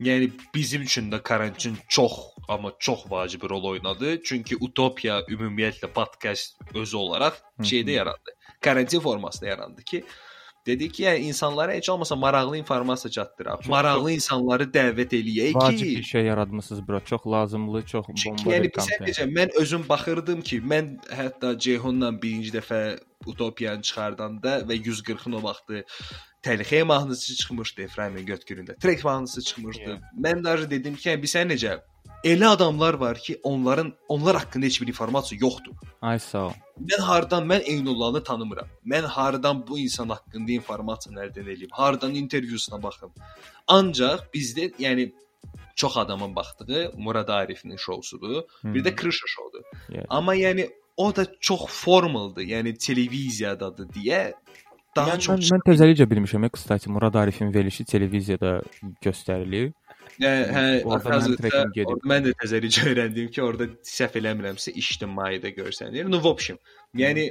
yəni 0.00 0.30
bizim 0.54 0.82
üçün 0.82 1.10
də 1.12 1.22
karantin 1.22 1.76
çox 1.88 2.12
amma 2.48 2.72
çox 2.78 3.10
vacib 3.10 3.42
rol 3.50 3.64
oynadı. 3.64 4.22
Çünki 4.22 4.56
Utopiya 4.60 5.20
ümumiyyətlə 5.20 5.86
podkast 5.92 6.56
özü 6.74 6.96
olaraq 6.96 7.34
şeydə 7.60 7.90
yarandı. 7.90 8.36
Karantin 8.60 9.00
formasında 9.00 9.50
yarandı 9.50 9.82
ki, 9.82 10.04
dedik 10.66 10.94
ki, 10.94 11.02
yəni 11.02 11.18
insanlara 11.30 11.72
heç 11.72 11.88
olmasa 11.88 12.16
maraqlı 12.16 12.56
informasiya 12.58 13.10
çatdıraq. 13.10 13.68
Maraqlı 13.68 14.12
insanları 14.12 14.64
dəvət 14.74 15.14
eləyək 15.18 15.54
Vacib 15.54 15.78
ki, 15.78 15.98
bir 15.98 16.02
şey 16.02 16.24
yaratmısınız 16.24 16.88
bura. 16.88 17.00
Çox 17.04 17.26
lazımlı, 17.26 17.86
çox 17.86 18.06
Çünki 18.06 18.44
bomba 18.44 18.56
yəni 18.56 18.62
bir 18.62 18.72
biz 18.76 18.88
kontent. 18.88 19.08
necə 19.08 19.28
mən 19.36 19.54
özüm 19.60 19.88
baxırdım 19.88 20.40
ki, 20.40 20.60
mən 20.60 20.96
hətta 21.20 21.58
Ceyhunla 21.58 22.22
birinci 22.22 22.50
dəfə 22.56 22.98
Utopiyanı 23.26 23.82
çıxardanda 23.82 24.58
və 24.68 24.76
140-ın 24.80 25.32
o 25.32 25.42
vaxtı 25.42 25.84
Təlixəyə 26.42 26.84
mahnısı 26.88 27.34
çıxmışdı 27.36 27.82
Efraimin 27.82 28.26
Götgüründə. 28.26 28.78
Trek 28.80 29.04
mahnısı 29.04 29.42
çıxmışdı. 29.42 29.98
Mən 30.24 30.40
də 30.40 30.70
dedim 30.70 30.96
ki, 30.96 31.08
yəni, 31.10 31.22
biz 31.22 31.34
sən 31.34 31.52
necə 31.52 31.80
elə 32.24 32.46
adamlar 32.46 32.94
var 32.94 33.18
ki, 33.18 33.40
onların 33.42 33.92
onlar 34.08 34.36
haqqında 34.36 34.66
heç 34.66 34.80
bir 34.82 34.88
informasiya 34.88 35.38
yoxdur. 35.40 35.72
Ay 36.02 36.18
sağ 36.18 36.46
ol. 36.46 36.52
Mən 36.80 37.00
hardan 37.00 37.46
mən 37.46 37.62
Eynullahı 37.62 38.22
tanımıram. 38.24 38.68
Mən 38.86 39.02
hardan 39.02 39.66
bu 39.68 39.78
insan 39.78 40.08
haqqında 40.08 40.52
informasiya 40.52 41.24
əldə 41.26 41.40
edeyim? 41.40 41.70
Hardan 41.72 42.14
intervyusuna 42.14 42.82
baxım? 42.82 43.12
Ancaq 43.68 44.28
bizdə 44.34 44.72
yəni 44.78 45.12
çox 45.74 45.96
adamın 45.96 46.36
baxdığı 46.36 46.92
Murad 46.96 47.28
Arifin 47.28 47.76
şousudur. 47.76 48.42
Bir 48.64 48.84
də 48.84 48.94
Krışa 48.94 49.26
şoudur. 49.26 49.62
Yeah. 49.88 50.04
Amma 50.08 50.36
yəni 50.36 50.70
o 50.96 51.16
da 51.16 51.26
çox 51.40 51.60
formaldır. 51.66 52.42
Yəni 52.42 52.76
televiziyadadır 52.78 53.86
deyə 53.96 54.34
daha 54.96 55.14
Mən, 55.14 55.22
çox 55.24 55.38
mən, 55.38 55.54
mən 55.54 55.64
təzəlicə 55.68 56.06
bilmişəm, 56.10 56.48
kstati 56.52 56.90
Murad 56.90 57.14
Arifin 57.14 57.54
verilişi 57.54 57.84
televiziyada 57.84 58.60
göstərilir. 59.02 59.72
Hə, 60.15 60.29
hə, 60.55 60.65
Orada 60.87 61.09
mənim 61.09 61.13
hazırda 61.13 61.41
trekim 61.43 61.71
gedib. 61.75 61.89
orada 61.93 62.09
mən 62.11 62.27
də 62.27 62.33
təzəlicə 62.41 62.85
öyrəndim 62.91 63.31
ki, 63.35 63.41
orada 63.43 63.67
səhv 63.89 64.15
eləmirəmsə 64.21 64.73
ictimaidə 64.81 65.51
görsənilir. 65.57 66.07
No, 66.11 66.21
в 66.23 66.29
общем, 66.31 66.59
yəni 66.95 67.25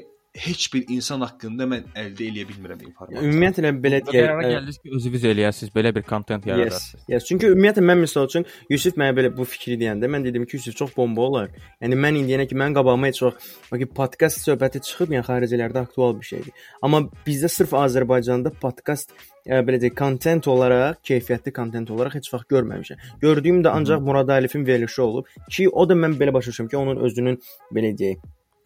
heç 0.45 0.65
bir 0.73 0.85
insan 0.95 1.21
haqqında 1.25 1.65
mən 1.69 1.87
əldə 1.99 2.25
eləyə 2.29 2.45
bilmirəm 2.49 2.81
informasiya. 2.87 3.23
Ümumiyyətlə 3.27 3.71
belə 3.83 3.99
deyək. 4.07 4.15
Qərara 4.15 4.43
ə, 4.45 4.51
gəldiniz 4.53 4.77
ki, 4.81 4.91
özünüz 4.97 5.25
eləyəsiniz, 5.31 5.71
belə 5.75 5.91
bir 5.95 6.05
kontent 6.09 6.45
Yes, 6.47 6.51
yaradarsınız. 6.57 7.03
yes. 7.13 7.25
Çünki 7.29 7.49
ümumiyyətlə 7.53 7.83
mən 7.89 8.01
məsəl 8.05 8.29
üçün 8.29 8.45
Yusif 8.73 8.97
mənə 9.01 9.15
belə 9.19 9.31
bu 9.37 9.45
fikri 9.47 9.77
deyəndə 9.81 10.09
mən 10.11 10.25
dedim 10.27 10.45
ki, 10.45 10.57
Yusif 10.59 10.77
çox 10.79 10.95
bomba 10.97 11.25
olar. 11.27 11.49
Yəni 11.83 11.99
mən 12.05 12.21
indiyənə 12.23 12.47
ki 12.49 12.57
mən 12.61 12.77
qabağıma 12.77 13.11
heç 13.11 13.21
vaxt 13.27 13.75
ki 13.83 13.89
podkast 13.99 14.41
söhbəti 14.47 14.81
çıxıb, 14.87 15.13
yəni 15.17 15.27
xaricilərdə 15.27 15.83
aktual 15.85 16.15
bir 16.19 16.29
şeydir. 16.31 16.55
Amma 16.81 17.03
bizdə 17.27 17.51
sırf 17.51 17.75
Azərbaycanda 17.83 18.53
podkast 18.63 19.13
ə, 19.45 19.61
belə 19.67 19.79
deyək, 19.83 19.95
kontent 19.99 20.47
olaraq, 20.51 20.99
keyfiyyətli 21.07 21.53
kontent 21.55 21.91
olaraq 21.91 22.19
heç 22.19 22.31
vaxt 22.33 22.49
görməmişəm. 22.55 23.05
Gördüyüm 23.21 23.63
də 23.65 23.75
ancaq 23.75 24.03
Murad 24.03 24.31
Əlifin 24.39 24.65
verilişi 24.67 25.01
olub 25.01 25.27
ki, 25.51 25.69
o 25.69 25.87
da 25.89 25.95
mən 25.99 26.15
belə 26.19 26.33
başa 26.33 26.51
düşürəm 26.51 26.69
ki, 26.71 26.77
onun 26.77 27.03
özünün 27.07 27.39
belə 27.75 27.93
deyək 27.97 28.19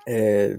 e, 0.08 0.50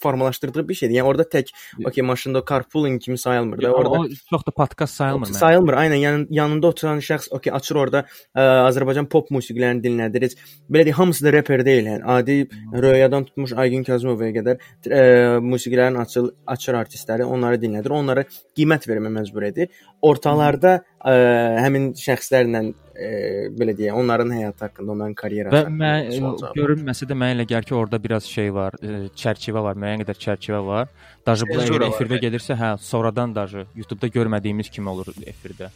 formalaşdırdığı 0.00 0.68
bir 0.68 0.74
şeydir. 0.74 0.94
Yəni 0.94 1.08
orada 1.08 1.22
tək 1.22 1.52
okey 1.86 2.04
maşında 2.04 2.42
carpooling 2.48 3.02
kimi 3.02 3.18
sayılmır 3.18 3.62
da. 3.62 3.72
Orada 3.72 3.90
O 3.90 4.08
çox 4.30 4.46
da 4.46 4.50
podkast 4.50 4.94
sayılmır 4.94 5.26
sayılmır. 5.26 5.72
Aynen 5.72 5.94
yan, 5.94 6.26
yanında 6.30 6.66
oturan 6.66 6.98
şəxs 6.98 7.30
okey 7.30 7.52
açır 7.52 7.76
orada 7.76 8.04
ə, 8.36 8.46
Azərbaycan 8.70 9.08
pop 9.12 9.30
musiqilərini 9.30 9.82
dinlədir. 9.84 10.26
Heç 10.28 10.36
belə 10.70 10.86
deyək, 10.88 10.98
hamısı 11.00 11.24
da 11.24 11.32
reper 11.32 11.64
deyil. 11.64 11.90
Yəni 11.92 12.04
adi 12.04 12.48
Röyadan 12.82 13.24
tutmuş 13.24 13.52
Aygün 13.56 13.84
Kazımovaya 13.86 14.34
qədər 14.36 14.60
ə, 14.86 15.02
musiqilərin 15.44 16.00
açıl 16.02 16.30
açır 16.46 16.80
artistləri, 16.82 17.24
onları 17.24 17.60
dinlədir. 17.62 17.94
Onlara 17.96 18.26
qiymət 18.56 18.88
vermə 18.90 19.12
məcbur 19.20 19.48
edir. 19.50 19.70
Ortalarda 20.02 20.80
ə, 21.06 21.14
həmin 21.62 21.88
şəxslərlə 22.00 22.62
ə, 22.66 23.08
belə 23.56 23.74
deyək, 23.78 23.96
onların 23.96 24.32
həyatı 24.34 24.66
haqqında, 24.66 24.92
onların 24.96 25.16
karyerası 25.18 25.56
Və 25.56 25.62
haqqında 25.62 25.90
mən 26.12 26.54
görünməsə 26.58 27.08
də 27.08 27.18
mənə 27.18 27.38
elə 27.38 27.48
gəlir 27.52 27.68
ki, 27.70 27.74
orada 27.78 28.02
biraz 28.02 28.28
şey 28.30 28.52
var, 28.54 28.78
e, 28.82 29.08
çərçivə 29.16 29.62
var, 29.68 29.78
müəyyən 29.78 30.04
qədər 30.04 30.20
çərçivə 30.26 30.62
var. 30.66 30.92
Daşı 31.26 31.48
bu 31.48 31.58
əgər 31.62 31.88
efirdə 31.90 32.20
gedirsə, 32.26 32.58
hə, 32.58 32.76
sonradan 32.82 33.34
daşı 33.34 33.66
YouTube-da 33.74 34.10
görmədiyimiz 34.18 34.70
kimi 34.74 34.92
olur 34.92 35.14
efirdə. 35.26 35.70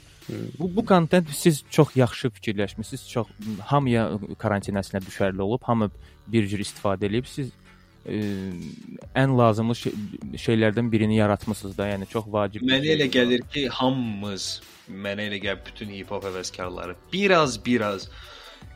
Bu 0.58 0.76
bu 0.76 0.84
kontent 0.86 1.30
siz 1.30 1.64
çox 1.70 1.96
yaxşı 1.96 2.30
fikirləşmisiniz. 2.30 3.08
Çox 3.10 3.26
hamıya 3.66 4.10
karantin 4.38 4.78
əslinə 4.78 5.02
düşərli 5.06 5.42
olub, 5.42 5.62
hamı 5.66 5.90
bir 6.30 6.46
cür 6.46 6.62
istifadə 6.62 7.08
edib. 7.08 7.26
Siz 7.26 7.50
e, 8.06 8.18
ən 9.18 9.36
lazımlı 9.38 9.76
şey, 9.76 9.94
şeylərdən 10.44 10.90
birini 10.92 11.16
yaratmısınız 11.16 11.78
da, 11.78 11.88
yəni 11.92 12.08
çox 12.10 12.28
vacib. 12.32 12.64
Mənə 12.66 12.94
elə 12.96 13.08
gəlir 13.12 13.46
ki, 13.52 13.66
hamımız, 13.80 14.50
mənə 14.90 15.28
elə 15.30 15.40
gəlir 15.42 15.64
bütün 15.66 15.92
hip-hop 15.94 16.28
həvəskarları 16.28 16.96
biraz 17.12 17.58
biraz 17.64 18.08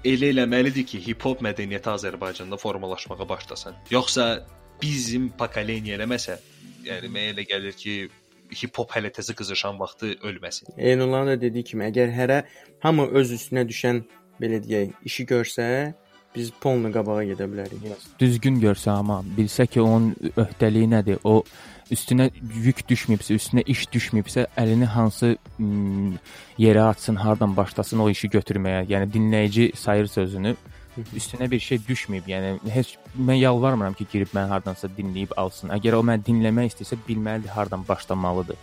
elə 0.05 0.33
eləməlidir 0.35 0.87
ki, 0.89 1.01
hip-hop 1.09 1.45
mədəniyyəti 1.45 1.91
Azərbaycanda 1.95 2.59
formalaşmağa 2.61 3.29
başlasın. 3.29 3.79
Yoxsa 3.91 4.45
bizim 4.83 5.31
pokoleniya 5.39 5.99
eləməsə, 5.99 6.39
yəni 6.85 7.11
mənə 7.13 7.33
elə 7.35 7.49
gəlir 7.49 7.77
ki, 7.81 7.97
hip-hop 8.55 8.93
hələ 8.95 9.11
təzə 9.15 9.35
qızışan 9.37 9.79
vaxtı 9.81 10.15
ölməsin. 10.29 10.75
Eynullahın 10.77 11.33
da 11.33 11.41
dediyi 11.41 11.65
kimi, 11.71 11.89
əgər 11.89 12.13
hərə 12.15 12.43
hamı 12.85 13.09
öz 13.21 13.33
üstünə 13.39 13.65
düşən 13.69 14.03
belə 14.41 14.61
deyək, 14.65 14.93
işi 15.09 15.27
görsə, 15.31 15.67
biz 16.35 16.51
polnu 16.61 16.91
qabağa 16.93 17.23
gedə 17.31 17.47
bilərik. 17.51 17.85
düzgün 18.21 18.61
görsə 18.61 18.91
amma 18.91 19.23
bilsə 19.37 19.67
ki, 19.67 19.81
onun 19.81 20.15
öhdəliyi 20.37 20.91
nədir? 20.91 21.19
O 21.25 21.43
üstünə 21.95 22.31
yük 22.65 22.85
düşməyibsə, 22.91 23.37
üstünə 23.39 23.65
iş 23.67 23.87
düşməyibsə, 23.93 24.47
əlini 24.57 24.89
hansı 24.91 25.37
yerə 26.59 26.89
atsın, 26.91 27.17
hardan 27.17 27.57
başlasın 27.57 28.03
o 28.05 28.09
işi 28.11 28.29
götürməyə. 28.29 28.87
Yəni 28.91 29.11
dinləyici 29.13 29.71
sayır 29.77 30.07
sözünü 30.07 30.57
üstünə 31.17 31.51
bir 31.51 31.61
şey 31.61 31.81
düşməyib. 31.89 32.29
Yəni 32.31 32.55
heç 32.71 32.97
mən 33.19 33.39
yalvarmıram 33.41 33.95
ki, 33.99 34.07
girib 34.13 34.35
mən 34.35 34.49
hardansa 34.49 34.89
dinləyib 34.99 35.35
alsın. 35.37 35.73
Əgər 35.75 35.99
o 35.99 36.03
məni 36.07 36.25
dinləmək 36.27 36.73
istəsə, 36.73 36.99
bilməlidir 37.09 37.55
hardan 37.55 37.87
başlamalıdır. 37.89 38.57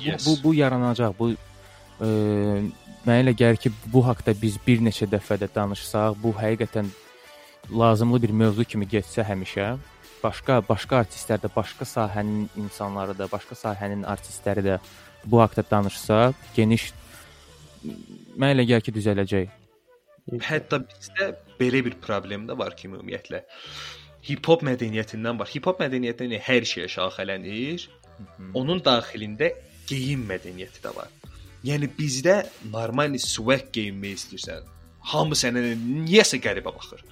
Yes. 0.00 0.26
Bu, 0.26 0.30
bu 0.30 0.44
bu 0.44 0.54
yaranacaq. 0.54 1.14
Bu 1.18 1.30
e, 2.00 2.08
mənə 3.06 3.22
elə 3.24 3.34
gəlir 3.38 3.60
ki, 3.62 3.72
bu 3.92 4.04
haqqda 4.06 4.34
biz 4.38 4.58
bir 4.66 4.82
neçə 4.84 5.08
dəfə 5.10 5.38
də 5.40 5.48
danışsaq, 5.54 6.18
bu 6.22 6.34
həqiqətən 6.38 6.90
lazımlı 7.70 8.22
bir 8.22 8.34
mövzu 8.42 8.64
kimi 8.64 8.88
getsə 8.88 9.24
həmişə 9.26 9.72
başqa 10.22 10.60
başqa 10.68 11.02
artistlər 11.02 11.40
də, 11.42 11.50
başqa 11.56 11.86
sahənin 11.88 12.48
insanları 12.64 13.16
da, 13.18 13.28
başqa 13.32 13.58
sahənin 13.58 14.04
artistləri 14.14 14.62
də 14.68 14.78
bu 15.24 15.40
haqqda 15.42 15.64
danışsa, 15.70 16.20
geniş 16.56 16.92
mənə 18.38 18.54
elə 18.56 18.68
gəlir 18.70 18.86
ki, 18.86 18.94
düzələcək. 18.98 19.58
Hətta 20.46 20.78
bizdə 20.86 21.32
belə 21.58 21.82
bir 21.86 21.98
problem 22.04 22.46
də 22.50 22.58
var 22.58 22.76
ki, 22.78 22.90
ümumiyyətlə 22.90 23.42
hip-hop 24.28 24.62
mədəniyyətindən 24.66 25.40
var. 25.40 25.50
Hip-hop 25.50 25.82
mədəniyyəti 25.82 26.28
yəni 26.28 26.40
hər 26.46 26.66
şeyə 26.72 26.88
şaxələnir. 26.94 27.88
Onun 28.58 28.82
daxilində 28.84 29.50
geyim 29.90 30.22
mədəniyyəti 30.28 30.84
də 30.84 30.94
var. 30.94 31.10
Yəni 31.62 31.88
bizdə 31.98 32.40
normal 32.72 33.14
swag 33.22 33.68
geyinmək 33.74 34.18
istəyirsən, 34.18 34.68
hamı 35.12 35.38
sənə 35.38 35.62
niyəsə 35.78 36.40
qəribə 36.42 36.72
baxır. 36.74 37.02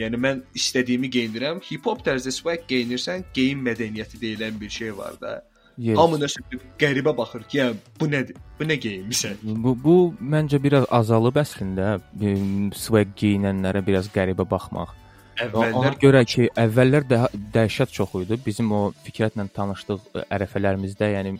Yəni 0.00 0.18
mən 0.18 0.40
istədiyimi 0.58 1.10
geyinirəm. 1.14 1.60
Hip-hop 1.62 2.02
tərzdə 2.06 2.32
swag 2.34 2.64
geyinirsən, 2.70 3.28
geyim 3.36 3.62
mədəniyyəti 3.66 4.18
deyilən 4.18 4.58
bir 4.58 4.72
şey 4.74 4.96
var 4.98 5.14
da. 5.20 5.36
Yes. 5.78 5.96
Hamı 5.98 6.18
nəsə 6.22 6.42
qəribə 6.78 7.14
baxır 7.18 7.46
ki, 7.46 7.58
yəni 7.60 7.78
bu 8.00 8.08
nədir? 8.10 8.42
Bu 8.58 8.66
nə 8.66 8.76
geyinmisən? 8.82 9.38
Bu 9.62 9.76
bu 9.84 9.94
məncə 10.34 10.60
biraz 10.62 10.86
azalıb 10.94 11.38
əslində 11.42 11.96
em, 12.22 12.68
swag 12.74 13.14
geyinənlərə 13.18 13.82
biraz 13.86 14.10
qəribə 14.14 14.46
baxmaq. 14.50 14.94
Ona 15.34 15.48
Əvvəllər 15.50 15.96
görə 16.02 16.20
ki, 16.30 16.46
əvvəllər 16.62 17.08
də 17.10 17.20
dəhşət 17.54 17.94
çox 17.94 18.14
idi. 18.22 18.38
Bizim 18.44 18.70
o 18.74 18.84
fikrətlə 19.06 19.48
tanışdıq 19.54 20.14
ə, 20.14 20.26
ərəfələrimizdə, 20.36 21.10
yəni 21.16 21.34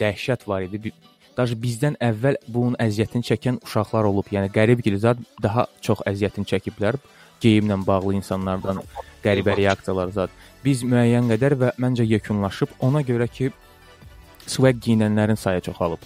dəhşət 0.00 0.44
var 0.48 0.68
idi. 0.68 0.92
Daş 1.36 1.54
bizdən 1.62 1.96
əvvəl 2.02 2.36
bunun 2.48 2.76
əziyyətini 2.82 3.26
çəkən 3.28 3.60
uşaqlar 3.64 4.08
olub. 4.08 4.26
Yəni 4.34 4.50
qərib 4.54 4.82
gilzad 4.84 5.20
daha 5.42 5.66
çox 5.84 6.02
əziyyətini 6.10 6.48
çəkiblər 6.52 6.98
geyimlə 7.40 7.78
bağlı 7.86 8.16
insanlardan 8.18 8.82
qəribə 9.24 9.56
reaksiyalar 9.56 10.12
zad. 10.16 10.32
Biz 10.64 10.84
müəyyən 10.90 11.30
qədər 11.32 11.56
və 11.62 11.72
məncə 11.80 12.06
yekunlaşıb 12.08 12.74
ona 12.86 13.02
görə 13.06 13.28
ki 13.30 13.50
swag 14.46 14.80
geyinənlərin 14.84 15.38
sayı 15.40 15.62
çoxalıb. 15.68 16.02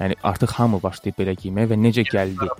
Yəni 0.00 0.18
artıq 0.22 0.56
hamı 0.58 0.82
başlayıb 0.82 1.20
belə 1.20 1.36
geyinməyə 1.40 1.70
və 1.72 1.78
necə 1.80 2.04
yəni 2.04 2.12
gəldi? 2.16 2.50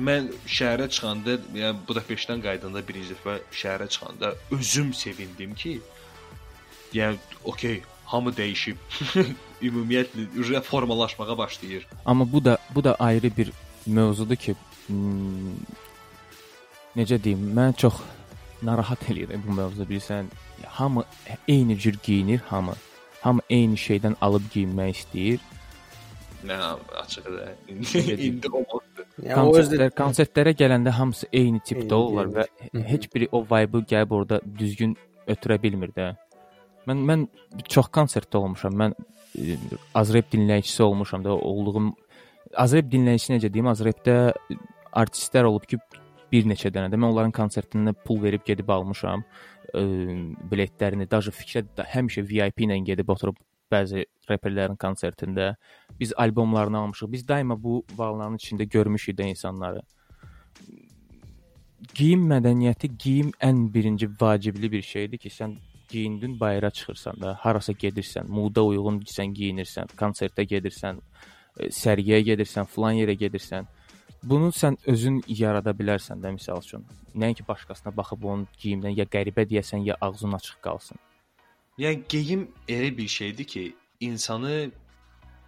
Mən 0.00 0.30
şəhərə 0.46 0.86
çıxanda, 0.94 1.36
yəni 1.54 1.84
Budapeştdən 1.86 2.42
qayıdanda 2.42 2.82
birinci 2.88 3.14
dəfə 3.14 3.38
şəhərə 3.62 3.88
çıxanda 3.90 4.32
özüm 4.56 4.92
sevindim 4.94 5.54
ki, 5.54 5.76
yəni 6.94 7.18
okey, 7.44 7.82
hamı 8.06 8.34
dəyişib. 8.38 8.78
ümumiyyətlə 9.62 10.26
uje 10.40 10.60
formalaşmağa 10.60 11.38
başlayır. 11.38 11.86
Amma 12.06 12.32
bu 12.32 12.44
da 12.44 12.58
bu 12.74 12.84
da 12.84 12.94
ayrı 12.94 13.30
bir 13.36 13.52
mövzudur 13.86 14.36
ki, 14.36 14.54
hmm, 14.86 15.56
necə 16.96 17.22
deyim, 17.24 17.44
mən 17.56 17.76
çox 17.76 18.00
narahat 18.62 19.02
eləyir 19.10 19.40
bu 19.46 19.52
mövzu 19.52 19.86
bilirsən. 19.88 20.30
Hamı 20.66 21.04
eyni 21.48 21.78
cür 21.78 21.98
geyinir, 22.02 22.40
hamı. 22.48 22.74
Hamı 23.20 23.40
eyni 23.50 23.76
şeydən 23.76 24.16
alıb 24.20 24.46
geyinmək 24.54 24.96
istəyir. 24.96 25.40
Nə 26.44 26.56
açıqdır. 27.02 27.48
İndi 28.26 28.48
olmaqdır. 28.48 29.06
Yəni 29.20 29.36
o 29.36 29.52
Konsertlər, 29.52 29.92
konsertlərə 29.96 30.54
gələndə 30.56 30.92
hamısı 30.96 31.28
eyni 31.32 31.60
tipdə 31.60 31.94
olurlar 31.94 32.30
və 32.32 32.84
heç 32.88 33.08
biri 33.14 33.28
o 33.32 33.42
vibe-ı 33.44 33.84
gəlib 33.92 34.14
orada 34.16 34.40
düzgün 34.58 34.96
ötürə 35.28 35.60
bilmir 35.62 35.92
də. 35.96 36.14
Mən 36.88 37.04
mən 37.08 37.26
çox 37.68 37.90
konsertdə 37.92 38.40
olmuşam. 38.40 38.76
Mən 38.80 38.96
Azrep 39.94 40.32
dinləyicisi 40.32 40.82
olmuşam 40.82 41.24
da, 41.24 41.34
olduğum 41.34 41.92
Azrep 42.56 42.90
dinləyicisi 42.92 43.36
necə 43.36 43.52
deyim, 43.52 43.68
Azrepdə 43.70 44.32
artistlər 44.96 45.46
olub 45.46 45.66
ki, 45.70 45.78
bir 46.32 46.46
neçə 46.50 46.70
dənə 46.74 46.90
də 46.90 46.98
mən 46.98 47.12
onların 47.12 47.34
konsertinə 47.34 47.94
pul 48.06 48.20
verib 48.22 48.42
gedib 48.46 48.70
almışam. 48.70 49.22
Ə, 49.70 49.84
biletlərini, 50.50 51.06
daha 51.10 51.34
fikrət 51.34 51.70
də 51.78 51.86
həmişə 51.92 52.26
VIP 52.26 52.66
ilə 52.66 52.78
gedib 52.86 53.10
oturub 53.14 53.38
bəzi 53.70 54.04
reperlərin 54.30 54.78
konsertində 54.80 55.54
biz 56.00 56.12
albomlarını 56.16 56.78
almışıq. 56.78 57.12
Biz 57.12 57.28
daima 57.28 57.56
bu 57.62 57.84
valların 57.96 58.38
içində 58.38 58.66
görmüşük 58.66 59.18
də 59.18 59.30
insanları. 59.30 59.82
Geyim 61.94 62.26
mədəniyyəti, 62.30 62.90
geyim 62.98 63.30
ən 63.42 63.68
birinci 63.74 64.10
vacibli 64.20 64.72
bir 64.72 64.82
şeydir 64.82 65.18
ki, 65.18 65.30
sən 65.30 65.56
geyindin 65.90 66.40
bayıra 66.40 66.70
çıxırsan 66.70 67.20
da, 67.20 67.34
harasa 67.40 67.72
gedirsən, 67.72 68.28
muda 68.28 68.64
uyğun 68.64 69.00
sən 69.16 69.34
geyinirsən, 69.36 69.92
konsertə 70.00 70.46
gedirsən, 70.52 71.00
e, 71.60 71.68
sərgiyə 71.82 72.20
gedirsən, 72.30 72.68
filan 72.74 72.98
yerə 73.00 73.16
gedirsən. 73.24 73.68
Bunu 74.22 74.50
sən 74.52 74.76
özün 74.86 75.22
yarada 75.26 75.72
bilərsən 75.76 76.20
də 76.22 76.32
misal 76.32 76.60
üçün. 76.60 76.84
Nəinki 77.14 77.46
başqasına 77.48 77.96
baxıb 77.96 78.24
onun 78.24 78.46
geyimindən 78.62 78.98
ya 78.98 79.06
qəribə 79.14 79.46
deyəsən, 79.48 79.84
ya 79.86 79.96
ağzın 80.00 80.36
açıq 80.38 80.60
qalsın. 80.62 80.98
Yəni 81.78 82.02
geyim 82.08 82.48
elə 82.68 82.96
bir 82.96 83.08
şeydir 83.08 83.44
ki, 83.44 83.74
insanı 84.00 84.70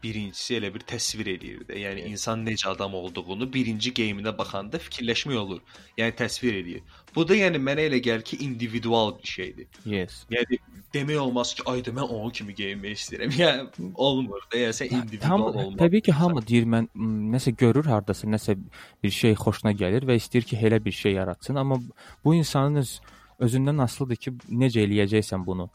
birincisi 0.02 0.56
elə 0.58 0.70
bir 0.74 0.84
təsvir 0.88 1.28
eləyir 1.34 1.62
də. 1.68 1.76
Yəni 1.78 2.06
insan 2.10 2.44
necə 2.46 2.68
adam 2.72 2.94
olduğunu 2.98 3.46
birinci 3.52 3.92
geyiminə 3.94 4.32
baxanda 4.38 4.80
fikirləşmək 4.82 5.38
olur. 5.38 5.60
Yəni 5.98 6.16
təsvir 6.18 6.58
eləyir. 6.60 6.82
Bu 7.14 7.24
da 7.28 7.36
yəni 7.36 7.60
mənə 7.62 7.86
elə 7.90 8.00
gəlir 8.04 8.24
ki, 8.26 8.38
individual 8.46 9.14
bir 9.18 9.28
şeydir. 9.28 9.68
Yes. 9.86 10.22
Yəni 10.32 10.58
demək 10.94 11.20
olmaz 11.22 11.54
ki, 11.54 11.62
ayda 11.70 11.94
mən 11.94 12.08
onun 12.08 12.34
kimi 12.34 12.54
geyinmək 12.58 12.98
istəyirəm. 12.98 13.36
Yəni 13.42 13.92
olmur 13.94 14.44
da. 14.52 14.58
Yəni 14.64 14.78
sən 14.80 14.92
Tam 14.92 15.02
individual 15.04 15.48
olmalı. 15.48 15.76
təbii 15.80 16.02
ki, 16.08 16.12
hamı 16.18 16.44
deyir 16.48 16.68
mən 16.76 16.90
nəsə 17.36 17.54
görür 17.56 17.88
hardasa, 17.92 18.28
nəsə 18.28 18.56
bir 19.02 19.16
şey 19.22 19.36
xoşuna 19.40 19.72
gəlir 19.76 20.08
və 20.08 20.16
istəyir 20.20 20.48
ki, 20.48 20.56
elə 20.56 20.82
bir 20.84 20.92
şey 20.96 21.18
yaratsın, 21.20 21.60
amma 21.62 21.80
bu 22.24 22.34
insanın 22.34 22.82
öz 22.82 23.00
özündən 23.42 23.82
asılıdır 23.82 24.16
ki, 24.26 24.34
necə 24.62 24.84
eləyəcəksən 24.86 25.46
bunu. 25.46 25.68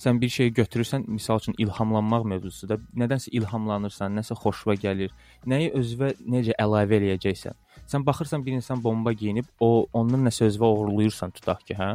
Sən 0.00 0.20
bir 0.20 0.28
şeyi 0.32 0.52
götürürsən, 0.56 1.04
misal 1.12 1.38
üçün 1.42 1.54
ilhamlanmaq 1.58 2.24
mövzusu 2.32 2.68
da, 2.70 2.78
nədənsə 2.96 3.34
ilhamlanırsan, 3.36 4.14
nəsə 4.16 4.36
xoşuna 4.40 4.78
gəlir. 4.80 5.12
Nəyi 5.44 5.74
özünə 5.76 6.14
necə 6.36 6.56
əlavə 6.64 6.96
eləyəcəksən. 6.96 7.58
Sən 7.90 8.06
baxırsan 8.06 8.46
bir 8.46 8.56
insan 8.56 8.80
bomba 8.84 9.12
geyinib, 9.12 9.50
o 9.60 9.86
ondan 9.92 10.24
nəsə 10.24 10.48
özünə 10.48 10.70
oğurluyursan 10.70 11.36
tutaq 11.36 11.66
ki, 11.68 11.76
hə? 11.76 11.90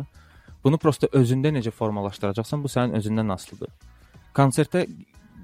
Bunu 0.64 0.78
prosta 0.78 1.10
özündə 1.18 1.49
necə 1.58 1.74
formalaşdıracaqsan, 1.74 2.62
bu 2.62 2.70
sənin 2.70 2.99
özündən 3.01 3.34
asılıdır. 3.34 3.74
Konsertə 4.38 4.86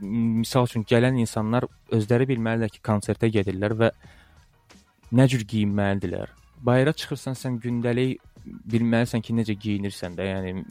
misal 0.01 0.69
üçün 0.69 0.85
gələn 0.85 1.17
insanlar 1.21 1.65
özləri 1.89 2.29
bilməlidirlər 2.29 2.77
ki, 2.77 2.85
konsertə 2.85 3.29
gedirlər 3.33 3.77
və 3.77 3.91
nə 5.17 5.27
cür 5.33 5.45
geyinməlidirlər. 5.49 6.29
Bayıra 6.61 6.93
çıxırsan 6.93 7.37
sən 7.37 7.57
gündəlik 7.61 8.21
bilməlisən 8.45 9.23
ki, 9.25 9.35
necə 9.37 9.55
geyinirsən 9.59 10.17
də, 10.17 10.27
yəni 10.31 10.65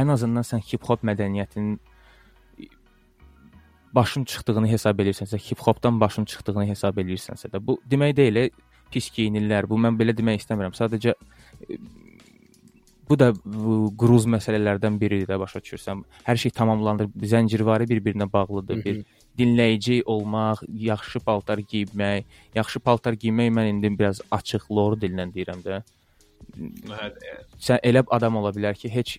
ən 0.00 0.14
azından 0.14 0.46
sən 0.46 0.62
hip-hop 0.64 1.04
mədəniyyətinin 1.06 1.78
başın 3.94 4.24
çıxdığını 4.24 4.68
hesab 4.68 4.98
edirsənsə, 4.98 5.38
hip-hopdan 5.38 6.00
başın 6.00 6.24
çıxdığını 6.24 6.66
hesab 6.66 6.98
edirsənsə 6.98 7.50
də, 7.52 7.60
bu 7.66 7.78
demək 7.90 8.16
deyil, 8.16 8.36
e, 8.36 8.50
pis 8.94 9.10
geyinirlər. 9.14 9.68
Bu 9.70 9.78
mən 9.80 9.98
belə 9.98 10.14
demək 10.16 10.42
istəmirəm. 10.42 10.74
Sadəcə 10.76 11.14
e, 11.14 11.78
bu 13.08 13.18
da 13.20 13.30
bu, 13.44 13.92
qruz 14.00 14.26
məsələlərdən 14.34 14.98
biridir 15.00 15.30
də 15.30 15.38
başa 15.40 15.62
düşürsən. 15.64 16.02
Hər 16.26 16.40
şey 16.44 16.54
tamamlanır, 16.58 17.10
zəncirvari 17.32 17.88
bir-birinə 17.90 18.30
bağlıdır. 18.32 18.84
Bir 18.84 19.02
dinləyici 19.38 20.02
olmaq, 20.06 20.64
yaxşı 20.88 21.20
paltar 21.26 21.62
geyinmək, 21.72 22.24
yaxşı 22.54 22.80
paltar 22.80 23.18
geyinmək 23.18 23.52
mən 23.58 23.72
indi 23.74 23.92
biraz 23.98 24.22
açıq 24.30 24.70
lor 24.70 24.98
dillə 25.00 25.28
deyirəm 25.34 25.62
də. 25.66 25.82
Hə, 25.82 26.03
Sən 27.60 27.80
elə 27.82 28.04
adam 28.14 28.40
ola 28.40 28.52
bilər 28.54 28.76
ki, 28.78 28.90
heç 28.92 29.16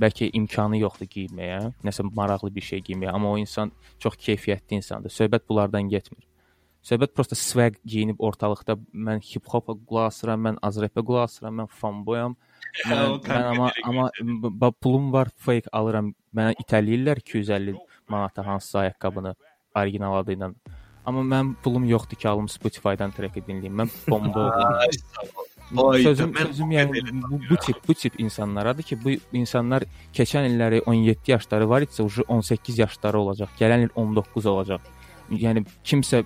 bəlkə 0.00 0.28
imkanı 0.36 0.82
yoxdur 0.82 1.08
geyinməyə, 1.12 1.60
nəsə 1.86 2.04
maraqlı 2.16 2.50
bir 2.54 2.64
şey 2.66 2.82
geyinməyə, 2.88 3.14
amma 3.14 3.32
o 3.32 3.38
insan 3.40 3.72
çox 4.02 4.18
keyfiyyətli 4.20 4.80
insandır. 4.80 5.14
Söhbət 5.14 5.46
bunlardan 5.48 5.88
getmir. 5.92 6.26
Söhbət 6.82 7.12
prosta 7.14 7.38
swag 7.38 7.76
geyinib 7.86 8.18
ortalıqda 8.26 8.74
mən 8.92 9.22
hip-hopa 9.22 9.76
qulaq 9.86 10.08
asıram, 10.10 10.42
mən 10.48 10.58
azrepə 10.66 11.04
qulaq 11.06 11.28
asıram, 11.28 11.62
mən 11.62 11.70
fanboyam. 11.80 12.36
Mən, 12.88 13.18
mən 13.28 13.42
amma 13.84 14.06
amma 14.24 14.70
pulum 14.80 15.10
var, 15.12 15.28
fake 15.44 15.68
alıram. 15.76 16.14
Mənə 16.32 16.54
itələyirlər 16.62 17.18
250 17.20 17.74
manata 18.08 18.46
hansısa 18.46 18.86
ayaqqabını 18.86 19.34
orijinal 19.76 20.16
adı 20.22 20.38
ilə. 20.38 20.48
Amma 21.04 21.24
mən 21.26 21.52
pulum 21.62 21.84
yoxdur 21.90 22.16
ki, 22.16 22.28
alım 22.30 22.48
Spotify-dan 22.48 23.12
treki 23.12 23.42
dinləyim. 23.44 23.74
Mən 23.82 23.92
bomba 24.08 24.44
oğluyam. 24.46 24.80
Vay, 25.72 26.02
sözüm 26.02 26.34
sözüm 26.36 26.72
yəni 26.72 27.02
bu, 27.22 27.40
bu 27.50 27.56
tip 27.56 27.76
bu 27.88 27.94
tip 27.94 28.20
insanlaradır 28.20 28.82
ki, 28.82 28.98
bu 29.04 29.14
insanlar 29.32 29.86
keçən 30.14 30.48
illəri 30.50 30.82
17 30.86 31.32
yaşları 31.32 31.68
var 31.68 31.86
idisə, 31.86 32.02
ucu 32.02 32.24
18 32.28 32.78
yaşları 32.78 33.18
olacaq. 33.18 33.54
Gələn 33.60 33.86
il 33.86 33.94
19 33.94 34.46
olacaq. 34.46 34.90
Yəni 35.30 35.64
kimsə 35.84 36.24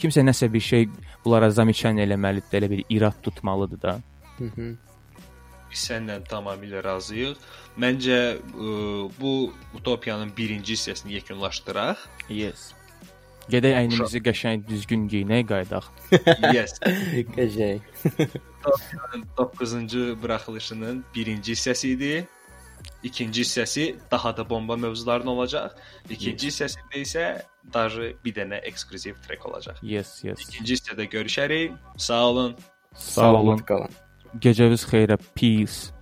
kimsə 0.00 0.24
nəsə 0.24 0.48
bir 0.52 0.64
şey 0.64 0.88
bunlara 1.24 1.50
zamiçan 1.50 2.00
eləməlidir, 2.00 2.58
elə 2.60 2.70
bir 2.70 2.84
irad 2.88 3.20
tutmalıdır 3.22 3.82
da. 3.82 3.98
biz 5.72 5.86
səninlə 5.88 6.20
tamamilə 6.28 6.82
razıyıq. 6.84 7.40
Məncə 7.80 8.18
ə, 8.36 8.72
bu 9.18 9.32
utopiyanın 9.78 10.32
birinci 10.36 10.76
hissəsini 10.76 11.16
yekunlaşdıraq. 11.18 12.02
Yes. 12.28 12.72
Gedək 13.50 13.74
əynimizi 13.80 14.20
qəşəng 14.22 14.66
düzgün 14.68 15.08
geyinək 15.10 15.46
qayıdaq. 15.50 15.88
Yes. 16.56 16.78
qəşəng. 17.36 17.82
9-cu 19.38 20.04
buraxılışının 20.22 21.04
birinci 21.14 21.56
hissəsi 21.56 21.94
idi. 21.96 22.12
İkinci 23.02 23.42
hissəsi 23.42 23.86
daha 24.10 24.36
da 24.36 24.48
bomba 24.50 24.76
mövzuların 24.76 25.26
olacaq. 25.26 25.74
İkinci 26.10 26.46
yes. 26.46 26.60
hissəsində 26.60 27.02
isə 27.02 27.24
daha 27.74 28.12
bir 28.24 28.34
dənə 28.36 28.62
ekskluziv 28.70 29.18
trek 29.26 29.46
olacaq. 29.46 29.82
Yes, 29.82 30.20
yes. 30.24 30.46
İkinci 30.48 30.78
hissədə 30.78 31.08
görüşərik. 31.10 31.74
Sağ 31.96 32.22
olun. 32.28 32.54
Sağ 32.94 33.30
olun. 33.30 33.38
Sağ 33.38 33.42
olun. 33.42 33.66
Qalın. 33.66 33.98
Gecəniz 34.40 34.86
xeyrə. 34.88 35.18
Peace. 35.34 36.01